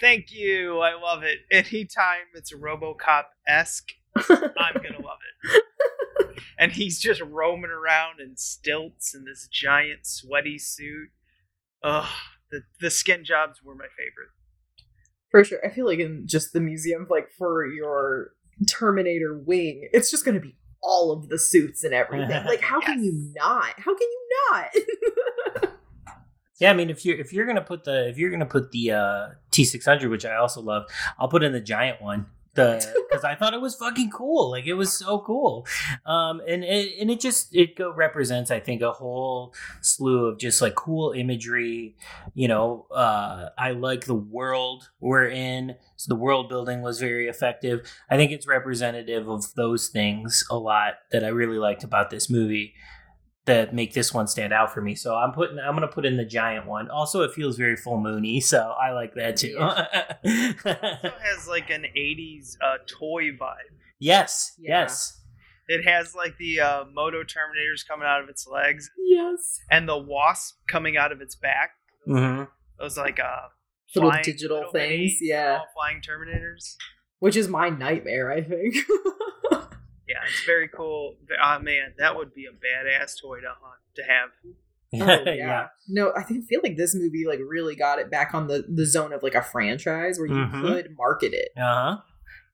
[0.00, 1.38] Thank you, I love it.
[1.50, 5.62] Anytime it's RoboCop esque, I'm gonna love it.
[6.58, 11.08] And he's just roaming around in stilts in this giant sweaty suit.
[11.82, 12.08] Ugh,
[12.50, 14.30] the the skin jobs were my favorite.
[15.30, 15.58] For sure.
[15.64, 18.32] I feel like in just the museum, like for your
[18.68, 22.42] Terminator wing, it's just going to be all of the suits and everything.
[22.46, 23.78] Like, how can you not?
[23.78, 24.70] How can you not?
[26.58, 28.92] yeah i mean if you're if you're gonna put the if you're gonna put the
[28.92, 30.84] uh t600 which i also love
[31.18, 32.26] i'll put in the giant one
[32.56, 34.50] the because i thought it was fucking cool.
[34.50, 35.66] Like it was so cool.
[36.04, 40.60] Um and it and it just it represents i think a whole slew of just
[40.60, 41.96] like cool imagery.
[42.34, 45.76] You know uh i like the world we're in.
[45.96, 47.90] So the world building was very effective.
[48.10, 52.28] I think it's representative of those things a lot that i really liked about this
[52.28, 52.74] movie
[53.46, 54.94] that make this one stand out for me.
[54.94, 56.90] So I'm putting I'm gonna put in the giant one.
[56.90, 59.56] Also, it feels very full moony, so I like that too.
[60.24, 60.56] It
[61.22, 63.74] has like an '80s uh, toy vibe.
[63.98, 64.80] yes, Yeah.
[64.82, 65.20] yes.
[65.68, 69.58] It has like the uh, Moto Terminators coming out of its legs yes.
[69.68, 71.70] and the Wasp coming out of its back.
[72.04, 72.44] hmm
[72.78, 73.48] Those like uh,
[73.94, 75.58] Little flying- digital little things, mini yeah.
[75.74, 76.76] flying Terminators.
[77.18, 78.76] Which is my nightmare, I think.
[80.08, 81.16] Yeah, it's very cool.
[81.42, 84.30] Oh man, that would be a badass toy to hunt to have.
[85.26, 85.68] Oh, yeah.
[85.88, 88.86] No, I think feel like this movie like really got it back on the the
[88.86, 90.62] zone of like a franchise where you Mhm.
[90.62, 91.48] could market it.
[91.56, 91.96] Uh huh.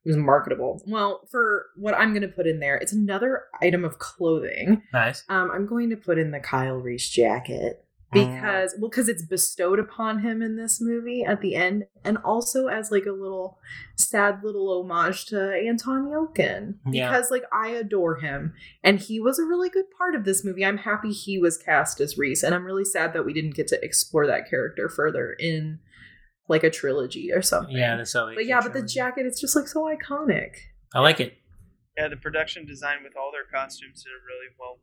[0.05, 0.83] It was marketable.
[0.87, 4.83] Well, for what I'm going to put in there, it's another item of clothing.
[4.93, 5.23] Nice.
[5.29, 8.35] Um, I'm going to put in the Kyle Reese jacket Mm.
[8.35, 12.67] because well, because it's bestowed upon him in this movie at the end, and also
[12.67, 13.59] as like a little
[13.97, 17.09] sad little homage to Anton Yelchin Yeah.
[17.11, 20.65] because like I adore him, and he was a really good part of this movie.
[20.65, 23.69] I'm happy he was cast as Reese, and I'm really sad that we didn't get
[23.69, 25.79] to explore that character further in
[26.49, 27.77] like a trilogy or something.
[27.77, 30.57] Yeah, the Salvation But yeah, but the jacket, it's just like so iconic.
[30.95, 31.39] I like it.
[31.97, 34.79] Yeah, the production design with all their costumes did a really well,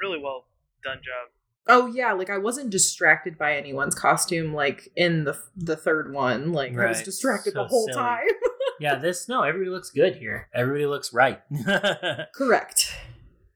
[0.00, 0.44] really well
[0.82, 1.28] done job.
[1.68, 6.52] Oh yeah, like I wasn't distracted by anyone's costume like in the the third one.
[6.52, 7.96] Like I was distracted So the whole silly.
[8.02, 8.26] time.
[8.80, 10.48] Yeah, this no, everybody looks good here.
[10.52, 11.40] Everybody looks right.
[12.34, 12.92] Correct.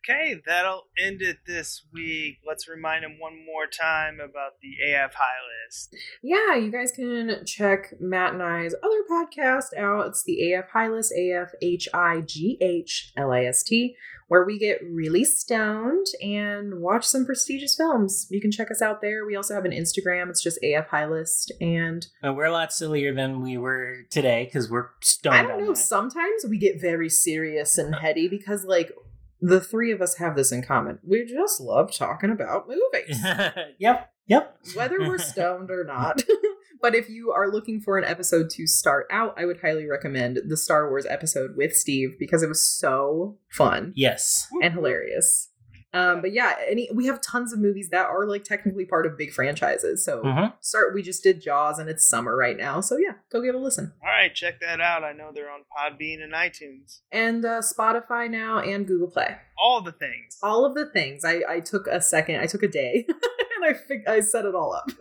[0.08, 2.36] Okay, that'll end it this week.
[2.46, 5.96] Let's remind them one more time about the AF High List.
[6.22, 10.06] Yeah, you guys can check Matt and I's other podcast out.
[10.06, 13.96] It's the AF High List, A F H I G H L I S T,
[14.28, 18.28] where we get really stoned and watch some prestigious films.
[18.30, 19.26] You can check us out there.
[19.26, 20.30] We also have an Instagram.
[20.30, 21.52] It's just AF High List.
[21.60, 25.34] And And we're a lot sillier than we were today because we're stoned.
[25.34, 25.76] I don't know, that.
[25.76, 28.92] sometimes we get very serious and heady because, like,
[29.40, 30.98] the three of us have this in common.
[31.02, 33.20] We just love talking about movies.
[33.78, 34.56] yep, yep.
[34.74, 36.22] whether we're stoned or not.
[36.82, 40.38] but if you are looking for an episode to start out, I would highly recommend
[40.46, 44.46] the Star Wars episode with Steve because it was so fun Yes.
[44.62, 45.50] and hilarious.
[45.94, 49.16] Um, but yeah, any we have tons of movies that are like technically part of
[49.16, 50.04] big franchises.
[50.04, 50.52] So Mhm.
[50.60, 50.92] start.
[50.94, 52.80] We just did Jaws, and it's summer right now.
[52.80, 53.92] So yeah, go give a listen.
[54.02, 55.04] All right, check that out.
[55.04, 57.00] I know they're on Podbean and iTunes.
[57.10, 59.36] And uh, Spotify now and Google Play.
[59.58, 60.36] All the things.
[60.42, 61.24] All of the things.
[61.24, 62.40] I I took a second.
[62.40, 63.06] I took a day,
[63.56, 64.90] and I fig- I set it all up.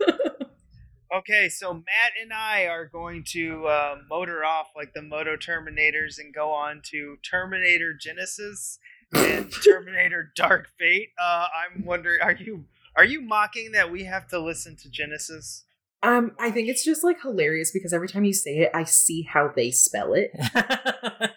[1.16, 6.18] Okay, so Matt and I are going to uh, motor off like the Moto Terminators
[6.18, 8.78] and go on to Terminator Genisys
[9.14, 11.10] and Terminator Dark Fate.
[11.20, 12.64] Uh, I'm wondering, are you
[12.96, 15.62] are you mocking that we have to listen to Genisys?
[16.02, 19.22] Um, I think it's just like hilarious because every time you say it, I see
[19.22, 20.30] how they spell it,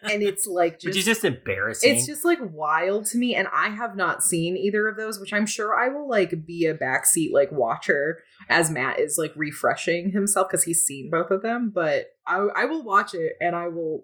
[0.03, 1.95] and it's like just, Which is just embarrassing.
[1.95, 3.33] it's just like wild to me.
[3.35, 6.65] And I have not seen either of those, which I'm sure I will like be
[6.65, 8.19] a backseat like watcher
[8.49, 11.71] as Matt is like refreshing himself because he's seen both of them.
[11.73, 14.03] But I, I will watch it and I will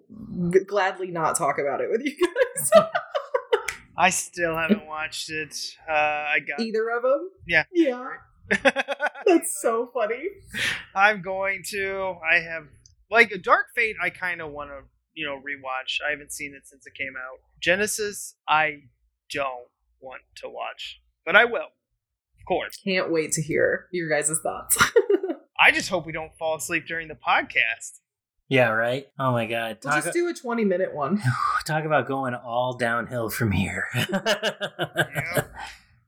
[0.52, 2.70] g- gladly not talk about it with you guys.
[3.98, 5.54] I still haven't watched it.
[5.88, 7.30] Uh, I got either of them.
[7.46, 7.64] yeah.
[7.72, 8.06] Yeah,
[9.26, 10.22] that's so funny.
[10.94, 12.16] I'm going to.
[12.30, 12.64] I have
[13.10, 13.96] like a Dark Fate.
[14.02, 14.80] I kind of want to
[15.14, 15.98] you know rewatch.
[16.06, 17.38] I haven't seen it since it came out.
[17.64, 18.34] Genisys.
[18.48, 18.82] I
[19.32, 19.68] don't
[20.00, 21.62] want to watch, but I will.
[22.38, 22.76] Of course.
[22.84, 24.76] Can't wait to hear your guys' thoughts.
[25.60, 28.00] I just hope we don't fall asleep during the podcast.
[28.48, 29.06] Yeah, right.
[29.18, 29.78] Oh my god.
[29.84, 31.20] we'll just do a 20 minute one.
[31.66, 33.88] talk about going all downhill from here.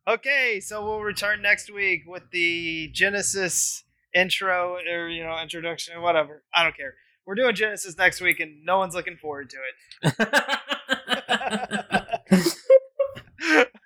[0.09, 3.83] Okay, so we'll return next week with the Genisys
[4.15, 6.43] intro or you know introduction, whatever.
[6.55, 6.95] I don't care.
[7.27, 9.59] We're doing Genisys next week, and no one's looking forward to
[10.03, 10.15] it.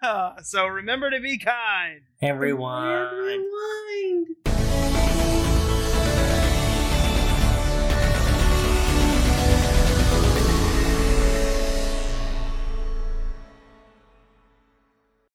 [0.00, 2.02] Uh, so remember to be kind.
[2.20, 2.88] Everyone.
[2.88, 4.36] Everyone.